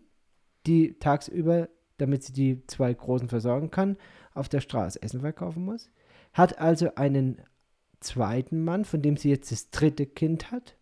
die 0.65 0.97
tagsüber, 0.99 1.69
damit 1.97 2.23
sie 2.23 2.33
die 2.33 2.67
zwei 2.67 2.93
Großen 2.93 3.29
versorgen 3.29 3.69
kann, 3.71 3.97
auf 4.33 4.49
der 4.49 4.61
Straße 4.61 5.01
Essen 5.01 5.21
verkaufen 5.21 5.63
muss, 5.63 5.89
hat 6.33 6.59
also 6.59 6.95
einen 6.95 7.41
zweiten 7.99 8.63
Mann, 8.63 8.85
von 8.85 9.01
dem 9.01 9.17
sie 9.17 9.29
jetzt 9.29 9.51
das 9.51 9.69
dritte 9.69 10.05
Kind 10.05 10.51
hat. 10.51 10.75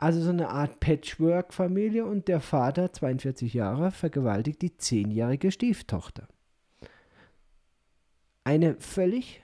Also 0.00 0.20
so 0.20 0.30
eine 0.30 0.48
Art 0.50 0.78
Patchwork-Familie 0.78 2.06
und 2.06 2.28
der 2.28 2.40
Vater, 2.40 2.92
42 2.92 3.52
Jahre, 3.52 3.90
vergewaltigt 3.90 4.62
die 4.62 4.76
zehnjährige 4.76 5.50
Stieftochter. 5.50 6.28
Eine 8.44 8.76
völlig 8.76 9.42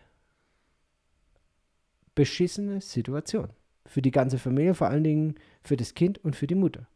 beschissene 2.14 2.80
Situation. 2.80 3.48
Für 3.84 4.00
die 4.00 4.12
ganze 4.12 4.38
Familie, 4.38 4.74
vor 4.74 4.86
allen 4.86 5.02
Dingen 5.02 5.34
für 5.60 5.76
das 5.76 5.94
Kind 5.94 6.18
und 6.18 6.36
für 6.36 6.46
die 6.46 6.54
Mutter. 6.54 6.86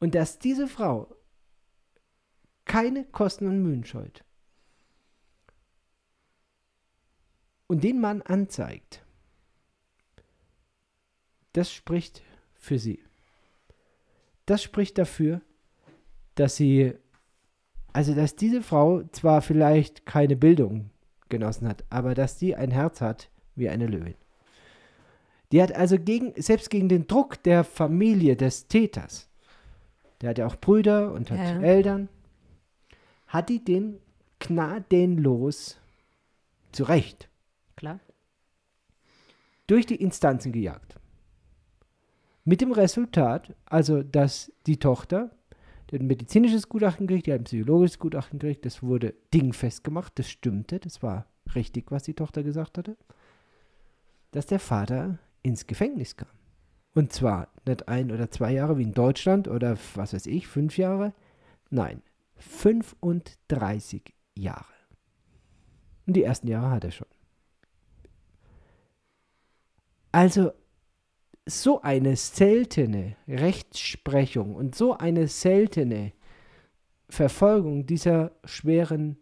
Und 0.00 0.14
dass 0.14 0.38
diese 0.38 0.68
Frau 0.68 1.14
keine 2.64 3.04
Kosten 3.04 3.46
und 3.46 3.62
Mühen 3.62 3.84
scheut 3.84 4.24
und 7.66 7.84
den 7.84 8.00
Mann 8.00 8.22
anzeigt, 8.22 9.05
das 11.56 11.72
spricht 11.72 12.22
für 12.54 12.78
sie. 12.78 13.00
Das 14.44 14.62
spricht 14.62 14.98
dafür, 14.98 15.40
dass 16.34 16.56
sie, 16.56 16.92
also 17.92 18.14
dass 18.14 18.36
diese 18.36 18.62
Frau 18.62 19.02
zwar 19.12 19.40
vielleicht 19.40 20.04
keine 20.04 20.36
Bildung 20.36 20.90
genossen 21.28 21.66
hat, 21.66 21.84
aber 21.88 22.14
dass 22.14 22.36
die 22.36 22.54
ein 22.54 22.70
Herz 22.70 23.00
hat 23.00 23.30
wie 23.54 23.68
eine 23.68 23.86
Löwin. 23.86 24.14
Die 25.50 25.62
hat 25.62 25.72
also 25.72 25.98
gegen, 25.98 26.34
selbst 26.40 26.70
gegen 26.70 26.88
den 26.88 27.06
Druck 27.06 27.42
der 27.42 27.64
Familie 27.64 28.36
des 28.36 28.68
Täters, 28.68 29.28
der 30.20 30.30
hat 30.30 30.38
ja 30.38 30.46
auch 30.46 30.56
Brüder 30.56 31.12
und 31.12 31.30
hat 31.30 31.38
Ja. 31.38 31.60
Eltern, 31.62 32.08
hat 33.28 33.48
die 33.48 33.64
den 33.64 33.98
gnadenlos 34.40 35.78
zu 36.72 36.84
Recht 36.84 37.28
Klar. 37.76 38.00
durch 39.66 39.86
die 39.86 39.96
Instanzen 39.96 40.52
gejagt. 40.52 40.96
Mit 42.46 42.60
dem 42.60 42.70
Resultat, 42.70 43.56
also 43.64 44.04
dass 44.04 44.52
die 44.66 44.78
Tochter 44.78 45.32
ein 45.92 46.06
medizinisches 46.06 46.68
Gutachten 46.68 47.08
gekriegt, 47.08 47.26
die 47.26 47.32
hat 47.32 47.40
ein 47.40 47.44
psychologisches 47.44 47.98
Gutachten 47.98 48.38
gekriegt. 48.38 48.64
Das 48.64 48.84
wurde 48.84 49.14
dingfest 49.34 49.82
gemacht, 49.82 50.12
das 50.14 50.30
stimmte, 50.30 50.78
das 50.78 51.02
war 51.02 51.26
richtig, 51.56 51.90
was 51.90 52.04
die 52.04 52.14
Tochter 52.14 52.44
gesagt 52.44 52.78
hatte. 52.78 52.96
Dass 54.30 54.46
der 54.46 54.60
Vater 54.60 55.18
ins 55.42 55.66
Gefängnis 55.66 56.16
kam. 56.16 56.28
Und 56.94 57.12
zwar 57.12 57.48
nicht 57.66 57.88
ein 57.88 58.12
oder 58.12 58.30
zwei 58.30 58.52
Jahre 58.52 58.78
wie 58.78 58.84
in 58.84 58.92
Deutschland 58.92 59.48
oder 59.48 59.76
was 59.96 60.14
weiß 60.14 60.26
ich, 60.26 60.46
fünf 60.46 60.78
Jahre. 60.78 61.14
Nein, 61.70 62.00
35 62.36 64.14
Jahre. 64.36 64.72
Und 66.06 66.14
die 66.14 66.22
ersten 66.22 66.46
Jahre 66.46 66.70
hat 66.70 66.84
er 66.84 66.92
schon. 66.92 67.08
Also 70.12 70.52
so 71.46 71.80
eine 71.80 72.16
seltene 72.16 73.16
Rechtsprechung 73.28 74.56
und 74.56 74.74
so 74.74 74.98
eine 74.98 75.28
seltene 75.28 76.12
Verfolgung 77.08 77.86
dieser 77.86 78.32
schweren 78.44 79.16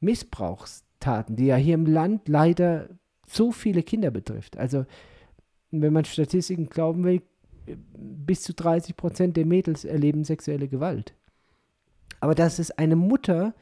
Missbrauchstaten, 0.00 1.36
die 1.36 1.46
ja 1.46 1.56
hier 1.56 1.74
im 1.74 1.86
Land 1.86 2.28
leider 2.28 2.88
so 3.26 3.52
viele 3.52 3.82
Kinder 3.84 4.10
betrifft. 4.10 4.56
Also 4.56 4.86
wenn 5.70 5.92
man 5.92 6.04
Statistiken 6.04 6.68
glauben 6.68 7.04
will, 7.04 7.22
bis 7.94 8.42
zu 8.42 8.54
30 8.54 8.96
Prozent 8.96 9.36
der 9.36 9.46
Mädels 9.46 9.84
erleben 9.84 10.24
sexuelle 10.24 10.68
Gewalt. 10.68 11.14
Aber 12.20 12.34
dass 12.34 12.58
es 12.58 12.70
eine 12.72 12.96
Mutter 12.96 13.54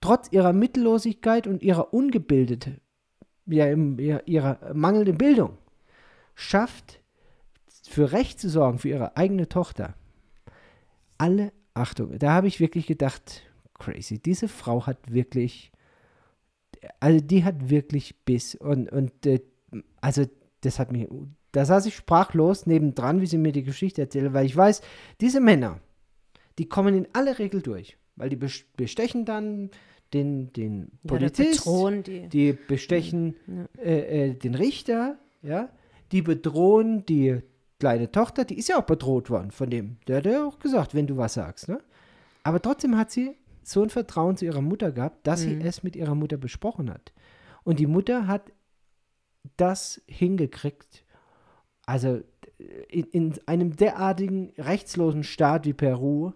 trotz 0.00 0.30
ihrer 0.30 0.52
Mittellosigkeit 0.52 1.46
und 1.46 1.62
ihrer 1.62 1.92
Ungebildete, 1.92 2.80
ja, 3.46 3.72
ihrer 3.74 4.74
mangelnden 4.74 5.18
Bildung, 5.18 5.58
schafft, 6.40 7.00
für 7.88 8.12
Recht 8.12 8.40
zu 8.40 8.48
sorgen 8.48 8.78
für 8.78 8.88
ihre 8.88 9.16
eigene 9.16 9.48
Tochter. 9.48 9.94
Alle 11.18 11.52
Achtung, 11.74 12.18
da 12.18 12.32
habe 12.32 12.46
ich 12.46 12.60
wirklich 12.60 12.86
gedacht, 12.86 13.42
crazy, 13.78 14.18
diese 14.18 14.48
Frau 14.48 14.86
hat 14.86 15.12
wirklich, 15.12 15.72
also 16.98 17.20
die 17.20 17.44
hat 17.44 17.68
wirklich 17.68 18.16
Biss 18.24 18.54
und, 18.54 18.90
und 18.90 19.26
äh, 19.26 19.40
also 20.00 20.24
das 20.60 20.78
hat 20.78 20.92
mich, 20.92 21.08
da 21.52 21.64
saß 21.64 21.86
ich 21.86 21.96
sprachlos 21.96 22.66
nebendran, 22.66 23.20
wie 23.20 23.26
sie 23.26 23.38
mir 23.38 23.52
die 23.52 23.64
Geschichte 23.64 24.02
erzählt, 24.02 24.32
weil 24.32 24.46
ich 24.46 24.56
weiß, 24.56 24.82
diese 25.20 25.40
Männer, 25.40 25.80
die 26.58 26.68
kommen 26.68 26.94
in 26.94 27.08
aller 27.12 27.38
Regel 27.38 27.62
durch, 27.62 27.96
weil 28.16 28.28
die 28.28 28.38
bestechen 28.76 29.24
dann 29.24 29.70
den, 30.12 30.52
den 30.52 30.90
Polizist, 31.06 31.66
ja, 31.66 31.90
die. 32.02 32.28
die. 32.28 32.52
bestechen 32.52 33.36
ja. 33.46 33.82
äh, 33.82 34.28
äh, 34.28 34.34
den 34.34 34.54
Richter, 34.54 35.18
ja, 35.42 35.70
die 36.12 36.22
bedrohen 36.22 37.04
die 37.06 37.40
kleine 37.78 38.10
Tochter, 38.10 38.44
die 38.44 38.58
ist 38.58 38.68
ja 38.68 38.78
auch 38.78 38.86
bedroht 38.86 39.30
worden 39.30 39.50
von 39.50 39.70
dem. 39.70 39.96
Der 40.06 40.18
hat 40.18 40.26
ja 40.26 40.46
auch 40.46 40.58
gesagt, 40.58 40.94
wenn 40.94 41.06
du 41.06 41.16
was 41.16 41.34
sagst, 41.34 41.68
ne? 41.68 41.80
Aber 42.42 42.60
trotzdem 42.60 42.96
hat 42.96 43.10
sie 43.10 43.36
so 43.62 43.82
ein 43.82 43.90
Vertrauen 43.90 44.36
zu 44.36 44.44
ihrer 44.44 44.62
Mutter 44.62 44.92
gehabt, 44.92 45.26
dass 45.26 45.44
mhm. 45.44 45.60
sie 45.60 45.66
es 45.66 45.82
mit 45.82 45.96
ihrer 45.96 46.14
Mutter 46.14 46.36
besprochen 46.36 46.90
hat. 46.90 47.12
Und 47.64 47.78
die 47.78 47.86
Mutter 47.86 48.26
hat 48.26 48.52
das 49.56 50.00
hingekriegt. 50.06 51.04
Also 51.86 52.22
in, 52.88 53.04
in 53.04 53.34
einem 53.46 53.76
derartigen 53.76 54.52
rechtslosen 54.58 55.24
Staat 55.24 55.66
wie 55.66 55.72
Peru, 55.72 56.32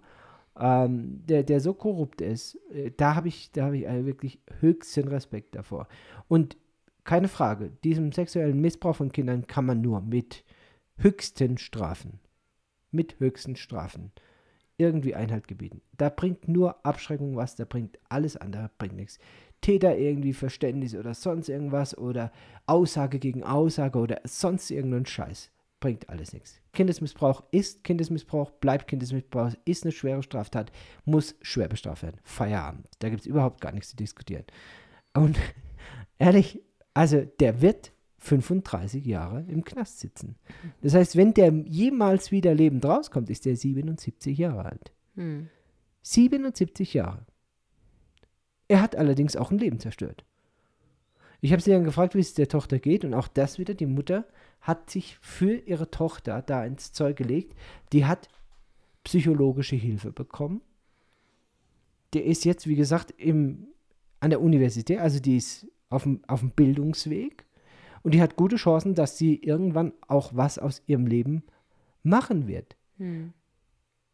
ähm, 0.58 1.22
der, 1.26 1.42
der 1.42 1.60
so 1.60 1.74
korrupt 1.74 2.20
ist, 2.20 2.56
äh, 2.70 2.90
da 2.96 3.14
habe 3.14 3.28
ich, 3.28 3.50
da 3.52 3.66
hab 3.66 3.72
ich 3.72 3.88
also 3.88 4.06
wirklich 4.06 4.40
höchsten 4.60 5.08
Respekt 5.08 5.54
davor. 5.54 5.88
Und 6.28 6.56
keine 7.04 7.28
Frage, 7.28 7.70
diesem 7.84 8.12
sexuellen 8.12 8.60
Missbrauch 8.60 8.96
von 8.96 9.12
Kindern 9.12 9.46
kann 9.46 9.66
man 9.66 9.80
nur 9.80 10.00
mit 10.00 10.44
höchsten 10.96 11.58
Strafen, 11.58 12.20
mit 12.90 13.20
höchsten 13.20 13.56
Strafen 13.56 14.12
irgendwie 14.76 15.14
Einhalt 15.14 15.46
gebieten. 15.46 15.82
Da 15.96 16.08
bringt 16.08 16.48
nur 16.48 16.84
Abschreckung 16.84 17.36
was, 17.36 17.56
da 17.56 17.64
bringt 17.64 17.98
alles 18.08 18.36
andere, 18.36 18.70
bringt 18.78 18.96
nichts. 18.96 19.18
Täter 19.60 19.96
irgendwie 19.96 20.32
Verständnis 20.32 20.94
oder 20.94 21.14
sonst 21.14 21.48
irgendwas 21.48 21.96
oder 21.96 22.32
Aussage 22.66 23.18
gegen 23.18 23.44
Aussage 23.44 23.98
oder 23.98 24.20
sonst 24.24 24.70
irgendein 24.70 25.06
Scheiß. 25.06 25.50
Bringt 25.80 26.08
alles 26.08 26.32
nichts. 26.32 26.60
Kindesmissbrauch 26.72 27.42
ist 27.50 27.84
Kindesmissbrauch, 27.84 28.50
bleibt 28.52 28.88
Kindesmissbrauch, 28.88 29.52
ist 29.64 29.84
eine 29.84 29.92
schwere 29.92 30.22
Straftat, 30.22 30.72
muss 31.04 31.36
schwer 31.42 31.68
bestraft 31.68 32.02
werden. 32.02 32.20
Feierabend. 32.24 32.88
Da 32.98 33.10
gibt 33.10 33.20
es 33.20 33.26
überhaupt 33.26 33.60
gar 33.60 33.72
nichts 33.72 33.90
zu 33.90 33.96
diskutieren. 33.96 34.44
Und 35.14 35.38
ehrlich, 36.18 36.60
also 36.94 37.24
der 37.40 37.60
wird 37.60 37.92
35 38.18 39.04
Jahre 39.04 39.44
im 39.48 39.64
Knast 39.64 40.00
sitzen. 40.00 40.36
Das 40.80 40.94
heißt, 40.94 41.16
wenn 41.16 41.34
der 41.34 41.52
jemals 41.66 42.30
wieder 42.30 42.54
lebend 42.54 42.84
rauskommt, 42.86 43.28
ist 43.28 43.44
der 43.44 43.56
77 43.56 44.38
Jahre 44.38 44.64
alt. 44.64 44.92
Hm. 45.16 45.48
77 46.02 46.94
Jahre. 46.94 47.26
Er 48.68 48.80
hat 48.80 48.96
allerdings 48.96 49.36
auch 49.36 49.50
ein 49.50 49.58
Leben 49.58 49.78
zerstört. 49.78 50.24
Ich 51.42 51.52
habe 51.52 51.60
sie 51.60 51.72
dann 51.72 51.84
gefragt, 51.84 52.14
wie 52.14 52.20
es 52.20 52.32
der 52.32 52.48
Tochter 52.48 52.78
geht 52.78 53.04
und 53.04 53.12
auch 53.12 53.28
das 53.28 53.58
wieder, 53.58 53.74
die 53.74 53.84
Mutter 53.84 54.26
hat 54.62 54.88
sich 54.88 55.18
für 55.20 55.54
ihre 55.54 55.90
Tochter 55.90 56.40
da 56.40 56.64
ins 56.64 56.92
Zeug 56.92 57.18
gelegt. 57.18 57.54
Die 57.92 58.06
hat 58.06 58.28
psychologische 59.04 59.76
Hilfe 59.76 60.10
bekommen. 60.10 60.62
Der 62.14 62.24
ist 62.24 62.46
jetzt, 62.46 62.66
wie 62.66 62.76
gesagt, 62.76 63.10
im, 63.18 63.66
an 64.20 64.30
der 64.30 64.40
Universität, 64.40 65.00
also 65.00 65.20
die 65.20 65.36
ist 65.36 65.66
auf 65.90 66.04
dem, 66.04 66.20
auf 66.26 66.40
dem 66.40 66.50
Bildungsweg 66.50 67.44
und 68.02 68.14
die 68.14 68.20
hat 68.20 68.36
gute 68.36 68.56
Chancen, 68.56 68.94
dass 68.94 69.18
sie 69.18 69.36
irgendwann 69.36 69.92
auch 70.06 70.32
was 70.34 70.58
aus 70.58 70.82
ihrem 70.86 71.06
Leben 71.06 71.42
machen 72.02 72.46
wird. 72.46 72.76
Hm. 72.98 73.32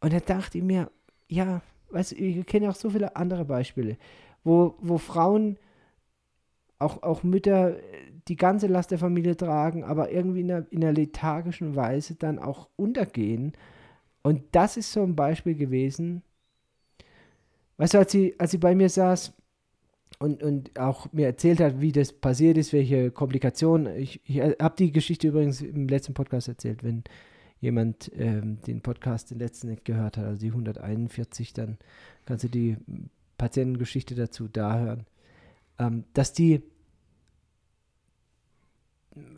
Und 0.01 0.13
da 0.13 0.21
dachte 0.21 0.59
ich 0.59 0.65
mir, 0.65 0.91
ja, 1.29 1.61
weißt 1.91 2.13
du, 2.13 2.17
ich 2.17 2.47
kenne 2.47 2.71
auch 2.71 2.77
so 2.77 2.91
viele 2.91 3.17
andere 3.17 3.45
Beispiele, 3.45 3.99
wo, 4.45 4.77
wo 4.81 4.97
Frauen, 4.97 5.59
auch, 6.79 7.03
auch 7.03 7.23
Mütter, 7.25 7.77
die 8.29 8.37
ganze 8.37 8.69
Last 8.69 8.93
der 8.93 8.99
Familie 8.99 9.37
tragen, 9.37 9.85
aber 9.85 10.13
irgendwie 10.13 10.41
in 10.41 10.53
einer, 10.53 10.67
in 10.71 10.85
einer 10.85 10.93
lethargischen 10.93 11.77
Weise 11.77 12.15
dann 12.15 12.39
auch 12.39 12.69
untergehen. 12.77 13.53
Und 14.23 14.45
das 14.53 14.77
ist 14.77 14.93
so 14.93 15.03
ein 15.03 15.17
Beispiel 15.17 15.57
gewesen. 15.57 16.23
Weißt 17.77 17.95
du, 17.95 17.99
als 17.99 18.13
sie, 18.13 18.35
als 18.39 18.53
sie 18.53 18.59
bei 18.59 18.75
mir 18.75 18.89
saß, 18.89 19.33
und, 20.19 20.43
und 20.43 20.79
auch 20.79 21.13
mir 21.13 21.27
erzählt 21.27 21.61
hat, 21.61 21.81
wie 21.81 21.93
das 21.93 22.13
passiert 22.13 22.59
ist, 22.59 22.73
welche 22.73 23.11
Komplikationen. 23.11 23.97
Ich, 23.97 24.21
ich 24.25 24.41
habe 24.41 24.75
die 24.79 24.93
Geschichte 24.93 25.29
übrigens 25.29 25.63
im 25.63 25.89
letzten 25.89 26.15
Podcast 26.15 26.49
erzählt, 26.49 26.83
wenn 26.85 27.05
jemand 27.61 28.11
ähm, 28.17 28.59
den 28.67 28.81
Podcast, 28.81 29.31
den 29.31 29.39
letzten 29.39 29.69
nicht 29.69 29.85
gehört 29.85 30.17
hat, 30.17 30.25
also 30.25 30.41
die 30.41 30.49
141, 30.49 31.53
dann 31.53 31.79
kannst 32.25 32.45
du 32.45 32.49
die 32.49 32.77
Patientengeschichte 33.39 34.15
dazu 34.15 34.49
da 34.49 34.79
hören. 34.79 35.07
Ähm, 35.79 36.05
dass 36.13 36.33
die, 36.33 36.63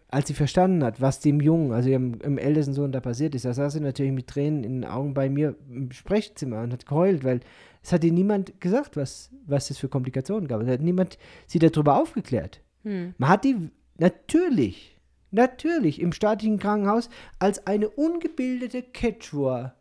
als 0.08 0.28
sie 0.28 0.34
verstanden 0.34 0.84
hat, 0.84 1.00
was 1.00 1.20
dem 1.20 1.40
Jungen, 1.40 1.72
also 1.72 1.88
ihrem, 1.88 2.14
ihrem 2.20 2.38
ältesten 2.38 2.74
Sohn 2.74 2.92
da 2.92 3.00
passiert 3.00 3.34
ist, 3.34 3.44
da 3.44 3.54
saß 3.54 3.72
sie 3.72 3.80
natürlich 3.80 4.12
mit 4.12 4.26
Tränen 4.26 4.64
in 4.64 4.82
den 4.82 4.84
Augen 4.84 5.14
bei 5.14 5.30
mir 5.30 5.56
im 5.70 5.90
Sprechzimmer 5.92 6.62
und 6.62 6.72
hat 6.72 6.86
geheult, 6.86 7.24
weil 7.24 7.40
es 7.82 7.92
hat 7.92 8.04
ihr 8.04 8.12
niemand 8.12 8.60
gesagt, 8.60 8.96
was, 8.96 9.30
was 9.46 9.70
es 9.70 9.78
für 9.78 9.88
Komplikationen 9.88 10.48
gab. 10.48 10.60
Es 10.60 10.68
hat 10.68 10.82
niemand 10.82 11.18
sie 11.46 11.58
darüber 11.58 12.00
aufgeklärt. 12.00 12.60
Hm. 12.82 13.14
Man 13.16 13.30
hat 13.30 13.44
die 13.44 13.70
natürlich, 13.96 15.00
natürlich 15.30 16.00
im 16.00 16.12
staatlichen 16.12 16.58
Krankenhaus 16.58 17.08
als 17.38 17.66
eine 17.66 17.88
ungebildete 17.88 18.82
Quechua 18.82 19.74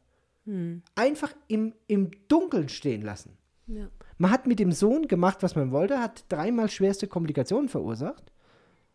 hm. 0.46 0.84
einfach 0.96 1.34
im, 1.48 1.74
im 1.88 2.12
Dunkeln 2.30 2.70
stehen 2.70 3.02
lassen. 3.02 3.38
Ja. 3.68 3.90
Man 4.18 4.32
hat 4.32 4.48
mit 4.48 4.60
dem 4.60 4.72
Sohn 4.72 5.08
gemacht, 5.08 5.40
was 5.42 5.56
man 5.56 5.72
wollte, 5.72 6.00
hat 6.00 6.26
dreimal 6.30 6.70
schwerste 6.70 7.08
Komplikationen 7.08 7.70
verursacht, 7.70 8.31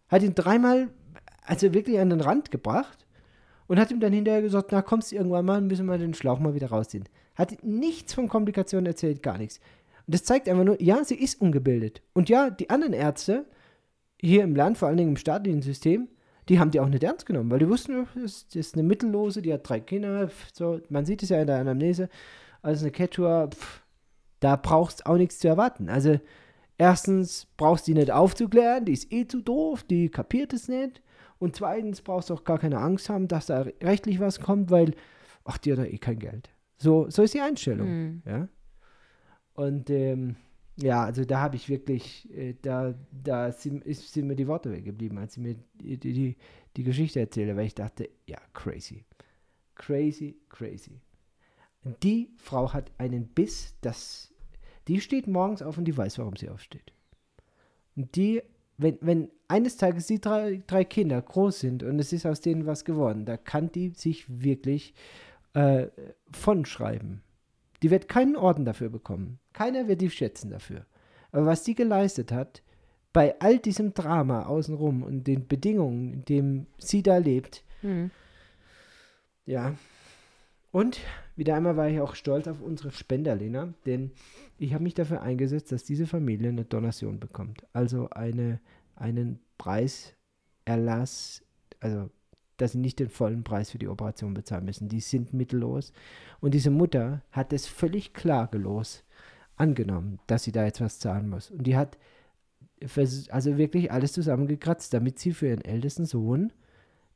hat 0.08 0.22
ihn 0.22 0.34
dreimal, 0.34 0.88
also 1.42 1.74
wirklich 1.74 1.98
an 1.98 2.10
den 2.10 2.20
Rand 2.20 2.50
gebracht 2.50 3.06
und 3.66 3.78
hat 3.78 3.90
ihm 3.90 4.00
dann 4.00 4.12
hinterher 4.12 4.42
gesagt, 4.42 4.72
na 4.72 4.82
kommst 4.82 5.12
du 5.12 5.16
irgendwann 5.16 5.44
mal, 5.44 5.60
müssen 5.60 5.86
wir 5.86 5.98
den 5.98 6.14
Schlauch 6.14 6.38
mal 6.38 6.54
wieder 6.54 6.68
rausziehen. 6.68 7.08
Hat 7.34 7.62
nichts 7.62 8.14
von 8.14 8.28
Komplikationen 8.28 8.86
erzählt, 8.86 9.22
gar 9.22 9.38
nichts. 9.38 9.60
Und 10.06 10.14
das 10.14 10.24
zeigt 10.24 10.48
einfach 10.48 10.64
nur, 10.64 10.80
ja, 10.80 11.02
sie 11.04 11.16
ist 11.16 11.40
ungebildet. 11.40 12.02
Und 12.12 12.28
ja, 12.28 12.50
die 12.50 12.70
anderen 12.70 12.92
Ärzte 12.92 13.44
hier 14.20 14.44
im 14.44 14.54
Land, 14.54 14.78
vor 14.78 14.88
allen 14.88 14.96
Dingen 14.96 15.10
im 15.10 15.16
staatlichen 15.16 15.62
System, 15.62 16.08
die 16.48 16.60
haben 16.60 16.70
die 16.70 16.80
auch 16.80 16.88
nicht 16.88 17.02
ernst 17.02 17.26
genommen, 17.26 17.50
weil 17.50 17.58
die 17.58 17.68
wussten, 17.68 18.06
das 18.14 18.46
ist 18.54 18.74
eine 18.74 18.84
Mittellose, 18.84 19.42
die 19.42 19.52
hat 19.52 19.68
drei 19.68 19.80
Kinder, 19.80 20.30
so, 20.52 20.80
man 20.88 21.04
sieht 21.04 21.22
es 21.22 21.28
ja 21.28 21.40
in 21.40 21.48
der 21.48 21.58
Anamnese, 21.58 22.08
also 22.62 22.84
eine 22.84 22.92
Ketua, 22.92 23.48
pff, 23.48 23.82
da 24.40 24.56
brauchst 24.56 25.06
auch 25.06 25.16
nichts 25.16 25.40
zu 25.40 25.48
erwarten. 25.48 25.88
Also, 25.88 26.20
erstens 26.78 27.46
brauchst 27.56 27.86
du 27.86 27.92
die 27.92 28.00
nicht 28.00 28.10
aufzuklären, 28.10 28.84
die 28.84 28.92
ist 28.92 29.12
eh 29.12 29.26
zu 29.26 29.40
doof, 29.40 29.82
die 29.84 30.08
kapiert 30.08 30.52
es 30.52 30.68
nicht. 30.68 31.02
Und 31.38 31.54
zweitens 31.54 32.00
brauchst 32.00 32.30
du 32.30 32.34
auch 32.34 32.44
gar 32.44 32.58
keine 32.58 32.78
Angst 32.78 33.10
haben, 33.10 33.28
dass 33.28 33.46
da 33.46 33.66
rechtlich 33.82 34.20
was 34.20 34.40
kommt, 34.40 34.70
weil, 34.70 34.94
ach, 35.44 35.58
die 35.58 35.72
hat 35.72 35.78
da 35.78 35.84
eh 35.84 35.98
kein 35.98 36.18
Geld. 36.18 36.50
So, 36.78 37.10
so 37.10 37.22
ist 37.22 37.34
die 37.34 37.40
Einstellung. 37.40 37.88
Mhm. 37.88 38.22
Ja? 38.24 38.48
Und 39.54 39.90
ähm, 39.90 40.36
ja, 40.76 41.04
also 41.04 41.24
da 41.24 41.40
habe 41.40 41.56
ich 41.56 41.68
wirklich, 41.68 42.30
äh, 42.34 42.54
da, 42.60 42.94
da 43.10 43.50
sind, 43.52 43.84
ist, 43.84 44.12
sind 44.12 44.26
mir 44.26 44.36
die 44.36 44.46
Worte 44.46 44.70
weggeblieben, 44.70 45.16
als 45.18 45.34
sie 45.34 45.40
mir 45.40 45.56
die, 45.74 45.98
die, 45.98 46.36
die 46.76 46.84
Geschichte 46.84 47.20
erzählte, 47.20 47.56
weil 47.56 47.66
ich 47.66 47.74
dachte, 47.74 48.08
ja, 48.26 48.38
crazy. 48.52 49.04
Crazy, 49.74 50.38
crazy. 50.48 51.00
Die 52.02 52.30
Frau 52.36 52.72
hat 52.72 52.90
einen 52.98 53.28
Biss, 53.28 53.76
das, 53.80 54.34
die 54.88 55.00
steht 55.00 55.26
morgens 55.26 55.62
auf 55.62 55.78
und 55.78 55.84
die 55.84 55.96
weiß, 55.96 56.18
warum 56.18 56.36
sie 56.36 56.48
aufsteht. 56.48 56.92
Und 57.96 58.14
die, 58.16 58.42
wenn, 58.78 58.98
wenn 59.00 59.30
eines 59.48 59.76
Tages 59.76 60.06
die 60.06 60.20
drei, 60.20 60.62
drei 60.66 60.84
Kinder 60.84 61.20
groß 61.20 61.60
sind 61.60 61.82
und 61.82 61.98
es 61.98 62.12
ist 62.12 62.26
aus 62.26 62.40
denen 62.40 62.66
was 62.66 62.84
geworden, 62.84 63.24
da 63.24 63.36
kann 63.36 63.72
die 63.72 63.90
sich 63.90 64.24
wirklich 64.28 64.94
äh, 65.54 65.86
von 66.32 66.64
schreiben. 66.64 67.22
Die 67.82 67.90
wird 67.90 68.08
keinen 68.08 68.36
Orden 68.36 68.64
dafür 68.64 68.88
bekommen. 68.88 69.38
Keiner 69.52 69.88
wird 69.88 70.00
die 70.00 70.10
schätzen 70.10 70.50
dafür. 70.50 70.86
Aber 71.32 71.46
was 71.46 71.62
die 71.62 71.74
geleistet 71.74 72.32
hat, 72.32 72.62
bei 73.12 73.38
all 73.40 73.58
diesem 73.58 73.94
Drama 73.94 74.44
außenrum 74.44 75.02
und 75.02 75.24
den 75.26 75.46
Bedingungen, 75.46 76.12
in 76.12 76.24
denen 76.24 76.66
sie 76.78 77.02
da 77.02 77.16
lebt, 77.18 77.64
Hm. 77.82 78.10
ja. 79.44 79.74
Und 80.72 81.00
wieder 81.36 81.54
einmal 81.54 81.76
war 81.76 81.88
ich 81.88 82.00
auch 82.00 82.14
stolz 82.14 82.48
auf 82.48 82.60
unsere 82.60 82.90
Spender, 82.90 83.34
Lena, 83.34 83.74
denn 83.84 84.10
ich 84.58 84.72
habe 84.72 84.82
mich 84.82 84.94
dafür 84.94 85.20
eingesetzt, 85.22 85.70
dass 85.70 85.84
diese 85.84 86.06
Familie 86.06 86.48
eine 86.48 86.64
Donation 86.64 87.20
bekommt. 87.20 87.66
Also 87.72 88.08
eine, 88.10 88.60
einen 88.94 89.38
Preiserlass, 89.58 91.42
also 91.80 92.10
dass 92.56 92.72
sie 92.72 92.78
nicht 92.78 92.98
den 92.98 93.10
vollen 93.10 93.44
Preis 93.44 93.70
für 93.70 93.78
die 93.78 93.88
Operation 93.88 94.32
bezahlen 94.32 94.64
müssen. 94.64 94.88
Die 94.88 95.00
sind 95.00 95.34
mittellos. 95.34 95.92
Und 96.40 96.54
diese 96.54 96.70
Mutter 96.70 97.22
hat 97.30 97.52
es 97.52 97.66
völlig 97.66 98.14
klagelos 98.14 99.04
angenommen, 99.56 100.18
dass 100.26 100.44
sie 100.44 100.52
da 100.52 100.64
jetzt 100.64 100.80
was 100.80 100.98
zahlen 100.98 101.28
muss. 101.28 101.50
Und 101.50 101.66
die 101.66 101.76
hat 101.76 101.98
also 103.30 103.58
wirklich 103.58 103.92
alles 103.92 104.12
zusammengekratzt, 104.12 104.92
damit 104.92 105.18
sie 105.18 105.32
für 105.32 105.48
ihren 105.48 105.64
ältesten 105.64 106.06
Sohn 106.06 106.52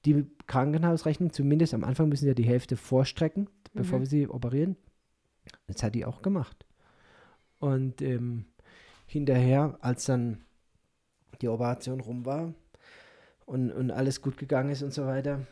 die 0.04 0.26
Krankenhausrechnung, 0.46 1.32
zumindest 1.32 1.74
am 1.74 1.84
Anfang 1.84 2.08
müssen 2.08 2.22
sie 2.24 2.28
ja 2.28 2.34
die 2.34 2.44
Hälfte 2.44 2.76
vorstrecken, 2.76 3.48
bevor 3.74 3.98
Mhm. 3.98 4.02
wir 4.02 4.08
sie 4.08 4.28
operieren. 4.28 4.76
Das 5.66 5.82
hat 5.82 5.94
die 5.94 6.04
auch 6.04 6.22
gemacht. 6.22 6.64
Und 7.58 8.00
ähm, 8.02 8.46
hinterher, 9.06 9.76
als 9.80 10.04
dann 10.06 10.44
die 11.40 11.48
Operation 11.48 12.00
rum 12.00 12.24
war 12.24 12.54
und, 13.46 13.70
und 13.70 13.90
alles 13.90 14.22
gut 14.22 14.38
gegangen 14.38 14.70
ist 14.70 14.82
und 14.82 14.92
so 14.92 15.06
weiter, 15.06 15.46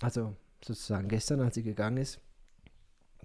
also 0.00 0.34
sozusagen 0.64 1.08
gestern, 1.08 1.40
als 1.40 1.54
sie 1.54 1.62
gegangen 1.62 1.98
ist, 1.98 2.20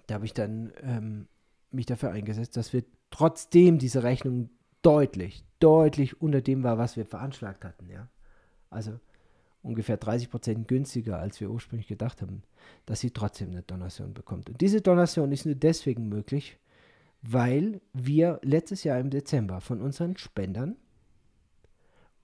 da 0.06 0.14
habe 0.14 0.26
ich 0.26 0.34
dann 0.34 0.72
ähm, 0.82 1.28
mich 1.70 1.86
dafür 1.86 2.10
eingesetzt, 2.10 2.56
dass 2.56 2.72
wir 2.72 2.84
trotzdem 3.10 3.78
diese 3.78 4.02
Rechnung 4.02 4.50
deutlich, 4.82 5.44
deutlich 5.60 6.20
unter 6.20 6.40
dem 6.42 6.62
war, 6.62 6.78
was 6.78 6.96
wir 6.96 7.06
veranschlagt 7.06 7.64
hatten, 7.64 7.88
ja. 7.88 8.08
Also 8.70 9.00
ungefähr 9.64 9.96
30 9.96 10.30
Prozent 10.30 10.68
günstiger, 10.68 11.18
als 11.18 11.40
wir 11.40 11.50
ursprünglich 11.50 11.88
gedacht 11.88 12.22
haben, 12.22 12.42
dass 12.86 13.00
sie 13.00 13.10
trotzdem 13.10 13.50
eine 13.50 13.62
Donation 13.62 14.14
bekommt. 14.14 14.50
Und 14.50 14.60
diese 14.60 14.80
Donation 14.80 15.32
ist 15.32 15.46
nur 15.46 15.54
deswegen 15.54 16.08
möglich, 16.08 16.58
weil 17.22 17.80
wir 17.92 18.38
letztes 18.42 18.84
Jahr 18.84 19.00
im 19.00 19.10
Dezember 19.10 19.60
von 19.60 19.80
unseren 19.80 20.16
Spendern 20.16 20.76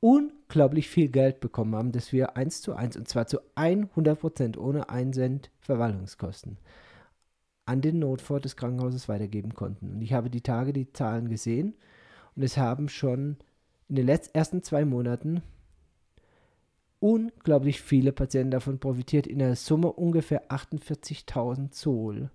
unglaublich 0.01 0.89
viel 0.89 1.09
Geld 1.09 1.41
bekommen 1.41 1.75
haben, 1.75 1.93
dass 1.93 2.13
wir 2.13 2.37
eins 2.37 2.61
zu 2.61 2.75
eins 2.75 2.97
und 2.97 3.09
zwar 3.09 3.27
zu 3.27 3.39
100 3.55 4.19
Prozent 4.19 4.59
ohne 4.59 4.89
einen 4.91 5.13
Cent 5.13 5.51
Verwaltungskosten 5.61 6.59
an 7.67 7.81
den 7.81 7.99
Notfall 7.99 8.41
des 8.41 8.57
Krankenhauses 8.57 9.09
weitergeben 9.09 9.55
konnten. 9.55 9.93
Und 9.93 10.03
ich 10.03 10.13
habe 10.13 10.29
die 10.29 10.41
Tage 10.41 10.73
die 10.73 10.93
Zahlen 10.93 11.29
gesehen 11.29 11.75
und 12.35 12.43
es 12.43 12.57
haben 12.57 12.89
schon 12.89 13.37
in 13.89 13.97
den 13.97 14.07
letzten 14.07 14.37
ersten 14.37 14.63
zwei 14.63 14.85
Monaten 14.85 15.43
unglaublich 17.01 17.81
viele 17.81 18.13
Patienten 18.13 18.53
davon 18.53 18.79
profitiert. 18.79 19.27
In 19.27 19.41
der 19.41 19.57
Summe 19.57 19.93
ungefähr 19.93 20.51
48.000 20.51 21.71
Zoll. 21.71 22.31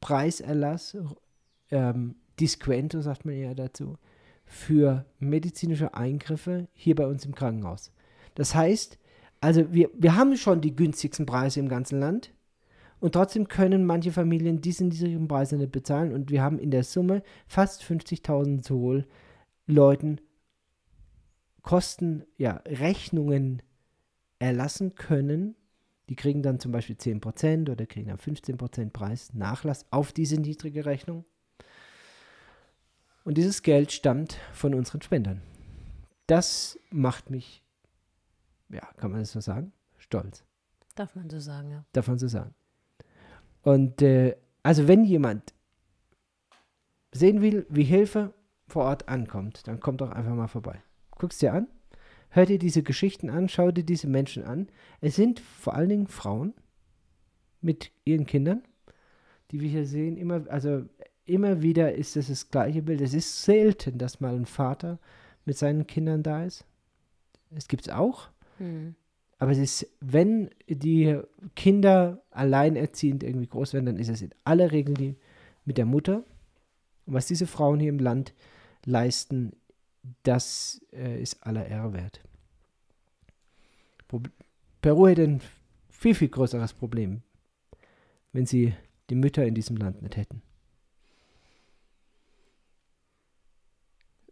Preiserlass, 0.00 0.96
ähm, 1.70 2.16
Disquento 2.38 3.00
sagt 3.00 3.24
man 3.24 3.36
ja 3.36 3.54
dazu, 3.54 3.96
für 4.44 5.06
medizinische 5.18 5.94
Eingriffe 5.94 6.68
hier 6.74 6.94
bei 6.94 7.06
uns 7.06 7.24
im 7.24 7.34
Krankenhaus. 7.34 7.92
Das 8.34 8.54
heißt, 8.54 8.98
also 9.40 9.72
wir, 9.72 9.90
wir 9.94 10.16
haben 10.16 10.36
schon 10.36 10.60
die 10.60 10.76
günstigsten 10.76 11.26
Preise 11.26 11.60
im 11.60 11.68
ganzen 11.68 11.98
Land 11.98 12.32
und 13.00 13.12
trotzdem 13.12 13.48
können 13.48 13.84
manche 13.84 14.12
Familien 14.12 14.60
diese 14.60 14.84
niedrigen 14.84 15.28
Preise 15.28 15.56
nicht 15.56 15.72
bezahlen 15.72 16.12
und 16.12 16.30
wir 16.30 16.42
haben 16.42 16.58
in 16.58 16.70
der 16.70 16.84
Summe 16.84 17.22
fast 17.46 17.82
50.000 17.82 18.62
Zoll 18.62 19.06
Leuten 19.66 20.20
Kosten, 21.62 22.22
ja, 22.36 22.62
Rechnungen 22.64 23.60
erlassen 24.38 24.94
können. 24.94 25.56
Die 26.08 26.16
kriegen 26.16 26.42
dann 26.42 26.60
zum 26.60 26.72
Beispiel 26.72 26.96
10% 26.96 27.70
oder 27.70 27.86
kriegen 27.86 28.08
dann 28.08 28.18
15% 28.18 28.90
Preis 28.90 29.34
Nachlass 29.34 29.86
auf 29.90 30.12
diese 30.12 30.40
niedrige 30.40 30.86
Rechnung. 30.86 31.24
Und 33.24 33.38
dieses 33.38 33.62
Geld 33.62 33.90
stammt 33.90 34.38
von 34.52 34.72
unseren 34.72 35.02
Spendern. 35.02 35.42
Das 36.28 36.78
macht 36.90 37.30
mich, 37.30 37.64
ja, 38.68 38.86
kann 38.96 39.10
man 39.10 39.20
das 39.20 39.32
so 39.32 39.40
sagen, 39.40 39.72
stolz 39.98 40.44
Darf 40.94 41.14
man 41.14 41.28
so 41.28 41.40
sagen, 41.40 41.70
ja. 41.70 41.84
davon 41.92 42.18
zu 42.18 42.28
sagen. 42.28 42.54
Und 43.62 44.00
äh, 44.00 44.36
also 44.62 44.88
wenn 44.88 45.04
jemand 45.04 45.54
sehen 47.12 47.42
will, 47.42 47.66
wie 47.68 47.84
Hilfe 47.84 48.32
vor 48.66 48.84
Ort 48.84 49.08
ankommt, 49.08 49.66
dann 49.66 49.80
kommt 49.80 50.00
doch 50.00 50.10
einfach 50.10 50.34
mal 50.34 50.48
vorbei. 50.48 50.82
Guck's 51.10 51.38
dir 51.38 51.52
an, 51.52 51.68
hör 52.36 52.44
dir 52.44 52.58
diese 52.58 52.82
Geschichten 52.82 53.30
an, 53.30 53.48
schau 53.48 53.70
dir 53.70 53.82
diese 53.82 54.06
Menschen 54.06 54.44
an. 54.44 54.68
Es 55.00 55.16
sind 55.16 55.40
vor 55.40 55.74
allen 55.74 55.88
Dingen 55.88 56.06
Frauen 56.06 56.52
mit 57.62 57.90
ihren 58.04 58.26
Kindern, 58.26 58.62
die 59.50 59.60
wir 59.60 59.70
hier 59.70 59.86
sehen. 59.86 60.18
Immer, 60.18 60.44
also 60.48 60.84
immer 61.24 61.62
wieder 61.62 61.94
ist 61.94 62.14
es 62.16 62.28
das 62.28 62.50
gleiche 62.50 62.82
Bild. 62.82 63.00
Es 63.00 63.14
ist 63.14 63.42
selten, 63.42 63.96
dass 63.96 64.20
mal 64.20 64.34
ein 64.34 64.44
Vater 64.44 64.98
mit 65.46 65.56
seinen 65.56 65.86
Kindern 65.86 66.22
da 66.22 66.44
ist. 66.44 66.66
Es 67.54 67.68
gibt's 67.68 67.88
auch. 67.88 68.28
Hm. 68.58 68.94
Aber 69.38 69.52
es 69.52 69.58
ist, 69.58 69.86
wenn 70.00 70.50
die 70.68 71.18
Kinder 71.54 72.22
alleinerziehend 72.30 73.22
irgendwie 73.22 73.48
groß 73.48 73.72
werden, 73.72 73.86
dann 73.86 73.98
ist 73.98 74.10
es 74.10 74.20
in 74.20 74.30
aller 74.44 74.72
Regel 74.72 74.94
die 74.94 75.16
mit 75.64 75.78
der 75.78 75.86
Mutter. 75.86 76.24
Und 77.06 77.14
was 77.14 77.26
diese 77.26 77.46
Frauen 77.46 77.80
hier 77.80 77.90
im 77.90 77.98
Land 77.98 78.34
leisten, 78.84 79.52
das 80.22 80.82
äh, 80.92 81.20
ist 81.20 81.46
aller 81.46 81.66
Ehre 81.66 81.92
wert. 81.92 82.20
Peru 84.82 85.06
hätte 85.08 85.22
ein 85.24 85.40
viel, 85.90 86.14
viel 86.14 86.28
größeres 86.28 86.72
Problem, 86.74 87.22
wenn 88.32 88.46
sie 88.46 88.74
die 89.10 89.14
Mütter 89.14 89.44
in 89.44 89.54
diesem 89.54 89.76
Land 89.76 90.02
nicht 90.02 90.16
hätten. 90.16 90.42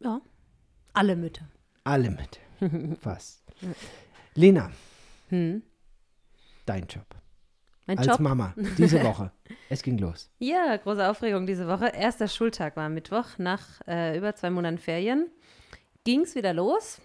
Ja. 0.00 0.20
Alle 0.92 1.16
Mütter. 1.16 1.48
Alle 1.84 2.10
mit. 2.10 2.40
Fast. 3.00 3.42
Lena, 4.34 4.70
Hm. 5.28 5.62
dein 6.66 6.86
Job. 6.86 7.06
Mein 7.86 7.98
Als 7.98 8.06
Job. 8.06 8.20
Mama, 8.20 8.54
diese 8.78 9.02
Woche. 9.04 9.30
Es 9.68 9.82
ging 9.82 9.98
los. 9.98 10.30
Ja, 10.38 10.76
große 10.76 11.08
Aufregung 11.08 11.46
diese 11.46 11.66
Woche. 11.68 11.88
Erster 11.88 12.28
Schultag 12.28 12.76
war 12.76 12.88
Mittwoch 12.88 13.38
nach 13.38 13.80
äh, 13.86 14.16
über 14.16 14.34
zwei 14.34 14.50
Monaten 14.50 14.78
Ferien. 14.78 15.30
Ging 16.04 16.22
es 16.22 16.34
wieder 16.34 16.52
los. 16.54 17.00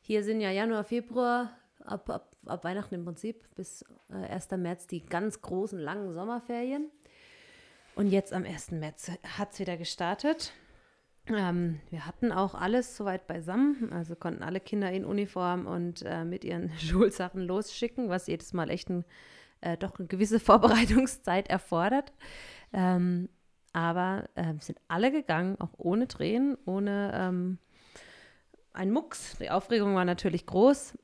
Hier 0.00 0.24
sind 0.24 0.40
ja 0.40 0.50
Januar, 0.50 0.84
Februar, 0.84 1.50
ab, 1.88 2.08
ab, 2.10 2.36
ab 2.46 2.64
Weihnachten 2.64 2.94
im 2.94 3.04
Prinzip 3.04 3.46
bis 3.54 3.84
äh, 4.10 4.14
1. 4.14 4.50
März 4.52 4.86
die 4.86 5.04
ganz 5.04 5.40
großen, 5.40 5.78
langen 5.78 6.12
Sommerferien. 6.12 6.90
Und 7.94 8.08
jetzt 8.08 8.32
am 8.32 8.44
1. 8.44 8.72
März 8.72 9.10
hat 9.36 9.52
es 9.52 9.58
wieder 9.58 9.76
gestartet. 9.76 10.52
Ähm, 11.26 11.80
wir 11.90 12.06
hatten 12.06 12.32
auch 12.32 12.54
alles 12.54 12.96
soweit 12.96 13.26
beisammen, 13.26 13.92
also 13.92 14.16
konnten 14.16 14.42
alle 14.42 14.60
Kinder 14.60 14.90
in 14.90 15.04
Uniform 15.04 15.66
und 15.66 16.02
äh, 16.02 16.24
mit 16.24 16.44
ihren 16.44 16.70
Schulsachen 16.78 17.42
losschicken, 17.42 18.08
was 18.08 18.26
jedes 18.26 18.52
Mal 18.52 18.70
echt 18.70 18.88
ein, 18.88 19.04
äh, 19.60 19.76
doch 19.76 19.98
eine 19.98 20.08
gewisse 20.08 20.40
Vorbereitungszeit 20.40 21.48
erfordert. 21.48 22.12
Ähm, 22.72 23.28
aber 23.72 24.28
äh, 24.34 24.54
sind 24.60 24.78
alle 24.88 25.12
gegangen, 25.12 25.60
auch 25.60 25.72
ohne 25.76 26.08
Tränen, 26.08 26.56
ohne 26.64 27.12
ähm, 27.14 27.58
ein 28.72 28.90
Mucks. 28.90 29.36
Die 29.38 29.50
Aufregung 29.50 29.94
war 29.94 30.04
natürlich 30.04 30.46
groß, 30.46 30.96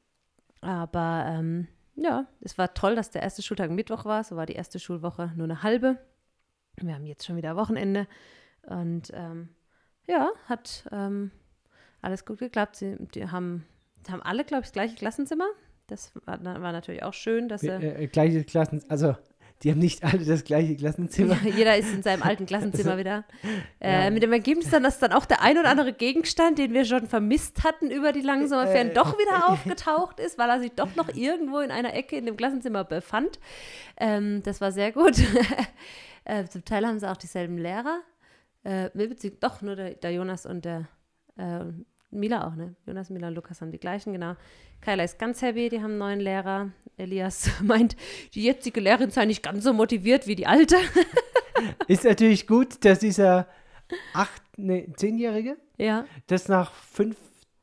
aber 0.64 1.26
ähm, 1.28 1.68
ja, 1.94 2.26
es 2.40 2.58
war 2.58 2.74
toll, 2.74 2.96
dass 2.96 3.10
der 3.10 3.22
erste 3.22 3.42
Schultag 3.42 3.70
Mittwoch 3.70 4.04
war. 4.04 4.24
So 4.24 4.36
war 4.36 4.46
die 4.46 4.54
erste 4.54 4.78
Schulwoche 4.78 5.32
nur 5.36 5.44
eine 5.44 5.62
halbe. 5.62 5.98
Wir 6.80 6.94
haben 6.94 7.06
jetzt 7.06 7.24
schon 7.24 7.36
wieder 7.36 7.56
Wochenende 7.56 8.08
und 8.62 9.10
ähm, 9.14 9.50
ja, 10.06 10.30
hat 10.46 10.88
ähm, 10.90 11.30
alles 12.02 12.24
gut 12.24 12.38
geklappt. 12.38 12.76
Sie 12.76 12.96
die 13.14 13.28
haben, 13.30 13.64
haben 14.10 14.22
alle, 14.22 14.44
glaube 14.44 14.62
ich, 14.62 14.68
das 14.68 14.72
gleiche 14.72 14.96
Klassenzimmer. 14.96 15.46
Das 15.86 16.12
war, 16.24 16.42
war 16.42 16.72
natürlich 16.72 17.02
auch 17.02 17.12
schön, 17.12 17.48
dass 17.48 17.60
sie. 17.60 17.68
Äh, 17.68 18.04
äh, 18.04 18.06
gleiche 18.06 18.42
Klassen, 18.44 18.82
also 18.88 19.14
die 19.64 19.70
haben 19.70 19.78
nicht 19.78 20.04
alle 20.04 20.24
das 20.24 20.44
gleiche 20.44 20.76
Klassenzimmer. 20.76 21.38
Ja, 21.42 21.50
jeder 21.50 21.76
ist 21.78 21.92
in 21.92 22.02
seinem 22.02 22.22
alten 22.22 22.44
Klassenzimmer 22.46 22.98
wieder. 22.98 23.24
Äh, 23.80 24.10
Mit 24.10 24.22
dem 24.22 24.32
Ergebnis 24.32 24.70
dann, 24.70 24.82
dass 24.82 24.98
dann 24.98 25.12
auch 25.12 25.26
der 25.26 25.42
ein 25.42 25.58
oder 25.58 25.68
andere 25.68 25.92
Gegenstand, 25.92 26.58
den 26.58 26.72
wir 26.72 26.86
schon 26.86 27.06
vermisst 27.06 27.64
hatten 27.64 27.90
über 27.90 28.12
die 28.12 28.22
langen 28.22 28.48
Sommerferien, 28.48 28.90
Äh, 28.90 28.94
doch 28.94 29.18
wieder 29.18 29.48
aufgetaucht 29.48 30.20
ist, 30.20 30.38
weil 30.38 30.48
er 30.48 30.58
sich 30.58 30.72
doch 30.72 30.96
noch 30.96 31.08
irgendwo 31.14 31.58
in 31.58 31.70
einer 31.70 31.92
Ecke 31.92 32.16
in 32.16 32.24
dem 32.24 32.36
Klassenzimmer 32.36 32.84
befand. 32.84 33.38
Ähm, 33.98 34.42
das 34.42 34.62
war 34.62 34.72
sehr 34.72 34.92
gut. 34.92 35.18
äh, 36.24 36.44
zum 36.46 36.64
Teil 36.64 36.86
haben 36.86 36.98
sie 36.98 37.10
auch 37.10 37.16
dieselben 37.16 37.58
Lehrer. 37.58 38.00
Äh, 38.62 38.88
doch, 39.40 39.60
nur 39.60 39.76
der, 39.76 39.94
der 39.94 40.12
Jonas 40.12 40.46
und 40.46 40.64
der 40.64 40.88
äh, 41.36 41.64
Mila 42.14 42.46
auch, 42.48 42.54
ne? 42.54 42.74
Jonas, 42.86 43.10
Mila 43.10 43.28
und 43.28 43.34
Lukas 43.34 43.60
haben 43.60 43.70
die 43.72 43.78
gleichen, 43.78 44.12
genau. 44.12 44.34
Kyla 44.80 45.04
ist 45.04 45.18
ganz 45.18 45.42
happy, 45.42 45.68
die 45.68 45.78
haben 45.78 45.90
einen 45.92 45.98
neuen 45.98 46.20
Lehrer. 46.20 46.70
Elias 46.96 47.50
meint, 47.62 47.96
die 48.34 48.44
jetzige 48.44 48.80
Lehrerin 48.80 49.10
sei 49.10 49.24
nicht 49.26 49.42
ganz 49.42 49.64
so 49.64 49.72
motiviert 49.72 50.26
wie 50.26 50.36
die 50.36 50.46
alte. 50.46 50.76
Ist 51.88 52.04
natürlich 52.04 52.46
gut, 52.46 52.84
dass 52.84 52.98
dieser 52.98 53.46
acht, 54.12 54.42
ne, 54.58 54.86
zehnjährige, 54.96 55.56
Ja, 55.78 56.04
das 56.26 56.48
nach 56.48 56.72
fünf 56.72 57.16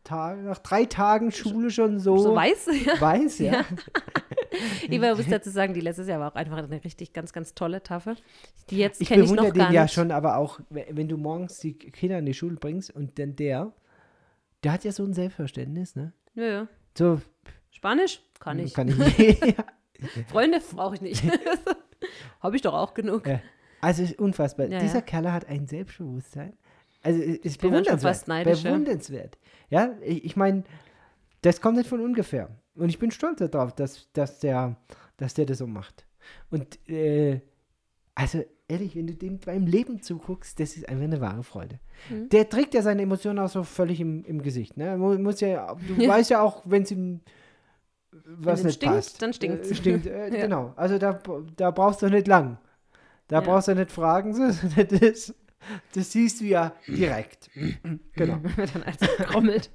Tagen, 0.03 0.45
nach 0.45 0.57
drei 0.59 0.85
Tagen 0.85 1.31
Schule 1.31 1.69
schon 1.71 1.99
so, 1.99 2.17
so 2.17 2.35
weiß. 2.35 2.69
Ja. 2.85 2.99
weiß, 3.01 3.39
ja. 3.39 3.51
Ja. 3.53 3.65
Ich 4.89 4.99
muss 4.99 5.27
dazu 5.29 5.49
sagen, 5.49 5.73
die 5.73 5.81
letztes 5.81 6.07
Jahr 6.07 6.19
war 6.19 6.31
auch 6.31 6.35
einfach 6.35 6.57
eine 6.57 6.83
richtig 6.83 7.13
ganz, 7.13 7.31
ganz 7.33 7.53
tolle 7.53 7.83
Tafel. 7.83 8.15
Die 8.69 8.77
jetzt 8.77 9.01
Ich 9.01 9.07
kenne 9.07 9.23
ich 9.23 9.29
bewundere 9.29 9.49
noch 9.49 9.55
gar 9.55 9.67
den 9.69 9.75
ja 9.75 9.83
nicht. 9.83 9.93
schon, 9.93 10.11
aber 10.11 10.37
auch, 10.37 10.59
we- 10.69 10.87
wenn 10.89 11.07
du 11.07 11.17
morgens 11.17 11.59
die 11.59 11.73
Kinder 11.73 12.19
in 12.19 12.25
die 12.25 12.33
Schule 12.33 12.55
bringst 12.55 12.93
und 12.95 13.17
dann 13.19 13.35
der, 13.35 13.71
der 14.63 14.73
hat 14.73 14.83
ja 14.83 14.91
so 14.91 15.03
ein 15.03 15.13
Selbstverständnis, 15.13 15.95
ne? 15.95 16.13
Ja, 16.35 16.43
ja. 16.43 16.67
So, 16.97 17.21
Spanisch? 17.71 18.21
Kann 18.39 18.59
ich. 18.59 18.73
Kann 18.73 18.87
ich. 18.89 19.39
ja. 19.45 19.65
Freunde 20.27 20.59
brauche 20.59 20.95
ich 20.95 21.01
nicht. 21.01 21.23
Habe 22.39 22.55
ich 22.55 22.61
doch 22.61 22.73
auch 22.73 22.93
genug. 22.93 23.27
Ja. 23.27 23.41
Also 23.81 24.03
ist 24.03 24.19
unfassbar. 24.19 24.67
Ja, 24.67 24.79
Dieser 24.79 24.95
ja. 24.95 25.01
Kerl 25.01 25.31
hat 25.31 25.47
ein 25.47 25.67
Selbstbewusstsein. 25.67 26.53
Also 27.03 27.19
ist 27.19 27.59
bewundernswert. 27.59 28.25
bewundernswert. 28.45 29.37
Ja, 29.69 29.95
ich, 30.03 30.23
ich 30.25 30.35
meine, 30.35 30.63
das 31.41 31.61
kommt 31.61 31.77
nicht 31.77 31.89
von 31.89 32.01
ungefähr. 32.01 32.49
Und 32.75 32.89
ich 32.89 32.99
bin 32.99 33.09
stolz 33.09 33.39
darauf, 33.39 33.73
dass, 33.73 34.11
dass, 34.13 34.39
der, 34.39 34.75
dass 35.17 35.33
der 35.33 35.45
das 35.45 35.57
so 35.57 35.67
macht. 35.67 36.05
Und 36.51 36.77
äh, 36.87 37.41
also 38.13 38.43
ehrlich, 38.71 38.95
wenn 38.95 39.07
du 39.07 39.13
dem 39.13 39.37
beim 39.39 39.65
Leben 39.67 40.01
zuguckst, 40.01 40.59
das 40.59 40.75
ist 40.77 40.87
einfach 40.89 41.03
eine 41.03 41.21
wahre 41.21 41.43
Freude. 41.43 41.79
Mhm. 42.09 42.29
Der 42.29 42.47
trägt 42.49 42.73
ja 42.73 42.81
seine 42.81 43.01
Emotionen 43.03 43.39
auch 43.39 43.49
so 43.49 43.63
völlig 43.63 43.99
im, 43.99 44.23
im 44.25 44.41
Gesicht. 44.41 44.77
Ne? 44.77 44.97
Mu- 44.97 45.17
Muss 45.17 45.41
ja, 45.41 45.75
du 45.87 46.01
Ja. 46.01 46.09
weißt 46.15 46.29
ja 46.31 46.41
auch, 46.41 46.61
wenn 46.65 46.83
es 46.83 46.91
ihm 46.91 47.21
was 48.25 48.63
nicht 48.63 48.75
stinkt, 48.75 48.95
passt. 48.95 49.21
dann 49.21 49.33
stinkt's. 49.33 49.71
Äh, 49.71 49.75
stinkt, 49.75 50.05
äh, 50.07 50.29
Ja. 50.33 50.41
Genau. 50.41 50.73
Also 50.75 50.97
da, 50.97 51.19
da 51.55 51.71
brauchst 51.71 52.01
du 52.01 52.09
nicht 52.09 52.27
lang. 52.27 52.57
Da 53.27 53.35
Ja. 53.37 53.41
brauchst 53.41 53.67
du 53.67 53.75
nicht 53.75 53.91
fragen. 53.91 54.33
Das, 54.99 55.33
das 55.93 56.11
siehst 56.11 56.41
du 56.41 56.45
ja 56.45 56.73
direkt. 56.87 57.49
genau. 58.15 58.39
dann 58.73 58.83
als 58.83 58.97
krommelt. 59.27 59.69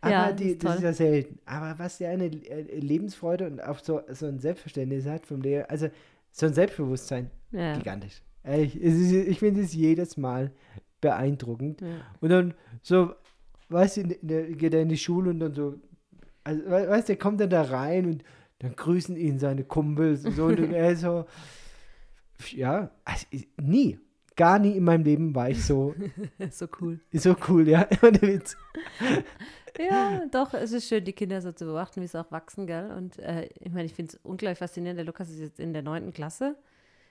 Aber 0.00 0.10
Ja, 0.12 0.26
das 0.32 0.36
die, 0.40 0.50
ist 0.52 0.64
das 0.64 0.76
ist 0.76 0.82
ja 0.82 0.92
selten. 0.92 1.38
Aber 1.44 1.78
was 1.78 1.98
der 1.98 2.10
eine 2.10 2.24
äh, 2.26 2.78
Lebensfreude 2.80 3.46
und 3.46 3.62
auch 3.62 3.78
so, 3.78 4.00
so 4.12 4.26
ein 4.26 4.38
Selbstverständnis 4.40 5.06
hat 5.06 5.26
vom 5.26 5.40
Lehrer, 5.42 5.70
also 5.70 5.88
so 6.32 6.46
ein 6.46 6.54
Selbstbewusstsein, 6.54 7.30
Ja. 7.56 7.76
gigantisch. 7.76 8.22
Es 8.42 8.74
ist, 8.74 9.12
ich 9.12 9.38
finde 9.40 9.62
es 9.62 9.72
jedes 9.74 10.16
Mal 10.16 10.52
beeindruckend. 11.00 11.80
Ja. 11.80 11.88
Und 12.20 12.28
dann 12.30 12.54
so, 12.82 13.12
weißt 13.70 13.96
du, 13.98 14.02
geht 14.04 14.72
er 14.74 14.82
in 14.82 14.88
die 14.88 14.96
Schule 14.96 15.30
und 15.30 15.40
dann 15.40 15.52
so, 15.54 15.74
also, 16.44 16.64
we- 16.66 16.88
weißt 16.88 17.08
du, 17.08 17.12
der 17.14 17.18
kommt 17.18 17.40
dann 17.40 17.50
da 17.50 17.62
rein 17.62 18.06
und 18.06 18.24
dann 18.60 18.76
grüßen 18.76 19.16
ihn 19.16 19.38
seine 19.38 19.64
Kumpels 19.64 20.24
und 20.24 20.36
so. 20.36 20.44
und 20.46 20.58
er 20.72 20.94
so, 20.96 21.24
ja, 22.52 22.90
also, 23.04 23.26
ich- 23.30 23.48
nie, 23.60 23.98
gar 24.36 24.58
nie 24.58 24.76
in 24.76 24.84
meinem 24.84 25.02
Leben 25.04 25.34
war 25.34 25.50
ich 25.50 25.64
so, 25.64 25.94
so 26.50 26.66
cool. 26.80 27.00
so 27.12 27.34
cool, 27.48 27.68
ja, 27.68 27.88
Witz. 28.20 28.56
Ja, 29.78 30.22
doch, 30.30 30.54
es 30.54 30.72
ist 30.72 30.88
schön, 30.88 31.04
die 31.04 31.12
Kinder 31.12 31.42
so 31.42 31.52
zu 31.52 31.64
beobachten, 31.66 32.00
wie 32.00 32.06
sie 32.06 32.18
auch 32.18 32.30
wachsen, 32.30 32.66
gell? 32.66 32.90
Und 32.92 33.18
äh, 33.18 33.48
ich 33.60 33.72
meine, 33.72 33.84
ich 33.84 33.92
finde 33.94 34.12
es 34.12 34.20
unglaublich 34.22 34.58
faszinierend. 34.58 34.98
Der 34.98 35.04
Lukas 35.04 35.28
ist 35.28 35.38
jetzt 35.38 35.60
in 35.60 35.72
der 35.74 35.82
neunten 35.82 36.12
Klasse. 36.14 36.56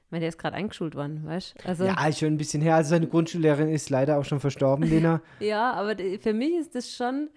Ich 0.05 0.11
meine, 0.11 0.21
der 0.21 0.29
ist 0.29 0.37
gerade 0.37 0.55
eingeschult 0.55 0.95
worden, 0.95 1.25
weißt 1.25 1.55
du? 1.57 1.67
Also, 1.67 1.85
Ja, 1.85 2.11
schon 2.13 2.29
ein 2.29 2.37
bisschen 2.37 2.61
her. 2.61 2.75
Also 2.75 2.91
seine 2.91 3.07
Grundschullehrerin 3.07 3.69
ist 3.69 3.89
leider 3.89 4.17
auch 4.19 4.25
schon 4.25 4.39
verstorben, 4.39 4.87
Lena. 4.87 5.21
Ja, 5.39 5.73
aber 5.73 5.95
für 6.21 6.33
mich 6.33 6.53
ist 6.53 6.75
das 6.75 6.91
schon, 6.93 7.29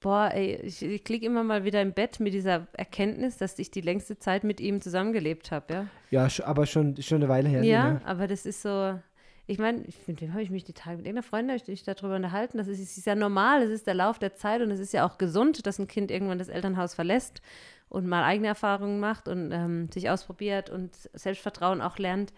boah, 0.00 0.30
ey, 0.32 0.56
ich, 0.62 0.82
ich 0.82 1.04
klicke 1.04 1.26
immer 1.26 1.44
mal 1.44 1.64
wieder 1.64 1.82
im 1.82 1.92
Bett 1.92 2.18
mit 2.18 2.32
dieser 2.32 2.66
Erkenntnis, 2.72 3.36
dass 3.36 3.58
ich 3.58 3.70
die 3.70 3.82
längste 3.82 4.18
Zeit 4.18 4.42
mit 4.42 4.58
ihm 4.60 4.80
zusammengelebt 4.80 5.50
habe, 5.50 5.72
ja. 5.74 5.86
Ja, 6.10 6.28
aber 6.46 6.64
schon, 6.64 7.00
schon 7.02 7.16
eine 7.18 7.28
Weile 7.28 7.48
her. 7.50 7.62
Ja, 7.62 7.88
Lena. 7.88 8.00
aber 8.06 8.26
das 8.26 8.46
ist 8.46 8.62
so, 8.62 8.98
ich 9.46 9.58
meine, 9.58 9.82
ich- 9.84 10.08
mit 10.08 10.22
wem 10.22 10.32
habe 10.32 10.42
ich 10.42 10.48
mich 10.50 10.64
die 10.64 10.72
Tage, 10.72 10.96
mit 10.96 11.06
irgendeiner 11.06 11.22
Freundin 11.28 11.50
habe 11.50 11.62
ich 11.62 11.68
mich 11.68 11.82
darüber 11.82 12.16
unterhalten, 12.16 12.56
das 12.56 12.68
ist, 12.68 12.80
ist 12.96 13.06
ja 13.06 13.14
normal, 13.14 13.62
es 13.62 13.70
ist 13.70 13.86
der 13.86 13.94
Lauf 13.94 14.18
der 14.18 14.34
Zeit 14.34 14.62
und 14.62 14.70
es 14.70 14.80
ist 14.80 14.94
ja 14.94 15.06
auch 15.06 15.18
gesund, 15.18 15.66
dass 15.66 15.78
ein 15.78 15.86
Kind 15.88 16.10
irgendwann 16.10 16.38
das 16.38 16.48
Elternhaus 16.48 16.94
verlässt 16.94 17.42
und 17.88 18.06
mal 18.06 18.24
eigene 18.24 18.48
Erfahrungen 18.48 19.00
macht 19.00 19.28
und 19.28 19.50
ähm, 19.52 19.90
sich 19.92 20.10
ausprobiert 20.10 20.70
und 20.70 20.94
Selbstvertrauen 21.14 21.80
auch 21.80 21.98
lernt. 21.98 22.32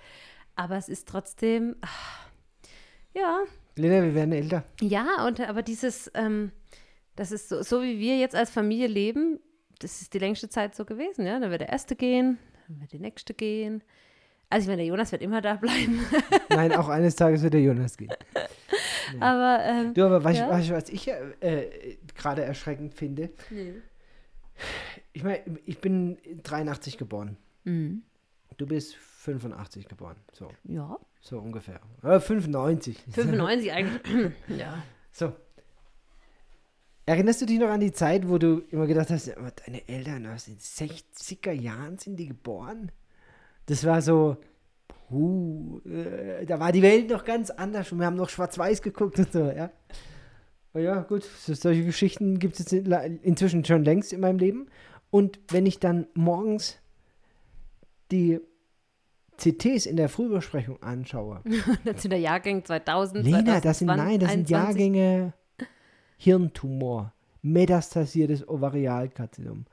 Aber 0.57 0.76
es 0.76 0.88
ist 0.88 1.09
trotzdem, 1.09 1.76
ach, 1.80 2.28
ja, 3.14 3.40
Lena, 3.76 4.03
wir 4.05 4.14
werden 4.14 4.32
älter. 4.32 4.64
ja, 4.80 5.24
und 5.26 5.40
aber 5.40 5.62
dieses, 5.62 6.11
ähm, 6.14 6.53
das 7.16 7.32
ist 7.32 7.48
so, 7.48 7.62
so 7.62 7.82
wie 7.82 7.98
wir 7.98 8.18
jetzt 8.18 8.34
als 8.36 8.51
Familie 8.51 8.86
leben, 8.86 9.40
das 9.78 10.03
ist 10.03 10.12
die 10.14 10.18
längste 10.18 10.48
Zeit 10.48 10.74
so 10.74 10.84
gewesen, 10.84 11.26
ja. 11.26 11.38
Dann 11.40 11.51
wird 11.51 11.62
der 11.62 11.70
erste 11.70 11.96
gehen, 11.96 12.38
dann 12.68 12.80
wird 12.80 12.92
die 12.92 12.98
nächste 12.98 13.32
gehen. 13.34 13.82
Also 14.53 14.64
ich 14.64 14.68
meine, 14.68 14.78
der 14.82 14.86
Jonas 14.86 15.12
wird 15.12 15.22
immer 15.22 15.40
da 15.40 15.55
bleiben. 15.55 16.01
Nein, 16.51 16.72
auch 16.72 16.88
eines 16.88 17.14
Tages 17.16 17.42
wird 17.42 17.55
der 17.55 17.62
Jonas 17.62 17.96
gehen. 17.96 18.12
aber 19.20 19.61
ähm, 19.64 19.94
Du, 19.94 20.05
aber 20.05 20.22
weißt, 20.22 20.38
Ja? 20.40 20.59
du, 20.61 20.70
was 20.74 20.88
ich 20.88 21.09
äh, 21.09 21.30
äh, 21.40 21.96
gerade 22.16 22.42
erschreckend 22.42 22.94
finde? 22.94 23.30
Ich 25.12 25.24
meine, 25.24 25.42
ich 25.64 25.80
bin 25.80 26.18
83 26.42 26.98
geboren. 26.98 27.36
mhm. 27.64 28.02
Du 28.56 28.66
bist 28.66 28.94
85 28.96 29.88
geboren. 29.88 30.16
So, 30.32 30.50
ja, 30.64 30.98
so 31.20 31.38
ungefähr. 31.38 31.80
Äh, 32.02 32.20
95. 32.20 33.04
95 33.11 33.72
eigentlich. 33.72 34.32
ja. 34.48 34.82
So. 35.12 35.32
Erinnerst 37.06 37.40
du 37.40 37.46
dich 37.46 37.58
noch 37.58 37.70
an 37.70 37.80
die 37.80 37.92
Zeit, 37.92 38.28
wo 38.28 38.38
du 38.38 38.62
immer 38.70 38.86
gedacht 38.86 39.11
hast, 39.11 39.28
deine 39.66 39.88
Eltern 39.88 40.26
aus 40.26 40.44
den 40.44 40.58
60er 40.58 41.52
Jahren 41.52 41.96
sind 41.96 42.16
die 42.16 42.26
geboren? 42.26 42.92
Das 43.66 43.84
war 43.84 44.02
so, 44.02 44.36
puh, 45.08 45.80
äh, 45.86 46.44
da 46.44 46.61
war 46.61 46.72
die 46.72 46.82
Welt 46.82 47.08
noch 47.08 47.24
ganz 47.24 47.50
anders 47.50 47.90
und 47.92 47.98
wir 47.98 48.06
haben 48.06 48.16
noch 48.16 48.28
schwarz-weiß 48.28 48.82
geguckt 48.82 49.18
und 49.18 49.32
so, 49.32 49.50
ja. 49.50 49.70
Ja, 50.74 51.00
gut, 51.00 51.24
so, 51.24 51.54
solche 51.54 51.84
Geschichten 51.84 52.38
gibt 52.38 52.58
es 52.58 52.70
jetzt 52.70 52.88
inzwischen 53.22 53.64
schon 53.64 53.84
längst 53.84 54.12
in 54.12 54.20
meinem 54.20 54.38
Leben. 54.38 54.68
Und 55.10 55.40
wenn 55.48 55.66
ich 55.66 55.80
dann 55.80 56.06
morgens 56.14 56.78
die 58.12 58.40
CTs 59.36 59.86
in 59.86 59.96
der 59.96 60.08
Frühbesprechung 60.08 60.82
anschaue, 60.82 61.42
Das 61.84 62.02
sind 62.02 62.10
der 62.10 62.20
Jahrgang 62.20 62.64
2000. 62.64 63.24
Lena, 63.24 63.60
das 63.60 63.78
sind, 63.78 63.88
nein, 63.88 64.20
das 64.20 64.32
sind 64.32 64.48
2021. 64.48 64.50
Jahrgänge 64.50 65.32
Hirntumor, 66.18 67.14
metastasiertes 67.42 68.46
Ovarialkarzinom. 68.46 69.64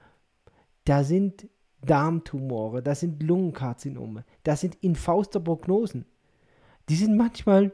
Da 0.86 1.04
sind 1.04 1.48
Darmtumore, 1.82 2.82
das 2.82 3.02
sind 3.02 3.22
Lungenkarzinome, 3.22 4.24
das 4.44 4.62
sind 4.62 4.76
infauste 4.82 5.40
Prognosen. 5.40 6.06
Die 6.90 6.96
sind 6.96 7.18
manchmal, 7.18 7.74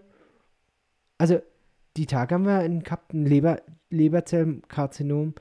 also 1.17 1.39
die 1.98 2.06
Tage 2.06 2.36
haben 2.36 2.46
wir 2.46 2.60
einen 2.60 2.84
gehabt, 2.84 3.14
ein 3.14 3.26
Leber, 3.26 3.62
Leberzellkarzinom, 3.89 5.36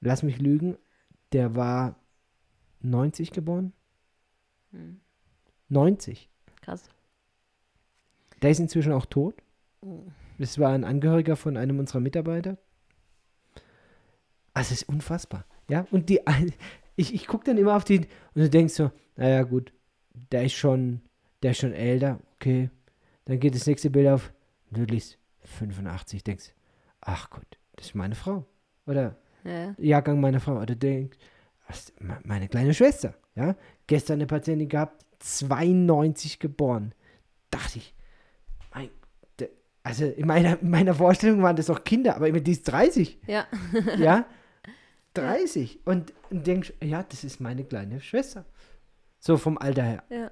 lass 0.00 0.22
mich 0.22 0.38
lügen, 0.38 0.76
der 1.32 1.56
war 1.56 1.96
90 2.80 3.32
geboren. 3.32 3.72
Hm. 4.70 5.00
90. 5.68 6.30
Krass. 6.60 6.88
Der 8.42 8.50
ist 8.50 8.60
inzwischen 8.60 8.92
auch 8.92 9.06
tot. 9.06 9.42
Oh. 9.80 10.04
Das 10.38 10.58
war 10.58 10.72
ein 10.72 10.84
Angehöriger 10.84 11.36
von 11.36 11.56
einem 11.56 11.78
unserer 11.78 12.00
Mitarbeiter. 12.00 12.58
Also 14.52 14.74
es 14.74 14.82
ist 14.82 14.88
unfassbar. 14.88 15.44
Ja, 15.68 15.86
und 15.90 16.08
die, 16.08 16.20
ich, 16.96 17.14
ich 17.14 17.26
gucke 17.26 17.44
dann 17.44 17.58
immer 17.58 17.76
auf 17.76 17.84
die 17.84 17.98
und 17.98 18.08
du 18.42 18.50
denkst 18.50 18.74
so, 18.74 18.90
naja 19.16 19.42
gut, 19.42 19.72
der 20.30 20.44
ist 20.44 20.54
schon, 20.54 21.00
der 21.42 21.52
ist 21.52 21.58
schon 21.58 21.72
älter, 21.72 22.20
okay. 22.34 22.70
Dann 23.24 23.40
geht 23.40 23.54
das 23.54 23.66
nächste 23.66 23.90
Bild 23.90 24.08
auf, 24.08 24.32
und 24.70 24.78
du 24.78 24.84
liest 24.84 25.18
85, 25.44 26.24
denkst, 26.24 26.52
ach 27.00 27.30
Gott, 27.30 27.58
das 27.76 27.86
ist 27.86 27.94
meine 27.94 28.14
Frau. 28.14 28.44
Oder 28.86 29.16
Ja. 29.44 29.74
Jahrgang 29.78 30.20
meiner 30.20 30.40
Frau. 30.40 30.60
Oder 30.60 30.74
denkst, 30.74 31.18
meine 32.24 32.48
kleine 32.48 32.74
Schwester. 32.74 33.14
Ja, 33.34 33.56
gestern 33.86 34.14
eine 34.14 34.26
Patientin 34.26 34.68
gehabt, 34.68 35.04
92 35.18 36.38
geboren. 36.38 36.94
Dachte 37.50 37.78
ich, 37.78 37.94
mein, 38.74 38.90
also 39.82 40.04
in 40.06 40.26
meiner, 40.26 40.60
in 40.60 40.70
meiner 40.70 40.94
Vorstellung 40.94 41.42
waren 41.42 41.56
das 41.56 41.66
doch 41.66 41.84
Kinder, 41.84 42.16
aber 42.16 42.30
die 42.32 42.52
ist 42.52 42.64
30. 42.64 43.18
ja. 43.26 43.46
Ja, 43.98 44.26
30. 45.14 45.80
Und, 45.86 46.12
und 46.30 46.46
denkst, 46.46 46.72
ja, 46.82 47.02
das 47.02 47.24
ist 47.24 47.40
meine 47.40 47.64
kleine 47.64 48.00
Schwester. 48.00 48.44
So 49.18 49.36
vom 49.36 49.58
Alter 49.58 49.82
her. 49.82 50.02
Ja. 50.10 50.30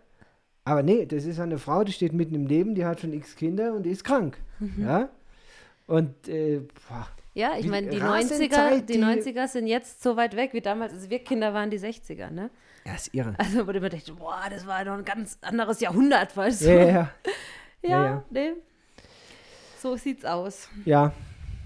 Aber 0.64 0.82
nee, 0.82 1.06
das 1.06 1.24
ist 1.24 1.40
eine 1.40 1.58
Frau, 1.58 1.82
die 1.84 1.92
steht 1.92 2.12
mitten 2.12 2.34
im 2.34 2.46
Leben, 2.46 2.74
die 2.74 2.84
hat 2.84 3.00
schon 3.00 3.12
x 3.12 3.34
Kinder 3.36 3.74
und 3.74 3.82
die 3.84 3.90
ist 3.90 4.04
krank. 4.04 4.38
Mhm. 4.60 4.84
Ja. 4.84 5.08
Und 5.86 6.28
äh, 6.28 6.60
boah, 6.88 7.08
Ja, 7.34 7.52
ich 7.58 7.66
meine, 7.66 7.88
die 7.88 7.98
rasend 7.98 8.40
90er, 8.42 8.50
Zeit, 8.54 8.88
die 8.88 8.92
die- 8.94 9.02
90er 9.04 9.48
sind 9.48 9.66
jetzt 9.66 10.02
so 10.02 10.16
weit 10.16 10.36
weg 10.36 10.52
wie 10.52 10.60
damals, 10.60 10.92
als 10.92 11.10
wir 11.10 11.18
Kinder 11.18 11.52
waren, 11.52 11.70
die 11.70 11.78
60er, 11.80 12.30
ne? 12.30 12.50
ja, 12.86 12.94
ist 12.94 13.12
irre. 13.14 13.34
Also, 13.38 13.66
wo 13.66 13.72
du 13.72 13.78
immer 13.78 13.88
denkst, 13.88 14.12
boah, 14.18 14.42
das 14.50 14.66
war 14.66 14.84
noch 14.84 14.94
ein 14.98 15.04
ganz 15.04 15.38
anderes 15.40 15.80
Jahrhundert, 15.80 16.36
weißt 16.36 16.62
du? 16.62 16.66
Ja, 16.68 16.84
ja, 16.84 16.86
ja. 17.82 17.88
ja, 17.88 18.04
ja, 18.04 18.24
nee. 18.30 18.52
So 19.80 19.96
sieht's 19.96 20.24
aus. 20.24 20.68
ja. 20.84 21.12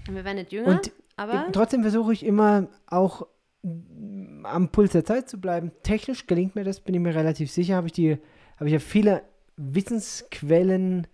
Wir 0.09 0.23
werden 0.23 0.37
nicht 0.37 0.51
jünger, 0.53 0.69
Und 0.69 0.91
aber 1.17 1.51
Trotzdem 1.51 1.81
versuche 1.81 2.13
ich 2.13 2.25
immer 2.25 2.67
auch 2.87 3.27
mm, 3.63 4.45
am 4.45 4.69
Puls 4.69 4.93
der 4.93 5.03
Zeit 5.03 5.27
zu 5.29 5.39
bleiben. 5.41 5.71
Technisch 5.83 6.27
gelingt 6.27 6.55
mir 6.55 6.63
das, 6.63 6.79
bin 6.79 6.95
ich 6.95 7.01
mir 7.01 7.13
relativ 7.13 7.51
sicher. 7.51 7.75
Habe 7.75 7.87
ich 7.87 7.93
die, 7.93 8.17
habe 8.57 8.67
ich 8.67 8.73
ja 8.73 8.79
viele 8.79 9.23
Wissensquellen 9.55 11.07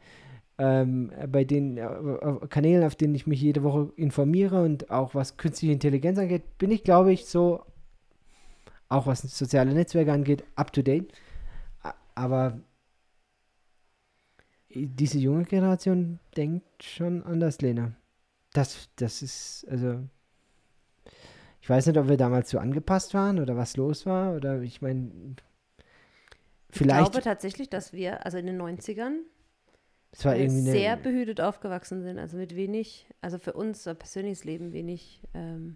ähm, 0.57 1.11
bei 1.29 1.43
den 1.43 1.77
äh, 1.77 2.47
Kanälen, 2.49 2.83
auf 2.83 2.95
denen 2.95 3.15
ich 3.15 3.27
mich 3.27 3.41
jede 3.41 3.63
Woche 3.63 3.91
informiere 3.95 4.63
und 4.63 4.91
auch 4.91 5.15
was 5.15 5.37
künstliche 5.37 5.73
Intelligenz 5.73 6.17
angeht, 6.17 6.57
bin 6.57 6.71
ich, 6.71 6.83
glaube 6.83 7.11
ich, 7.11 7.25
so, 7.25 7.63
auch 8.89 9.07
was 9.07 9.21
soziale 9.21 9.73
Netzwerke 9.73 10.11
angeht, 10.11 10.43
up 10.55 10.71
to 10.71 10.81
date. 10.81 11.11
Aber 12.15 12.59
diese 14.69 15.17
junge 15.17 15.45
Generation 15.45 16.19
denkt 16.37 16.83
schon 16.83 17.23
anders, 17.23 17.61
Lena. 17.61 17.93
Das, 18.53 18.89
das 18.95 19.21
ist, 19.21 19.65
also, 19.69 19.99
ich 21.61 21.69
weiß 21.69 21.87
nicht, 21.87 21.97
ob 21.97 22.07
wir 22.07 22.17
damals 22.17 22.49
so 22.49 22.59
angepasst 22.59 23.13
waren 23.13 23.39
oder 23.39 23.57
was 23.57 23.77
los 23.77 24.05
war 24.05 24.35
oder 24.35 24.61
ich 24.61 24.81
meine, 24.81 25.35
ich 26.73 26.77
vielleicht, 26.79 27.11
glaube 27.11 27.23
tatsächlich, 27.23 27.69
dass 27.69 27.93
wir, 27.93 28.25
also 28.25 28.37
in 28.37 28.45
den 28.45 28.61
90ern, 28.61 29.19
es 30.11 30.25
war 30.25 30.35
äh, 30.35 30.43
irgendwie 30.43 30.69
eine, 30.69 30.71
sehr 30.71 30.97
behütet 30.97 31.41
aufgewachsen 31.41 32.03
sind. 32.03 32.19
Also 32.19 32.37
mit 32.37 32.55
wenig, 32.55 33.07
also 33.21 33.39
für 33.39 33.53
uns 33.53 33.87
ein 33.87 33.97
persönliches 33.97 34.43
Leben 34.43 34.71
wenig 34.71 35.21
ähm, 35.33 35.75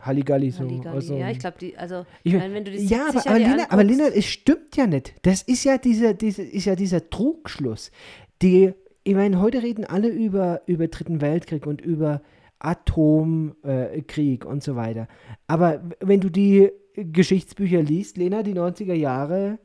Halligalli 0.00 0.50
so. 0.50 0.60
Halligalli. 0.60 0.96
also- 0.96 1.16
ja, 1.16 1.30
ich 1.30 1.38
glaube, 1.38 1.58
die, 1.60 1.76
also, 1.76 2.06
Ich 2.22 2.32
ich 2.32 2.38
mein, 2.40 2.54
wenn 2.54 2.64
du 2.64 2.70
die 2.70 2.86
ja, 2.86 3.08
aber, 3.08 3.18
70er 3.18 3.28
aber, 3.28 3.38
Lena, 3.38 3.66
aber 3.70 3.84
Lena, 3.84 4.06
es 4.08 4.26
stimmt 4.26 4.76
ja 4.76 4.86
nicht. 4.86 5.14
Das 5.22 5.42
ist 5.42 5.64
ja 5.64 5.76
dieser, 5.76 6.14
diese, 6.14 6.42
ist 6.42 6.64
ja 6.64 6.76
dieser 6.76 7.10
Trugschluss. 7.10 7.90
Die, 8.40 8.72
ich 9.02 9.14
meine, 9.14 9.40
heute 9.40 9.62
reden 9.62 9.84
alle 9.84 10.08
über, 10.08 10.62
über 10.66 10.86
Dritten 10.88 11.20
Weltkrieg 11.20 11.66
und 11.66 11.80
über 11.80 12.22
Atomkrieg 12.60 14.44
äh, 14.44 14.48
und 14.48 14.62
so 14.62 14.76
weiter. 14.76 15.08
Aber 15.46 15.82
wenn 16.00 16.20
du 16.20 16.30
die 16.30 16.70
Geschichtsbücher 16.94 17.82
liest, 17.82 18.16
Lena, 18.16 18.42
die 18.42 18.54
90er 18.54 18.94
Jahre, 18.94 19.58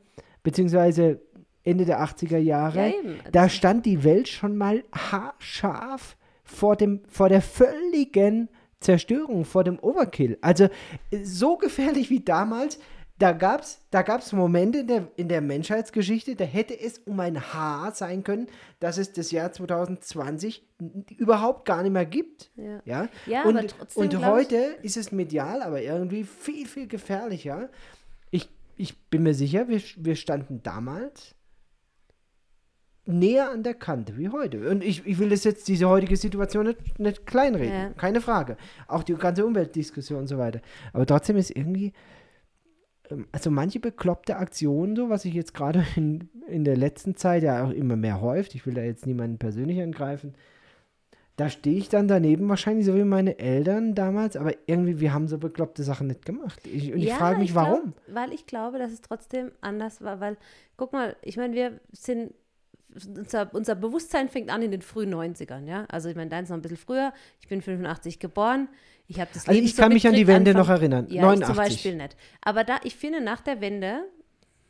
beziehungsweise 0.44 1.20
Ende 1.64 1.84
der 1.84 2.00
80er 2.04 2.38
Jahre, 2.38 2.88
ja, 2.88 2.92
da 3.32 3.48
stand 3.48 3.84
die 3.86 4.04
Welt 4.04 4.28
schon 4.28 4.56
mal 4.56 4.84
haarscharf 4.92 6.16
vor, 6.44 6.76
dem, 6.76 7.00
vor 7.08 7.28
der 7.28 7.40
völligen 7.42 8.48
Zerstörung, 8.80 9.44
vor 9.44 9.64
dem 9.64 9.78
Overkill. 9.80 10.36
Also 10.42 10.64
äh, 11.10 11.24
so 11.24 11.56
gefährlich 11.56 12.10
wie 12.10 12.20
damals, 12.20 12.78
da 13.18 13.32
gab 13.32 13.62
es 13.62 13.80
da 13.90 14.02
gab's 14.02 14.32
Momente 14.32 14.80
in 14.80 14.86
der, 14.88 15.08
in 15.16 15.28
der 15.28 15.40
Menschheitsgeschichte, 15.40 16.34
da 16.36 16.44
hätte 16.44 16.78
es 16.78 16.98
um 16.98 17.18
ein 17.20 17.40
Haar 17.54 17.92
sein 17.92 18.24
können, 18.24 18.48
dass 18.80 18.98
es 18.98 19.12
das 19.12 19.30
Jahr 19.30 19.52
2020 19.52 20.66
n- 20.80 21.06
überhaupt 21.16 21.64
gar 21.64 21.82
nicht 21.82 21.92
mehr 21.92 22.04
gibt. 22.06 22.50
Ja. 22.56 22.82
Ja, 22.84 23.08
Ja, 23.26 23.44
und, 23.44 23.56
aber 23.56 23.66
trotzdem 23.68 24.02
und 24.02 24.26
heute 24.26 24.56
ist 24.82 24.96
es 24.96 25.12
medial, 25.12 25.62
aber 25.62 25.80
irgendwie 25.80 26.24
viel, 26.24 26.66
viel 26.66 26.88
gefährlicher. 26.88 27.70
Ich, 28.76 28.96
bin 29.08 29.22
mir 29.22 29.34
sicher, 29.34 29.68
wir, 29.68 29.80
wir 29.96 30.16
standen 30.16 30.62
damals 30.62 31.34
näher 33.06 33.50
an 33.50 33.62
der 33.62 33.74
Kante 33.74 34.16
wie 34.16 34.30
heute. 34.30 34.68
Und 34.68 34.82
ich, 34.82 35.06
ich 35.06 35.18
will 35.18 35.28
das 35.28 35.44
jetzt, 35.44 35.68
diese 35.68 35.88
heutige 35.88 36.16
Situation 36.16 36.66
nicht, 36.66 36.98
nicht 36.98 37.26
kleinreden, 37.26 37.72
Ja. 37.74 37.90
keine 37.90 38.20
Frage. 38.20 38.56
Auch 38.88 39.02
die 39.02 39.14
ganze 39.14 39.44
Umweltdiskussion 39.44 40.20
und 40.20 40.26
so 40.26 40.38
weiter. 40.38 40.60
Aber 40.92 41.04
trotzdem 41.04 41.36
ist 41.36 41.50
irgendwie, 41.50 41.92
ähm, 43.10 43.26
also 43.30 43.50
manche 43.50 43.78
bekloppte 43.80 44.36
Aktionen, 44.36 44.96
so 44.96 45.10
was 45.10 45.22
sich 45.22 45.34
jetzt 45.34 45.52
gerade 45.54 45.84
in, 45.96 46.30
in 46.48 46.64
der 46.64 46.76
letzten 46.76 47.14
Zeit 47.16 47.42
ja 47.42 47.64
auch 47.64 47.70
immer 47.70 47.96
mehr 47.96 48.20
häuft, 48.20 48.54
ich 48.54 48.64
will 48.66 48.74
da 48.74 48.82
jetzt 48.82 49.06
niemanden 49.06 49.38
persönlich 49.38 49.80
angreifen, 49.82 50.34
da 51.36 51.48
stehe 51.50 51.76
ich 51.78 51.88
dann 51.88 52.06
daneben 52.06 52.48
wahrscheinlich 52.48 52.86
so 52.86 52.94
wie 52.94 53.02
meine 53.04 53.38
Eltern 53.38 53.94
damals, 53.94 54.36
aber 54.36 54.52
irgendwie, 54.66 55.00
wir 55.00 55.12
haben 55.12 55.26
so 55.26 55.38
bekloppte 55.38 55.82
Sachen 55.82 56.06
nicht 56.06 56.24
gemacht. 56.24 56.60
Ich, 56.66 56.92
und 56.92 56.98
ich 56.98 57.06
Ja, 57.08 57.16
frage 57.16 57.38
mich, 57.38 57.52
glaub, 57.52 57.66
warum? 57.66 57.92
weil 58.06 58.32
ich 58.32 58.46
glaube, 58.46 58.78
dass 58.78 58.92
es 58.92 59.00
trotzdem 59.00 59.50
anders 59.60 60.00
war, 60.02 60.20
weil, 60.20 60.36
guck 60.76 60.92
mal, 60.92 61.16
ich 61.22 61.36
meine, 61.36 61.54
wir 61.54 61.80
sind, 61.92 62.32
unser, 63.16 63.52
unser 63.52 63.74
Bewusstsein 63.74 64.28
fängt 64.28 64.50
an 64.50 64.62
in 64.62 64.70
den 64.70 64.82
frühen 64.82 65.12
90ern, 65.12 65.66
ja. 65.66 65.84
Also 65.88 66.08
ich 66.08 66.14
meine, 66.14 66.30
deins 66.30 66.48
noch 66.50 66.56
ein 66.56 66.62
bisschen 66.62 66.76
früher. 66.76 67.12
Ich 67.40 67.48
bin 67.48 67.60
85 67.60 68.20
geboren. 68.20 68.68
Ich 69.08 69.18
habe 69.18 69.30
das 69.34 69.42
Also 69.48 69.52
Leben 69.56 69.66
ich 69.66 69.74
so 69.74 69.82
kann 69.82 69.92
mich 69.92 70.06
an 70.06 70.14
die 70.14 70.28
Wende 70.28 70.52
Anfang- 70.52 70.62
noch 70.66 70.70
erinnern. 70.70 71.06
Ja, 71.10 71.22
89. 71.22 71.40
ich 71.40 71.46
zum 71.46 71.56
Beispiel 71.56 71.96
nicht. 71.96 72.16
Aber 72.42 72.62
da, 72.62 72.76
ich 72.84 72.94
finde, 72.94 73.20
nach 73.20 73.40
der 73.40 73.60
Wende 73.60 74.04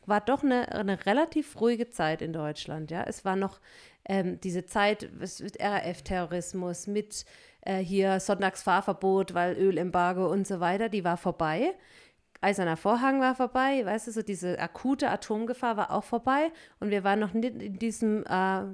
war 0.07 0.23
doch 0.23 0.43
eine, 0.43 0.73
eine 0.73 1.05
relativ 1.05 1.61
ruhige 1.61 1.91
Zeit 1.91 2.23
in 2.23 2.33
Deutschland. 2.33 2.91
Ja, 2.91 3.05
es 3.07 3.25
war 3.27 3.37
noch 3.37 3.61
ähm, 4.07 4.41
diese 4.41 4.67
Zeit 4.67 5.11
mit 5.19 5.61
RAF-Terrorismus, 5.61 6.87
mit 6.87 7.25
äh, 7.63 7.79
hier 7.79 8.21
Sonntagsfahrverbot, 8.21 9.35
weil 9.35 9.57
Ölembargo 9.57 10.31
und 10.31 10.47
so 10.47 10.61
weiter, 10.61 10.89
die 10.89 11.05
war 11.05 11.17
vorbei. 11.17 11.75
Eiserner 12.41 12.77
Vorhang 12.77 13.21
war 13.21 13.35
vorbei, 13.35 13.85
weißt 13.87 14.09
du, 14.09 14.13
so 14.13 14.23
diese 14.23 14.59
akute 14.59 15.09
Atomgefahr 15.11 15.79
war 15.79 15.91
auch 15.91 16.05
vorbei 16.05 16.53
und 16.79 16.91
wir 16.91 17.03
waren 17.03 17.19
noch 17.19 17.33
nicht 17.33 17.55
in 17.55 17.79
diesem 17.79 18.25
äh, 18.27 18.65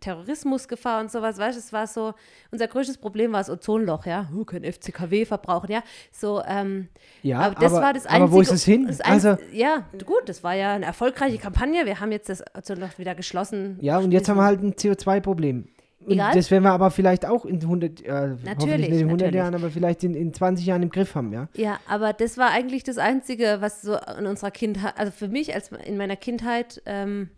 Terrorismusgefahr 0.00 1.00
und 1.00 1.10
sowas, 1.10 1.38
weißt 1.38 1.56
du, 1.56 1.60
es 1.60 1.72
war 1.72 1.86
so, 1.86 2.14
unser 2.50 2.66
größtes 2.68 2.98
Problem 2.98 3.32
war 3.32 3.40
das 3.40 3.50
Ozonloch, 3.50 4.06
ja, 4.06 4.28
oh, 4.36 4.44
kein 4.44 4.64
FCKW 4.64 5.24
verbrauchen, 5.24 5.70
ja, 5.70 5.82
so, 6.10 6.42
ähm, 6.46 6.88
Ja, 7.22 7.40
aber 7.40 7.54
das 7.60 7.72
war 7.72 7.92
das 7.92 8.06
einzige. 8.06 8.22
aber 8.24 8.32
wo 8.32 8.40
ist 8.40 8.52
es 8.52 8.64
hin? 8.64 8.86
Das 8.86 9.00
einz- 9.00 9.24
also, 9.26 9.42
ja, 9.52 9.84
gut, 10.04 10.22
das 10.28 10.42
war 10.42 10.54
ja 10.54 10.72
eine 10.72 10.86
erfolgreiche 10.86 11.38
Kampagne. 11.38 11.86
Wir 11.86 12.00
haben 12.00 12.12
jetzt 12.12 12.28
das 12.28 12.42
Ozonloch 12.56 12.98
wieder 12.98 13.14
geschlossen. 13.14 13.78
ja, 13.80 13.98
und 13.98 14.10
jetzt 14.12 14.28
haben 14.28 14.38
wir 14.38 14.44
halt 14.44 14.62
ein 14.62 14.74
CO2-Problem. 14.74 15.68
Und 16.00 16.12
Egal. 16.12 16.34
das 16.34 16.50
werden 16.52 16.62
wir 16.62 16.70
aber 16.72 16.90
vielleicht 16.92 17.26
auch 17.26 17.44
in 17.44 17.60
100, 17.60 18.00
äh, 18.02 18.36
Natürlich, 18.44 18.90
nicht 18.90 19.00
in 19.00 19.08
100 19.08 19.10
natürlich. 19.10 19.34
Jahren, 19.34 19.54
aber 19.56 19.70
vielleicht 19.70 20.04
in, 20.04 20.14
in 20.14 20.32
20 20.32 20.64
Jahren 20.66 20.82
im 20.82 20.90
Griff 20.90 21.14
haben, 21.16 21.32
ja? 21.32 21.48
Ja, 21.54 21.80
aber 21.88 22.12
das 22.12 22.38
war 22.38 22.50
eigentlich 22.50 22.84
das 22.84 22.98
Einzige, 22.98 23.56
was 23.60 23.82
so 23.82 23.96
in 24.18 24.26
unserer 24.26 24.52
Kindheit, 24.52 24.94
also 24.98 25.10
für 25.10 25.26
mich 25.26 25.52
als 25.54 25.70
in 25.72 25.96
meiner 25.96 26.14
Kindheit 26.16 26.80
ähm, 26.86 27.30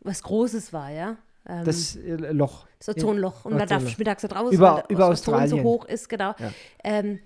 was 0.00 0.22
Großes 0.24 0.72
war, 0.72 0.90
ja. 0.90 1.16
Ähm, 1.46 1.64
Das 1.64 1.96
äh, 1.96 2.14
Loch. 2.32 2.66
das 2.78 2.88
Ozonloch. 2.96 3.44
Und 3.44 3.56
man 3.56 3.68
darf 3.68 3.98
mittags 3.98 4.22
so 4.22 4.28
draußen, 4.28 4.52
Über- 4.56 4.74
weil 4.76 4.80
das 4.82 4.90
über 4.90 5.04
Ozon 5.04 5.12
Australien. 5.12 5.48
so 5.50 5.62
hoch 5.62 5.84
ist, 5.84 6.08
genau. 6.08 6.34
Ja. 6.38 6.50
Ähm, 6.82 7.20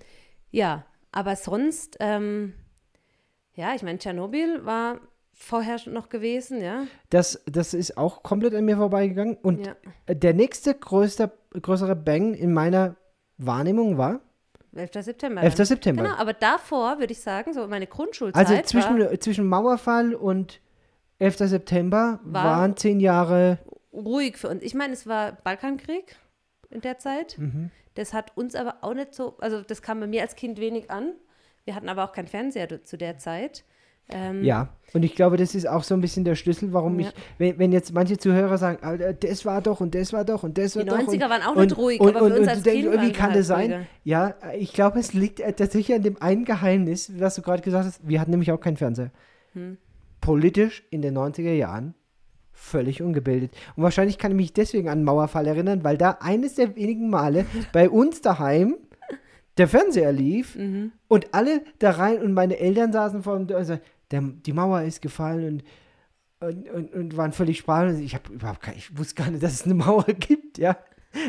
ja, 0.51 0.85
aber 1.11 1.35
sonst, 1.35 1.97
ähm, 1.99 2.53
ja, 3.53 3.73
ich 3.75 3.83
meine, 3.83 3.97
Tschernobyl 3.99 4.65
war 4.65 4.99
vorher 5.33 5.77
noch 5.85 6.09
gewesen, 6.09 6.61
ja. 6.61 6.83
Das, 7.09 7.41
das 7.45 7.73
ist 7.73 7.97
auch 7.97 8.23
komplett 8.23 8.53
an 8.55 8.65
mir 8.65 8.75
vorbeigegangen. 8.77 9.37
Und 9.41 9.65
ja. 9.65 9.75
der 10.13 10.33
nächste 10.33 10.73
größte, 10.73 11.31
größere 11.61 11.95
Bang 11.95 12.33
in 12.33 12.53
meiner 12.53 12.95
Wahrnehmung 13.37 13.97
war 13.97 14.19
11. 14.75 14.91
September. 15.05 15.41
11. 15.41 15.55
dann. 15.55 15.65
September. 15.65 16.03
Genau, 16.03 16.15
aber 16.15 16.33
davor 16.33 16.99
würde 16.99 17.13
ich 17.13 17.21
sagen, 17.21 17.53
so 17.53 17.65
meine 17.67 17.87
Grundschulzeit 17.87 18.47
Also 18.47 18.61
zwischen, 18.63 19.21
zwischen 19.21 19.47
Mauerfall 19.47 20.13
und 20.13 20.59
11. 21.19 21.37
September 21.49 22.19
War- 22.23 22.43
waren 22.43 22.77
zehn 22.77 22.99
Jahre. 22.99 23.59
Ruhig 23.93 24.37
für 24.37 24.49
uns. 24.49 24.63
Ich 24.63 24.73
meine, 24.73 24.93
es 24.93 25.07
war 25.07 25.33
Balkankrieg 25.43 26.15
in 26.69 26.81
der 26.81 26.97
Zeit. 26.99 27.37
Mhm. 27.37 27.71
Das 27.95 28.13
hat 28.13 28.35
uns 28.37 28.55
aber 28.55 28.77
auch 28.81 28.93
nicht 28.93 29.13
so, 29.13 29.37
also 29.39 29.61
das 29.61 29.81
kam 29.81 29.99
bei 29.99 30.07
mir 30.07 30.21
als 30.21 30.35
Kind 30.35 30.59
wenig 30.59 30.89
an. 30.91 31.13
Wir 31.65 31.75
hatten 31.75 31.89
aber 31.89 32.03
auch 32.03 32.13
keinen 32.13 32.27
Fernseher 32.27 32.83
zu 32.83 32.97
der 32.97 33.17
Zeit. 33.17 33.63
Ähm, 34.11 34.43
Ja, 34.43 34.69
und 34.93 35.03
ich 35.03 35.13
glaube, 35.13 35.37
das 35.37 35.53
ist 35.53 35.67
auch 35.67 35.83
so 35.83 35.93
ein 35.93 36.01
bisschen 36.01 36.23
der 36.25 36.33
Schlüssel, 36.35 36.73
warum 36.73 36.99
Ja. 36.99 37.09
ich, 37.09 37.13
wenn, 37.37 37.59
wenn 37.59 37.71
jetzt 37.71 37.93
manche 37.93 38.17
Zuhörer 38.17 38.57
sagen, 38.57 38.79
"Ah, 38.81 38.97
das 39.13 39.45
war 39.45 39.61
doch 39.61 39.81
und 39.81 39.93
das 39.93 40.13
war 40.13 40.25
doch 40.25 40.41
und 40.41 40.57
das 40.57 40.75
war 40.75 40.83
Die 40.83 40.89
doch. 40.89 40.97
90er 40.97 41.25
und, 41.25 41.29
waren 41.29 41.41
auch 41.43 41.55
und, 41.55 41.63
nicht 41.65 41.77
ruhig, 41.77 41.99
und, 41.99 42.15
aber 42.15 42.27
für 42.29 42.39
uns 42.39 42.47
als 42.47 42.63
du 42.63 42.71
denkst, 42.71 42.89
Kind 42.89 43.01
wie 43.03 43.11
kann 43.11 43.33
das 43.33 43.45
sein? 43.47 43.85
Ja, 44.03 44.33
ich 44.57 44.73
glaube, 44.73 44.97
es 44.99 45.13
liegt 45.13 45.39
äh, 45.41 45.53
tatsächlich 45.53 45.95
an 45.95 46.01
dem 46.01 46.19
einen 46.21 46.43
Geheimnis, 46.45 47.11
was 47.19 47.35
du 47.35 47.43
gerade 47.43 47.61
gesagt 47.61 47.85
hast. 47.85 48.07
Wir 48.07 48.19
hatten 48.19 48.31
nämlich 48.31 48.51
auch 48.51 48.59
keinen 48.59 48.77
Fernseher. 48.77 49.11
Hm. 49.53 49.77
Politisch 50.21 50.83
in 50.89 51.01
den 51.03 51.15
90er 51.15 51.53
Jahren 51.53 51.93
völlig 52.59 53.01
ungebildet. 53.01 53.51
Und 53.75 53.83
wahrscheinlich 53.83 54.17
kann 54.17 54.31
ich 54.31 54.37
mich 54.37 54.53
deswegen 54.53 54.89
an 54.89 54.99
den 54.99 55.05
Mauerfall 55.05 55.47
erinnern, 55.47 55.83
weil 55.83 55.97
da 55.97 56.17
eines 56.21 56.55
der 56.55 56.75
wenigen 56.75 57.09
Male 57.09 57.45
bei 57.73 57.89
uns 57.89 58.21
daheim 58.21 58.75
der 59.57 59.67
Fernseher 59.67 60.11
lief 60.11 60.55
Mhm. 60.55 60.91
und 61.07 61.33
alle 61.33 61.61
da 61.79 61.91
rein 61.91 62.21
und 62.21 62.33
meine 62.33 62.59
Eltern 62.59 62.93
saßen 62.93 63.23
vor 63.23 63.37
dem 63.39 63.55
also, 63.55 63.77
der, 64.11 64.21
die 64.21 64.53
Mauer 64.53 64.81
ist 64.83 65.01
gefallen 65.01 65.61
und, 66.41 66.47
und, 66.47 66.69
und, 66.69 66.93
und 66.93 67.17
waren 67.17 67.31
völlig 67.33 67.57
sprachlos. 67.57 67.99
Ich 67.99 68.15
habe 68.15 68.31
überhaupt 68.33 68.61
kein, 68.61 68.75
ich 68.77 68.97
wusste 68.97 69.15
gar 69.15 69.29
nicht, 69.31 69.43
dass 69.43 69.53
es 69.53 69.65
eine 69.65 69.73
Mauer 69.73 70.03
gibt, 70.19 70.57
ja. 70.57 70.77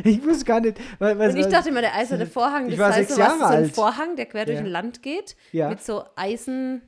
Ich 0.04 0.22
wusste 0.24 0.44
gar 0.44 0.60
nicht. 0.60 0.78
Weil, 0.98 1.18
weil, 1.18 1.30
Und 1.30 1.36
ich 1.38 1.46
dachte 1.46 1.70
immer, 1.70 1.80
der 1.80 1.94
eiserne 1.96 2.26
Vorhang, 2.38 2.66
Ich 2.66 2.72
das 2.76 2.78
war 2.80 2.88
heißt 2.94 3.08
sechs 3.08 3.14
so, 3.16 3.20
was, 3.20 3.28
Jahre 3.28 3.38
so 3.38 3.44
ein 3.46 3.52
alt. 3.64 3.72
Vorhang, 3.74 4.16
der 4.16 4.26
quer 4.26 4.44
durch 4.44 4.58
Ja. 4.58 4.64
ein 4.64 4.70
Land 4.70 5.02
geht, 5.02 5.36
Ja. 5.52 5.68
mit 5.70 5.82
so 5.82 6.04
Eisen, 6.16 6.82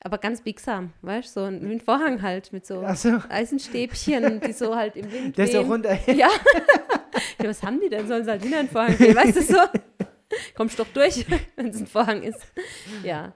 Aber 0.00 0.18
ganz 0.18 0.42
biegsam, 0.42 0.92
weißt 1.02 1.36
du? 1.36 1.40
So 1.40 1.46
ein, 1.46 1.80
Vorhang 1.80 2.22
halt 2.22 2.52
mit 2.52 2.64
so 2.64 2.84
so. 2.94 3.20
Eisenstäbchen, 3.28 4.40
die 4.40 4.52
so 4.52 4.76
halt 4.76 4.96
im 4.96 5.10
Wind 5.10 5.36
Der 5.36 5.48
so 5.48 5.60
runter. 5.62 5.98
Ja. 6.06 6.28
ja. 7.38 7.48
Was 7.48 7.62
haben 7.62 7.80
die 7.80 7.88
denn? 7.88 8.06
Sollen 8.06 8.24
sie 8.24 8.30
halt 8.30 8.44
wieder 8.44 8.60
einen 8.60 8.68
Vorhang 8.68 8.96
gehen? 8.96 9.16
Weißt 9.16 9.36
du 9.36 9.42
so? 9.42 9.58
Kommst 10.54 10.78
doch 10.78 10.86
durch, 10.94 11.26
wenn 11.56 11.68
es 11.68 11.80
ein 11.80 11.86
Vorhang 11.86 12.22
ist. 12.22 12.46
Ja. 13.02 13.32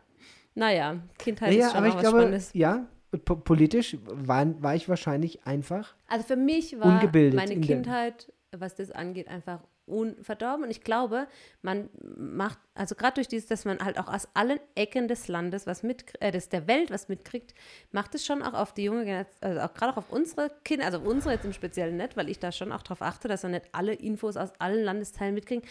Naja, 0.54 0.98
Kindheit 1.18 1.52
ja, 1.54 1.66
ist 1.66 1.72
schon 1.72 1.78
aber 1.78 1.88
ich 1.88 1.94
was 1.94 2.02
glaube, 2.02 2.18
Spannendes. 2.18 2.50
ja, 2.52 2.86
po 3.24 3.36
politisch 3.36 3.96
war, 4.04 4.62
war 4.62 4.74
ich 4.74 4.88
wahrscheinlich 4.88 5.46
einfach. 5.46 5.94
Also 6.08 6.26
für 6.26 6.36
mich 6.36 6.78
war 6.78 7.02
meine 7.10 7.60
Kindheit, 7.60 8.30
was 8.52 8.74
das 8.74 8.90
angeht, 8.90 9.28
einfach 9.28 9.60
unverdorben. 9.92 10.64
Und 10.64 10.70
ich 10.70 10.82
glaube, 10.82 11.28
man 11.60 11.88
macht, 12.16 12.58
also 12.74 12.94
gerade 12.94 13.14
durch 13.14 13.28
dieses, 13.28 13.46
dass 13.46 13.64
man 13.64 13.78
halt 13.78 13.98
auch 13.98 14.08
aus 14.08 14.28
allen 14.34 14.58
Ecken 14.74 15.08
des 15.08 15.28
Landes 15.28 15.66
was 15.66 15.82
mit, 15.82 16.20
äh, 16.20 16.30
des, 16.30 16.48
der 16.48 16.66
Welt 16.66 16.90
was 16.90 17.08
mitkriegt, 17.08 17.54
macht 17.90 18.14
es 18.14 18.24
schon 18.24 18.42
auch 18.42 18.54
auf 18.54 18.74
die 18.74 18.84
junge 18.84 19.04
Generation, 19.04 19.38
also 19.40 19.60
auch 19.60 19.74
gerade 19.74 19.92
auch 19.92 19.96
auf 19.98 20.10
unsere 20.10 20.50
Kinder, 20.64 20.86
also 20.86 20.98
auf 20.98 21.06
unsere 21.06 21.34
jetzt 21.34 21.44
im 21.44 21.52
Speziellen 21.52 21.96
nicht, 21.96 22.16
weil 22.16 22.28
ich 22.28 22.38
da 22.38 22.50
schon 22.50 22.72
auch 22.72 22.82
darauf 22.82 23.02
achte, 23.02 23.28
dass 23.28 23.42
wir 23.42 23.50
nicht 23.50 23.66
alle 23.72 23.92
Infos 23.92 24.36
aus 24.36 24.50
allen 24.58 24.84
Landesteilen 24.84 25.34
mitkriegen, 25.34 25.64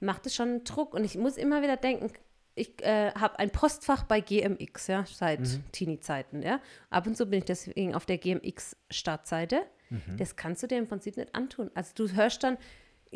macht 0.00 0.26
es 0.26 0.34
schon 0.34 0.64
Druck. 0.64 0.94
Und 0.94 1.04
ich 1.04 1.16
muss 1.16 1.36
immer 1.36 1.62
wieder 1.62 1.76
denken, 1.76 2.12
ich 2.54 2.82
äh, 2.82 3.12
habe 3.12 3.38
ein 3.38 3.50
Postfach 3.50 4.04
bei 4.04 4.20
GMX, 4.20 4.86
ja, 4.86 5.04
seit 5.06 5.40
Teenie-Zeiten, 5.72 6.42
ja. 6.42 6.60
Ab 6.88 7.06
und 7.06 7.14
zu 7.14 7.26
bin 7.26 7.40
ich 7.40 7.44
deswegen 7.44 7.94
auf 7.94 8.06
der 8.06 8.16
GMX-Startseite. 8.16 9.62
Das 10.16 10.36
kannst 10.36 10.62
du 10.62 10.66
dir 10.66 10.78
im 10.78 10.88
Prinzip 10.88 11.16
nicht 11.16 11.34
antun. 11.34 11.70
Also 11.74 11.92
du 11.94 12.12
hörst 12.12 12.42
dann, 12.42 12.56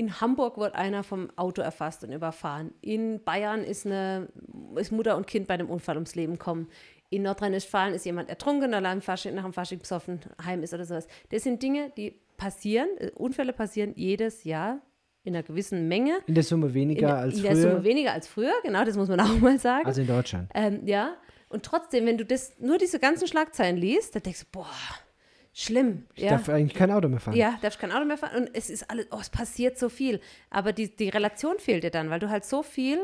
in 0.01 0.19
Hamburg 0.19 0.57
wird 0.57 0.75
einer 0.77 1.03
vom 1.03 1.29
Auto 1.37 1.61
erfasst 1.61 2.03
und 2.05 2.11
überfahren. 2.11 2.73
In 2.81 3.23
Bayern 3.23 3.63
ist, 3.63 3.85
eine, 3.85 4.29
ist 4.77 4.93
Mutter 4.93 5.15
und 5.15 5.27
Kind 5.27 5.47
bei 5.47 5.53
einem 5.53 5.69
Unfall 5.69 5.97
ums 5.97 6.15
Leben 6.15 6.39
kommen. 6.39 6.69
In 7.11 7.21
Nordrhein-Westfalen 7.25 7.93
ist 7.93 8.07
jemand 8.07 8.31
ertrunken, 8.31 8.73
er 8.73 9.01
Fasching, 9.03 9.35
nach 9.35 9.43
dem 9.43 9.53
Fasching 9.53 9.79
besoffen 9.79 10.21
heim 10.43 10.63
ist 10.63 10.73
oder 10.73 10.87
sowas. 10.87 11.07
Das 11.29 11.43
sind 11.43 11.63
Dinge, 11.63 11.93
die 11.99 12.19
passieren, 12.39 12.89
äh, 12.97 13.11
Unfälle 13.11 13.53
passieren 13.53 13.93
jedes 13.95 14.45
Jahr 14.45 14.81
in 15.23 15.35
einer 15.37 15.43
gewissen 15.43 15.87
Menge. 15.87 16.21
In 16.27 16.35
der 16.35 16.45
Summe 16.45 16.69
In 16.69 16.75
weniger 16.75 17.09
der, 17.09 17.17
als 17.19 17.37
in 17.37 17.43
der 17.43 17.53
früher. 17.53 17.61
Summe 17.61 17.85
weniger 17.85 18.13
als 18.15 18.27
früher, 18.27 18.55
genau, 18.63 18.83
das 18.85 18.97
muss 18.97 19.09
man 19.09 19.21
auch 19.21 19.39
mal 19.39 19.59
sagen. 19.59 19.85
also 19.85 20.01
in 20.01 20.07
Deutschland. 20.07 20.51
Ähm, 20.55 20.87
ja, 20.87 21.15
und 21.51 21.63
trotzdem, 21.63 22.07
wenn 22.07 22.17
du 22.17 22.25
das, 22.25 22.59
nur 22.59 22.79
diese 22.79 23.01
ganzen 23.01 23.29
Schlagzeilen 23.29 23.77
liest, 23.77 24.15
dann 24.15 24.23
denkst 24.23 24.41
du, 24.41 24.47
boah, 24.51 24.67
schlimm. 25.53 26.05
Ich 26.15 26.25
ja. 26.25 26.31
darf 26.31 26.49
eigentlich 26.49 26.75
kein 26.75 26.91
Auto 26.91 27.09
mehr 27.09 27.21
fahren. 27.21 27.37
Ja, 27.37 27.59
darfst 27.63 27.79
kein 27.81 27.93
Auto 27.93 28.05
mehr 28.05 28.17
fahren 28.19 28.43
und 28.45 28.51
es 28.55 28.71
ist 28.71 28.89
alles, 28.91 29.07
oh, 29.11 29.19
es 29.21 29.31
passiert 29.31 29.79
so 29.79 29.89
viel. 29.89 30.21
Aber 30.51 30.73
die, 30.73 30.95
die 30.95 31.09
Relation 31.09 31.59
fehlt 31.59 31.85
dir 31.85 31.91
dann, 31.91 32.11
weil 32.11 32.21
du 32.21 32.31
halt 32.31 32.45
so 32.45 32.63
viel 32.63 32.99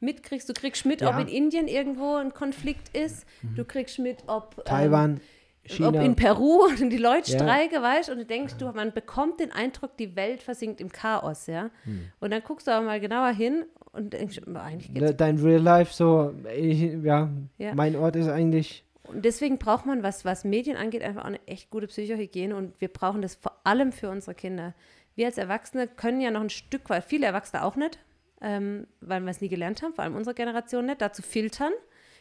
mitkriegst. 0.00 0.48
Du 0.48 0.52
kriegst 0.52 0.84
mit, 0.84 1.02
ob 1.02 1.12
Ja. 1.12 1.20
in 1.20 1.28
Indien 1.28 1.68
irgendwo 1.68 2.16
ein 2.16 2.34
Konflikt 2.34 2.96
ist. 2.96 3.24
Du 3.54 3.64
kriegst 3.64 3.98
mit, 4.00 4.24
ob, 4.26 4.56
ähm, 4.58 4.64
Taiwan, 4.64 5.20
China. 5.64 5.88
ob 5.90 5.94
in 5.94 6.16
Peru 6.16 6.66
die 6.80 6.96
Leute 6.96 7.30
Ja. 7.30 7.38
streiken, 7.38 7.80
weißt 7.80 8.08
du, 8.08 8.12
und 8.14 8.18
du 8.18 8.24
denkst, 8.26 8.54
du, 8.58 8.66
man 8.72 8.92
bekommt 8.92 9.38
den 9.38 9.52
Eindruck, 9.52 9.96
die 9.96 10.16
Welt 10.16 10.42
versinkt 10.42 10.80
im 10.80 10.90
Chaos, 10.90 11.46
ja. 11.46 11.70
Hm. 11.84 12.06
Und 12.18 12.32
dann 12.32 12.42
guckst 12.42 12.66
du 12.66 12.72
aber 12.72 12.84
mal 12.84 12.98
genauer 12.98 13.30
hin 13.30 13.64
und 13.92 14.12
denkst, 14.12 14.40
eigentlich 14.54 14.92
geht's 14.92 15.06
De- 15.06 15.14
Dein 15.14 15.38
Real 15.38 15.60
Life 15.62 15.92
so, 15.94 16.34
ich, 16.56 16.80
ja, 17.04 17.30
Ja. 17.58 17.74
mein 17.76 17.94
Ort 17.94 18.16
ist 18.16 18.26
eigentlich, 18.28 18.84
Und 19.12 19.24
deswegen 19.24 19.58
braucht 19.58 19.86
man, 19.86 20.02
was, 20.02 20.24
was 20.24 20.44
Medien 20.44 20.76
angeht, 20.76 21.02
einfach 21.02 21.22
auch 21.22 21.26
eine 21.26 21.46
echt 21.46 21.70
gute 21.70 21.86
Psychohygiene 21.86 22.56
und 22.56 22.80
wir 22.80 22.88
brauchen 22.88 23.22
das 23.22 23.34
vor 23.34 23.60
allem 23.64 23.92
für 23.92 24.08
unsere 24.08 24.34
Kinder. 24.34 24.74
Wir 25.14 25.26
als 25.26 25.38
Erwachsene 25.38 25.86
können 25.86 26.20
ja 26.20 26.30
noch 26.30 26.40
ein 26.40 26.50
Stück 26.50 26.88
weit, 26.88 27.04
viele 27.04 27.26
Erwachsene 27.26 27.64
auch 27.64 27.76
nicht, 27.76 27.98
ähm, 28.40 28.86
weil 29.00 29.20
wir 29.20 29.30
es 29.30 29.40
nie 29.40 29.48
gelernt 29.48 29.82
haben, 29.82 29.94
vor 29.94 30.04
allem 30.04 30.16
unsere 30.16 30.34
Generation 30.34 30.86
nicht, 30.86 31.00
dazu 31.00 31.22
filtern. 31.22 31.72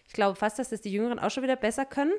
Ich 0.08 0.14
glaube 0.14 0.36
fast, 0.36 0.60
dass 0.60 0.70
das 0.70 0.82
die 0.82 0.92
Jüngeren 0.92 1.20
auch 1.20 1.32
schon 1.32 1.44
wieder 1.44 1.56
besser 1.56 1.86
können. 1.86 2.14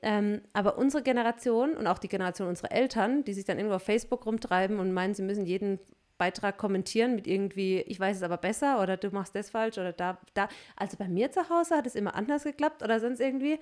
Ähm, 0.00 0.42
aber 0.52 0.78
unsere 0.78 1.02
Generation 1.02 1.74
und 1.74 1.86
auch 1.86 1.98
die 1.98 2.08
Generation 2.08 2.48
unserer 2.48 2.72
Eltern, 2.72 3.24
die 3.24 3.34
sich 3.34 3.44
dann 3.44 3.58
irgendwo 3.58 3.76
auf 3.76 3.82
Facebook 3.82 4.26
rumtreiben 4.26 4.78
und 4.78 4.92
meinen, 4.92 5.14
sie 5.14 5.22
müssen 5.22 5.44
jeden 5.44 5.80
Beitrag 6.18 6.58
kommentieren 6.58 7.14
mit 7.14 7.26
irgendwie, 7.26 7.80
ich 7.80 7.98
weiß 7.98 8.16
es 8.16 8.22
aber 8.22 8.36
besser 8.36 8.82
oder 8.82 8.96
du 8.96 9.10
machst 9.10 9.34
das 9.34 9.50
falsch 9.50 9.78
oder 9.78 9.92
da, 9.92 10.18
da. 10.34 10.48
Also 10.76 10.96
bei 10.96 11.08
mir 11.08 11.30
zu 11.30 11.48
Hause 11.48 11.76
hat 11.76 11.86
es 11.86 11.94
immer 11.94 12.14
anders 12.14 12.44
geklappt 12.44 12.82
oder 12.82 13.00
sonst 13.00 13.20
irgendwie. 13.20 13.58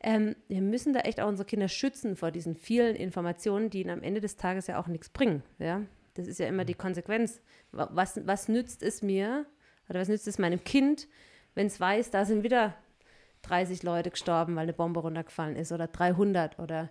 Ähm, 0.00 0.36
wir 0.48 0.60
müssen 0.60 0.92
da 0.92 1.00
echt 1.00 1.20
auch 1.20 1.28
unsere 1.28 1.46
Kinder 1.46 1.68
schützen 1.68 2.16
vor 2.16 2.30
diesen 2.30 2.54
vielen 2.54 2.94
Informationen, 2.96 3.70
die 3.70 3.80
ihnen 3.80 3.90
am 3.90 4.02
Ende 4.02 4.20
des 4.20 4.36
Tages 4.36 4.66
ja 4.66 4.78
auch 4.80 4.86
nichts 4.88 5.08
bringen. 5.08 5.42
Ja? 5.58 5.82
Das 6.14 6.26
ist 6.26 6.38
ja 6.38 6.46
immer 6.46 6.64
die 6.64 6.74
Konsequenz. 6.74 7.40
Wa- 7.72 7.88
Was, 7.92 8.20
was 8.26 8.48
nützt 8.48 8.82
es 8.82 9.02
mir 9.02 9.46
oder 9.88 10.00
was 10.00 10.08
nützt 10.08 10.28
es 10.28 10.38
meinem 10.38 10.62
Kind, 10.64 11.08
wenn 11.54 11.66
es 11.66 11.80
weiß, 11.80 12.10
da 12.10 12.24
sind 12.24 12.42
wieder 12.42 12.74
30 13.42 13.82
Leute 13.82 14.10
gestorben, 14.10 14.54
weil 14.56 14.64
eine 14.64 14.72
Bombe 14.72 15.00
runtergefallen 15.00 15.56
ist 15.56 15.72
oder 15.72 15.86
300 15.86 16.58
oder 16.58 16.90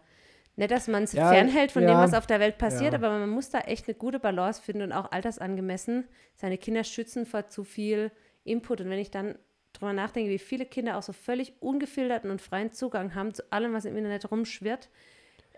nicht, 0.56 0.72
dass 0.72 0.88
man 0.88 1.04
es 1.04 1.12
Ja, 1.14 1.30
fernhält 1.30 1.72
von 1.72 1.84
ja, 1.84 1.90
dem, 1.90 1.98
was 1.98 2.14
auf 2.14 2.28
der 2.28 2.40
Welt 2.40 2.58
passiert, 2.58 2.94
ja. 2.94 3.00
aber 3.00 3.10
man 3.10 3.30
muss 3.30 3.50
da 3.50 3.60
echt 3.60 3.88
eine 3.88 3.96
gute 3.96 4.20
Balance 4.20 4.62
finden 4.62 4.84
und 4.84 4.92
auch 4.94 5.12
altersangemessen 5.12 6.08
seine 6.36 6.58
Kinder 6.58 6.84
schützen 6.86 7.26
vor 7.26 7.48
zu 7.50 7.64
viel 7.66 8.10
Input. 8.46 8.80
Und 8.82 8.90
wenn 8.90 9.00
ich 9.00 9.12
dann 9.12 9.38
drüber 9.76 9.94
nachdenke, 9.94 10.30
wie 10.30 10.40
viele 10.40 10.66
Kinder 10.66 10.98
auch 10.98 11.04
so 11.04 11.14
völlig 11.14 11.54
ungefilterten 11.62 12.30
und 12.32 12.42
freien 12.42 12.72
Zugang 12.72 13.16
haben 13.16 13.34
zu 13.34 13.44
allem, 13.52 13.74
was 13.74 13.86
im 13.86 13.96
Internet 13.96 14.30
rumschwirrt, 14.32 14.90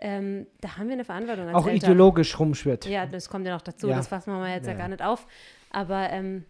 ähm, 0.00 0.46
da 0.60 0.76
haben 0.76 0.86
wir 0.86 0.92
eine 0.94 1.04
Verantwortung 1.04 1.48
auch 1.54 1.66
Eltern. 1.66 1.90
ideologisch 1.90 2.38
rumschwirrt. 2.38 2.86
Ja, 2.86 3.06
das 3.06 3.28
kommt 3.28 3.46
ja 3.46 3.54
noch 3.54 3.62
dazu, 3.62 3.88
Ja. 3.88 3.96
das 3.96 4.06
fassen 4.08 4.32
wir 4.32 4.38
mal 4.38 4.54
jetzt 4.54 4.66
ja, 4.66 4.72
Ja. 4.72 4.78
gar 4.78 4.88
nicht 4.88 5.02
auf. 5.02 5.26
Aber 5.70 6.08
ähm, 6.10 6.44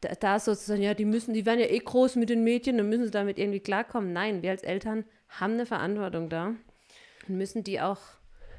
da, 0.00 0.08
da 0.18 0.38
sozusagen, 0.40 0.82
ja, 0.82 0.92
die 0.94 1.04
müssen, 1.04 1.34
die 1.34 1.46
werden 1.46 1.60
ja 1.60 1.66
eh 1.66 1.78
groß 1.78 2.16
mit 2.16 2.30
den 2.30 2.42
Medien, 2.42 2.76
dann 2.76 2.88
müssen 2.88 3.04
sie 3.04 3.10
damit 3.12 3.38
irgendwie 3.38 3.60
klarkommen. 3.60 4.12
Nein, 4.12 4.42
wir 4.42 4.50
als 4.50 4.62
Eltern 4.64 5.04
haben 5.28 5.52
eine 5.54 5.66
Verantwortung 5.66 6.28
da 6.28 6.54
und 7.28 7.36
müssen 7.38 7.62
die 7.62 7.80
auch 7.80 8.00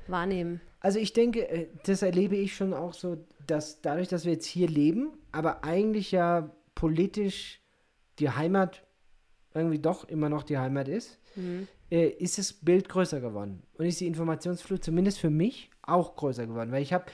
wahrnehmen. 0.07 0.61
Also 0.79 0.99
ich 0.99 1.11
denke, 1.13 1.47
äh, 1.49 1.67
das 1.85 2.01
erlebe 2.01 2.35
ich 2.37 2.55
schon 2.55 2.73
auch 2.73 2.93
so, 2.93 3.17
dass 3.47 3.81
dadurch, 3.81 4.07
dass 4.07 4.23
wir 4.25 4.33
jetzt 4.33 4.45
hier 4.45 4.67
leben, 4.67 5.09
aber 5.31 5.63
eigentlich 5.65 6.11
ja 6.11 6.49
politisch 6.73 7.59
die 8.19 8.29
Heimat 8.29 8.83
irgendwie 9.53 9.79
doch 9.79 10.07
immer 10.07 10.29
noch 10.29 10.43
die 10.43 10.57
Heimat 10.57 10.87
ist, 10.87 11.19
äh, 11.89 12.07
ist 12.07 12.37
das 12.37 12.53
Bild 12.53 12.89
größer 12.89 13.21
geworden. 13.21 13.63
Und 13.77 13.85
ist 13.85 14.01
die 14.01 14.07
Informationsflut 14.07 14.83
zumindest 14.83 15.19
für 15.19 15.29
mich 15.29 15.69
auch 15.81 16.15
größer 16.15 16.45
geworden. 16.45 16.71
Weil 16.71 16.81
ich 16.81 16.93
habe, 16.93 17.05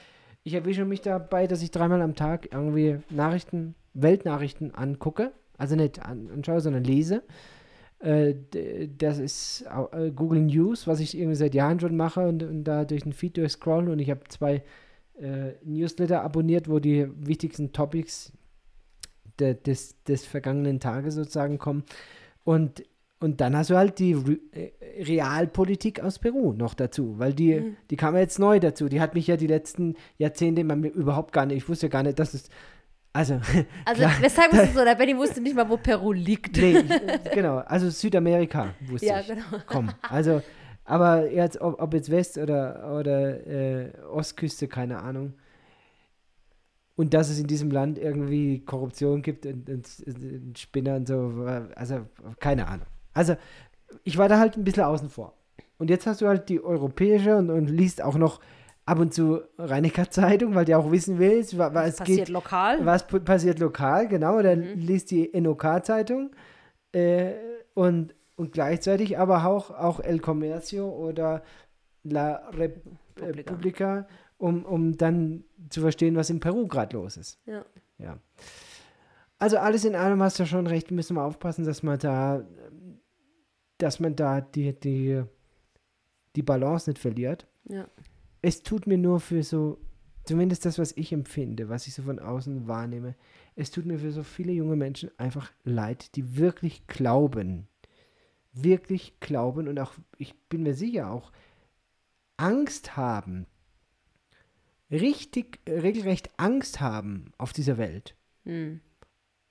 ich 0.43 0.54
erwische 0.54 0.86
mich 0.86 1.02
dabei, 1.02 1.47
dass 1.47 1.62
ich 1.62 1.72
dreimal 1.72 2.02
am 2.02 2.16
Tag 2.16 2.49
irgendwie 2.52 2.99
Nachrichten, 3.10 3.76
Weltnachrichten 3.93 4.74
angucke. 4.74 5.34
Also 5.58 5.76
nicht 5.76 6.02
an, 6.04 6.30
anschaue, 6.32 6.62
sondern 6.62 6.84
lese. 6.84 7.24
Äh, 7.99 8.36
das 8.97 9.20
ist 9.20 9.66
äh, 9.91 10.12
Google 10.12 10.41
News, 10.41 10.88
was 10.88 10.99
ich 10.99 11.16
irgendwie 11.16 11.36
seit 11.36 11.54
Jahren 11.54 11.80
schon 11.80 11.95
mache 11.95 12.28
und, 12.28 12.41
und 12.41 12.64
da 12.64 12.86
durch 12.86 13.04
den 13.04 13.14
Feed 13.14 13.38
durchscrollen. 13.38 13.89
Und 13.89 13.99
ich 13.99 14.10
habe 14.10 14.22
zwei 14.30 14.64
äh, 15.20 15.54
Newsletter 15.64 16.24
abonniert, 16.24 16.68
wo 16.68 16.80
die 16.80 17.08
wichtigsten 17.16 17.72
Topics 17.74 18.34
de, 19.40 19.54
des, 19.56 20.02
des 20.04 20.26
vergangenen 20.26 20.80
Tages 20.80 21.16
sozusagen 21.16 21.58
kommen. 21.58 21.84
Und, 22.44 22.84
und 23.20 23.40
dann 23.42 23.56
hast 23.56 23.70
du 23.70 23.78
halt 23.78 24.00
die 24.00 24.14
Re 24.14 24.40
äh, 24.52 24.72
Realpolitik 25.04 26.00
aus 26.02 26.20
Peru 26.20 26.54
noch 26.54 26.74
dazu, 26.74 27.18
weil 27.20 27.34
die, 27.34 27.76
die 27.90 27.96
kam 27.96 28.16
ja 28.16 28.22
jetzt 28.22 28.40
neu 28.40 28.60
dazu. 28.60 28.90
Die 28.90 29.00
hat 29.02 29.14
mich 29.16 29.28
ja 29.28 29.38
die 29.38 29.48
letzten 29.48 29.96
Jahrzehnte 30.18 30.62
überhaupt 30.62 31.32
gar 31.34 31.46
nicht, 31.46 31.58
ich 31.58 31.70
wusste 31.70 31.88
gar 31.90 32.04
nicht, 32.04 32.20
dass 32.20 32.34
es, 32.34 32.50
also, 33.14 33.36
Also, 33.86 34.02
Klar. 34.02 34.14
weshalb 34.22 34.54
ist 34.54 34.60
es 34.64 34.74
so? 34.74 34.84
Der 34.84 34.96
Benny 34.96 35.16
wusste 35.18 35.42
nicht 35.42 35.56
mal, 35.56 35.70
wo 35.70 35.78
Peru 35.78 36.12
liegt. 36.14 36.58
nee, 36.58 36.84
genau, 37.34 37.58
also 37.60 37.90
Südamerika 37.90 38.74
wusste 38.88 39.08
Ja, 39.08 39.20
ich. 39.20 39.28
genau. 39.28 39.44
Komm, 39.68 39.90
also, 40.10 40.42
aber 40.84 41.30
jetzt, 41.32 41.62
ob, 41.62 41.80
ob 41.82 41.94
jetzt 41.94 42.10
West- 42.10 42.38
oder, 42.38 42.98
oder 43.00 43.46
äh, 43.48 43.92
Ostküste, 44.12 44.68
keine 44.68 45.00
Ahnung. 45.02 45.34
Und 47.02 47.14
dass 47.14 47.30
es 47.30 47.39
in 47.39 47.47
diesem 47.47 47.72
Land 47.72 47.97
irgendwie 47.97 48.60
Korruption 48.64 49.22
gibt 49.24 49.45
und, 49.45 49.68
und, 49.70 49.88
und 50.08 50.60
Spinner 50.60 50.95
und 50.97 51.08
so, 51.08 51.45
also 51.76 52.02
keine 52.39 52.68
Ahnung. 52.68 52.86
Also 53.14 53.36
ich 54.04 54.18
war 54.18 54.30
da 54.30 54.38
halt 54.39 54.56
ein 54.56 54.64
bisschen 54.64 54.84
außen 54.84 55.10
vor. 55.10 55.34
Und 55.80 55.89
jetzt 55.89 56.06
hast 56.06 56.22
du 56.22 56.28
halt 56.28 56.47
die 56.49 56.64
europäische 56.64 57.36
und, 57.38 57.49
und 57.49 57.68
liest 57.70 58.04
auch 58.04 58.18
noch 58.18 58.39
ab 58.86 58.99
und 58.99 59.14
zu 59.16 59.41
Rheinecker 59.58 60.10
Zeitung, 60.12 60.54
weil 60.54 60.66
die 60.66 60.76
auch 60.76 60.91
wissen 60.91 61.18
willst, 61.18 61.58
wa- 61.58 61.74
was 61.74 61.95
Passiert 61.97 62.20
geht, 62.28 62.30
lokal. 62.30 62.86
was 62.86 63.08
passiert 63.08 63.58
lokal, 63.60 64.08
genau. 64.08 64.38
Oder 64.38 64.56
liest 64.56 65.10
die 65.12 65.32
NOK-Zeitung 65.34 66.30
äh, 66.93 67.32
und, 67.74 68.14
und 68.36 68.52
gleichzeitig 68.54 69.18
aber 69.18 69.45
auch, 69.47 69.72
auch 69.72 69.99
El 70.02 70.20
Comercio 70.20 70.88
oder 70.88 71.41
La 72.04 72.47
Rep 72.58 72.82
Publica. 73.16 73.26
Republica, 73.52 74.08
um, 74.42 74.66
um 74.66 74.98
dann 74.98 75.44
zu 75.70 75.82
verstehen, 75.82 76.16
was 76.16 76.32
in 76.32 76.39
Peru 76.39 76.68
gerade 76.68 76.98
los 76.98 77.16
ist. 77.16 77.39
Ja. 77.46 77.64
Ja. 78.00 78.18
Also 79.38 79.58
alles 79.58 79.86
in 79.86 79.96
allem 79.96 80.22
hast 80.22 80.39
du 80.39 80.46
schon 80.46 80.66
recht, 80.66 80.89
müssen 80.89 81.16
wir 81.16 81.24
aufpassen, 81.24 81.64
dass 81.64 81.84
man 81.84 82.00
da, 82.00 82.44
dass 83.78 84.00
man 84.00 84.16
da 84.16 84.42
die, 84.42 84.74
die, 84.74 85.24
die 86.36 86.42
Balance 86.42 86.89
nicht 86.89 87.00
verliert. 87.00 87.48
Ja. 87.70 87.88
Es 88.42 88.64
tut 88.64 88.88
mir 88.88 88.98
nur 88.98 89.20
für 89.20 89.44
so, 89.44 89.80
zumindest 90.24 90.66
das, 90.66 90.80
was 90.80 90.92
ich 90.98 91.14
empfinde, 91.14 91.70
was 91.70 91.86
ich 91.86 91.94
so 91.94 92.02
von 92.02 92.18
außen 92.18 92.68
wahrnehme, 92.68 93.16
es 93.56 93.70
tut 93.70 93.86
mir 93.86 94.00
für 94.00 94.12
so 94.12 94.24
viele 94.24 94.54
junge 94.54 94.76
Menschen 94.76 95.12
einfach 95.20 95.52
leid, 95.64 96.16
die 96.16 96.38
wirklich 96.38 96.88
glauben, 96.88 97.68
wirklich 98.54 99.20
glauben 99.20 99.68
und 99.68 99.80
auch, 99.80 99.94
ich 100.18 100.36
bin 100.50 100.64
mir 100.64 100.74
sicher, 100.74 101.12
auch 101.12 101.32
Angst 102.38 102.98
haben, 102.98 103.46
richtig, 104.92 105.60
äh, 105.66 105.80
regelrecht 105.80 106.30
Angst 106.38 106.82
haben 106.82 107.32
auf 107.38 107.54
dieser 107.54 107.78
Welt. 107.78 108.16
Hm. 108.46 108.82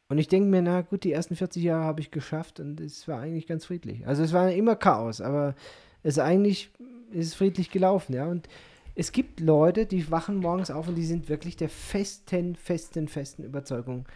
Und 0.09 0.19
ich 0.19 0.29
denke 0.29 0.49
mir, 0.49 0.63
na 0.63 0.81
gut, 0.81 1.05
die 1.05 1.13
ersten 1.13 1.37
40 1.37 1.63
Jahre 1.63 1.85
habe 1.85 2.01
ich 2.01 2.11
geschafft 2.11 2.59
und 2.59 2.81
es 2.81 3.07
war 3.07 3.21
eigentlich 3.21 3.47
ganz 3.47 3.67
friedlich. 3.67 4.07
Also 4.07 4.25
es 4.25 4.33
war 4.33 4.51
immer 4.51 4.75
Chaos, 4.75 5.21
aber 5.21 5.55
es 6.03 6.19
eigentlich 6.19 6.71
ist 7.13 7.35
friedlich 7.35 7.71
gelaufen, 7.71 8.15
ja. 8.15 8.27
Und 8.27 8.49
es 8.97 9.13
gibt 9.13 9.39
Leute, 9.39 9.87
die 9.87 10.11
wachen 10.11 10.37
morgens 10.37 10.71
auf 10.71 10.89
und 10.89 10.97
die 10.97 11.05
sind 11.05 11.29
wirklich 11.29 11.57
der 11.57 11.69
festen, 11.69 12.57
festen, 12.57 13.07
festen 13.07 13.45
Überzeugung, 13.45 14.07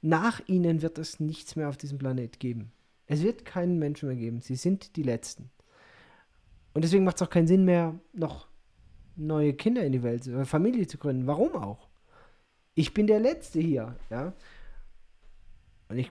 nach 0.00 0.40
ihnen 0.46 0.82
wird 0.82 0.98
es 0.98 1.20
nichts 1.20 1.56
mehr 1.56 1.68
auf 1.68 1.76
diesem 1.76 1.98
Planet 1.98 2.38
geben. 2.40 2.72
Es 3.06 3.22
wird 3.22 3.44
keinen 3.44 3.78
Menschen 3.78 4.08
mehr 4.08 4.16
geben. 4.16 4.40
Sie 4.40 4.56
sind 4.56 4.96
die 4.96 5.02
Letzten. 5.02 5.50
Und 6.74 6.82
deswegen 6.82 7.04
macht 7.04 7.16
es 7.16 7.22
auch 7.22 7.30
keinen 7.30 7.46
Sinn 7.46 7.64
mehr, 7.64 7.98
noch 8.12 8.48
neue 9.16 9.54
Kinder 9.54 9.84
in 9.84 9.92
die 9.92 10.02
Welt, 10.02 10.26
äh, 10.26 10.44
Familie 10.44 10.86
zu 10.86 10.98
gründen. 10.98 11.26
Warum 11.26 11.54
auch? 11.54 11.88
Ich 12.74 12.94
bin 12.94 13.06
der 13.06 13.20
Letzte 13.20 13.60
hier, 13.60 13.96
ja. 14.10 14.32
Und 15.88 15.98
ich 15.98 16.10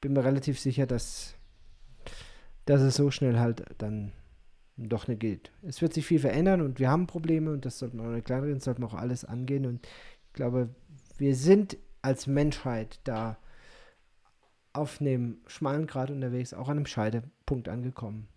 bin 0.00 0.12
mir 0.12 0.24
relativ 0.24 0.60
sicher, 0.60 0.86
dass, 0.86 1.34
dass 2.66 2.82
es 2.82 2.96
so 2.96 3.10
schnell 3.10 3.38
halt 3.38 3.64
dann 3.78 4.12
doch 4.76 5.08
nicht 5.08 5.20
geht. 5.20 5.50
Es 5.62 5.80
wird 5.80 5.94
sich 5.94 6.04
viel 6.04 6.18
verändern 6.18 6.60
und 6.60 6.78
wir 6.78 6.90
haben 6.90 7.06
Probleme 7.06 7.52
und 7.52 7.64
das 7.64 7.78
sollten 7.78 7.98
wir 7.98 8.08
auch 8.08 8.12
nicht 8.12 8.26
kleinreden, 8.26 8.60
sollten 8.60 8.84
auch 8.84 8.94
alles 8.94 9.24
angehen. 9.24 9.66
Und 9.66 9.86
ich 10.26 10.32
glaube, 10.34 10.68
wir 11.16 11.34
sind 11.36 11.78
als 12.02 12.26
Menschheit 12.26 13.00
da 13.04 13.38
auf 14.72 15.00
einem 15.00 15.38
schmalen 15.46 15.86
Grad 15.86 16.10
unterwegs, 16.10 16.52
auch 16.52 16.68
an 16.68 16.78
einem 16.78 16.86
Scheidepunkt 16.86 17.68
angekommen. 17.68 18.28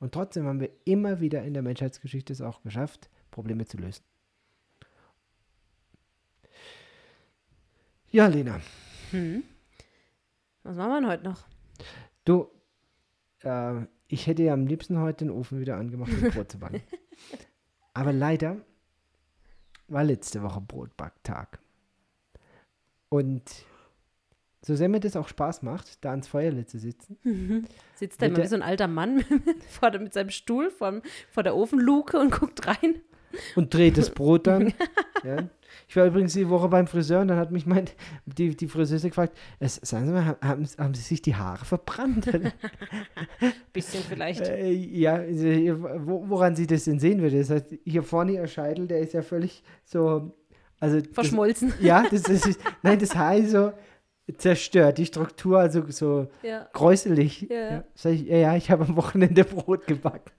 Und 0.00 0.12
trotzdem 0.12 0.46
haben 0.46 0.58
wir 0.58 0.70
immer 0.84 1.20
wieder 1.20 1.44
in 1.44 1.54
der 1.54 1.62
Menschheitsgeschichte 1.62 2.32
es 2.32 2.40
auch 2.40 2.62
geschafft, 2.62 3.08
Probleme 3.32 3.66
zu 3.66 3.76
lösen. 3.78 4.04
Ja, 8.10 8.28
Lena. 8.28 8.60
Hm. 9.10 9.42
Was 10.62 10.76
machen 10.76 10.90
wir 10.90 11.00
denn 11.00 11.10
heute 11.10 11.24
noch? 11.24 11.44
Du, 12.24 12.48
äh, 13.42 13.86
ich 14.06 14.26
hätte 14.28 14.44
ja 14.44 14.52
am 14.52 14.66
liebsten 14.66 15.00
heute 15.00 15.24
den 15.24 15.30
Ofen 15.30 15.58
wieder 15.58 15.76
angemacht, 15.76 16.12
um 16.12 16.30
Brot 16.30 16.52
zu 16.52 16.58
backen. 16.58 16.82
Aber 17.94 18.12
leider 18.12 18.58
war 19.88 20.04
letzte 20.04 20.42
Woche 20.42 20.60
Brotbacktag. 20.60 21.58
Und 23.08 23.42
so 24.64 24.76
sehr 24.76 24.88
mir 24.88 25.00
das 25.00 25.16
auch 25.16 25.28
Spaß 25.28 25.62
macht, 25.62 26.04
da 26.04 26.10
ans 26.10 26.28
Feuerle 26.28 26.66
zu 26.66 26.78
sitzen. 26.78 27.18
Sitzt 27.94 28.22
da 28.22 28.26
immer 28.26 28.42
wie 28.42 28.46
so 28.46 28.54
ein 28.54 28.62
alter 28.62 28.88
Mann 28.88 29.24
vor, 29.68 29.90
mit 29.98 30.12
seinem 30.12 30.30
Stuhl 30.30 30.70
vor, 30.70 31.02
vor 31.30 31.42
der 31.42 31.56
Ofenluke 31.56 32.18
und 32.18 32.30
guckt 32.30 32.66
rein. 32.66 33.00
Und 33.56 33.72
dreht 33.74 33.98
das 33.98 34.10
Brot 34.10 34.46
dann. 34.46 34.72
ja. 35.24 35.48
Ich 35.88 35.96
war 35.96 36.06
übrigens 36.06 36.32
die 36.34 36.48
Woche 36.48 36.68
beim 36.68 36.86
Friseur 36.86 37.20
und 37.20 37.28
dann 37.28 37.38
hat 37.38 37.50
mich 37.50 37.66
mein, 37.66 37.86
die, 38.26 38.56
die 38.56 38.68
Friseuse 38.68 39.08
gefragt, 39.08 39.36
es, 39.58 39.76
sagen 39.76 40.06
Sie 40.06 40.12
mal, 40.12 40.36
haben- 40.42 40.66
haben, 40.78 40.94
Sie 40.94 41.02
sich 41.02 41.20
die 41.22 41.34
Haare 41.34 41.64
verbrannt? 41.64 42.30
Bisschen 43.72 44.02
vielleicht. 44.08 44.46
äh, 44.48 44.70
ja, 44.70 45.14
also, 45.14 45.44
wo, 46.06 46.28
woran 46.28 46.56
Sie 46.56 46.66
das 46.66 46.84
denn 46.84 46.98
sehen 46.98 47.20
würde. 47.22 47.38
Das 47.38 47.50
heißt, 47.50 47.74
hier 47.84 48.02
vorne 48.02 48.32
Ihr 48.32 48.46
Scheitel, 48.46 48.86
der 48.86 49.00
ist 49.00 49.12
ja 49.14 49.22
völlig 49.22 49.62
so, 49.84 50.34
also 50.80 51.00
das, 51.00 51.08
Verschmolzen. 51.12 51.72
ja, 51.80 52.04
das, 52.10 52.22
das 52.22 52.46
ist, 52.46 52.60
nein, 52.82 52.98
das 52.98 53.14
Haar 53.14 53.36
ist 53.36 53.50
so 53.50 53.72
zerstört, 54.38 54.98
die 54.98 55.06
Struktur 55.06 55.58
also 55.58 55.84
so 55.90 56.28
Ja. 56.42 56.68
gräuselig. 56.72 57.42
Ja. 57.50 57.84
Ja, 58.02 58.10
ich, 58.10 58.22
ja, 58.22 58.56
ich 58.56 58.70
habe 58.70 58.84
am 58.84 58.96
Wochenende 58.96 59.44
Brot 59.44 59.86
gebacken. 59.86 60.30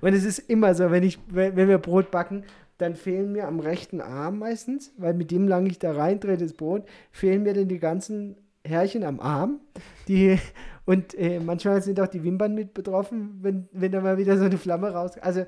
Und 0.00 0.14
es 0.14 0.24
ist 0.24 0.38
immer 0.38 0.74
so, 0.74 0.90
wenn, 0.90 1.02
ich, 1.02 1.18
wenn, 1.28 1.56
wenn 1.56 1.68
wir 1.68 1.78
Brot 1.78 2.10
backen, 2.10 2.44
dann 2.78 2.94
fehlen 2.94 3.32
mir 3.32 3.46
am 3.46 3.60
rechten 3.60 4.00
Arm 4.00 4.38
meistens, 4.38 4.92
weil 4.96 5.14
mit 5.14 5.30
dem 5.30 5.46
lang 5.48 5.66
ich 5.66 5.78
da 5.78 5.92
reindrehe, 5.92 6.36
das 6.36 6.52
Brot, 6.54 6.84
fehlen 7.10 7.42
mir 7.42 7.54
dann 7.54 7.68
die 7.68 7.78
ganzen 7.78 8.36
Härchen 8.66 9.04
am 9.04 9.20
Arm. 9.20 9.60
Die, 10.08 10.38
und 10.84 11.14
äh, 11.14 11.40
manchmal 11.40 11.82
sind 11.82 12.00
auch 12.00 12.06
die 12.08 12.24
Wimpern 12.24 12.54
mit 12.54 12.74
betroffen, 12.74 13.38
wenn, 13.42 13.68
wenn 13.72 13.92
da 13.92 14.00
mal 14.00 14.18
wieder 14.18 14.38
so 14.38 14.44
eine 14.44 14.58
Flamme 14.58 14.90
raus. 14.92 15.18
Also 15.18 15.44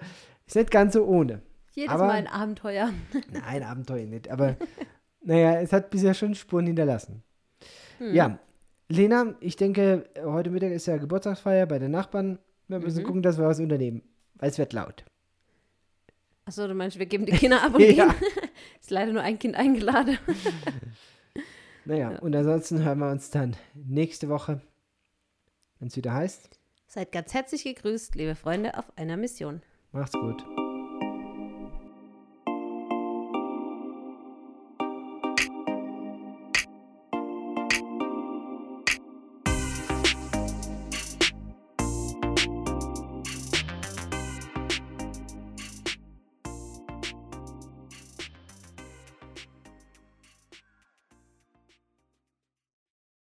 ist 0.47 0.57
nicht 0.57 0.71
ganz 0.71 0.95
so 0.95 1.05
ohne. 1.05 1.43
Jedes 1.73 1.91
Aber- 1.95 2.07
Mal 2.07 2.13
ein 2.15 2.27
Abenteuer. 2.29 2.91
Nein, 3.33 3.63
Abenteuer 3.63 4.07
nicht. 4.07 4.31
Aber 4.31 4.57
naja, 5.23 5.61
es 5.61 5.73
hat 5.73 5.91
bisher 5.91 6.15
schon 6.15 6.35
Spuren 6.35 6.67
hinterlassen. 6.67 7.23
Hm. 7.99 8.15
Ja, 8.15 8.39
Lena, 8.89 9.35
ich 9.41 9.57
denke, 9.57 10.09
heute 10.23 10.51
Mittag 10.51 10.71
ist 10.73 10.87
ja 10.87 10.97
Geburtstagsfeier 10.97 11.67
bei 11.67 11.79
den 11.79 11.91
Nachbarn. 11.91 12.39
Wir 12.69 12.79
müssen 12.81 13.03
Mhm. 13.03 13.07
gucken, 13.07 13.23
dass 13.23 13.39
wir 13.39 13.47
was 13.47 13.59
unternehmen, 13.61 14.03
weil 14.35 14.51
es 14.51 14.59
wird 14.59 14.73
laut. 14.73 15.05
Achso, 16.45 16.67
du 16.69 16.75
meinst, 16.75 16.99
wir 16.99 17.07
geben 17.07 17.27
die 17.27 17.33
Kinder 17.33 17.63
ab 17.65 17.75
und 17.75 17.81
Ja. 17.81 18.07
gehen? 18.07 18.15
Ist 18.81 18.91
leider 18.91 19.13
nur 19.13 19.23
ein 19.23 19.39
Kind 19.39 19.55
eingeladen. 19.57 20.19
Naja, 21.89 22.11
Ja. 22.13 22.19
und 22.19 22.35
ansonsten 22.35 22.83
hören 22.85 22.99
wir 22.99 23.11
uns 23.13 23.31
dann 23.31 23.55
nächste 23.75 24.29
Woche, 24.29 24.61
wenn 25.79 25.87
es 25.87 25.97
wieder 25.97 26.13
heißt. 26.15 26.51
Seid 26.89 27.13
ganz 27.13 27.33
herzlich 27.33 27.63
gegrüßt, 27.63 28.17
liebe 28.17 28.35
Freunde 28.35 28.77
auf 28.77 28.93
einer 28.99 29.17
Mission. 29.17 29.63
Macht's 29.93 30.13
gut. 30.15 30.45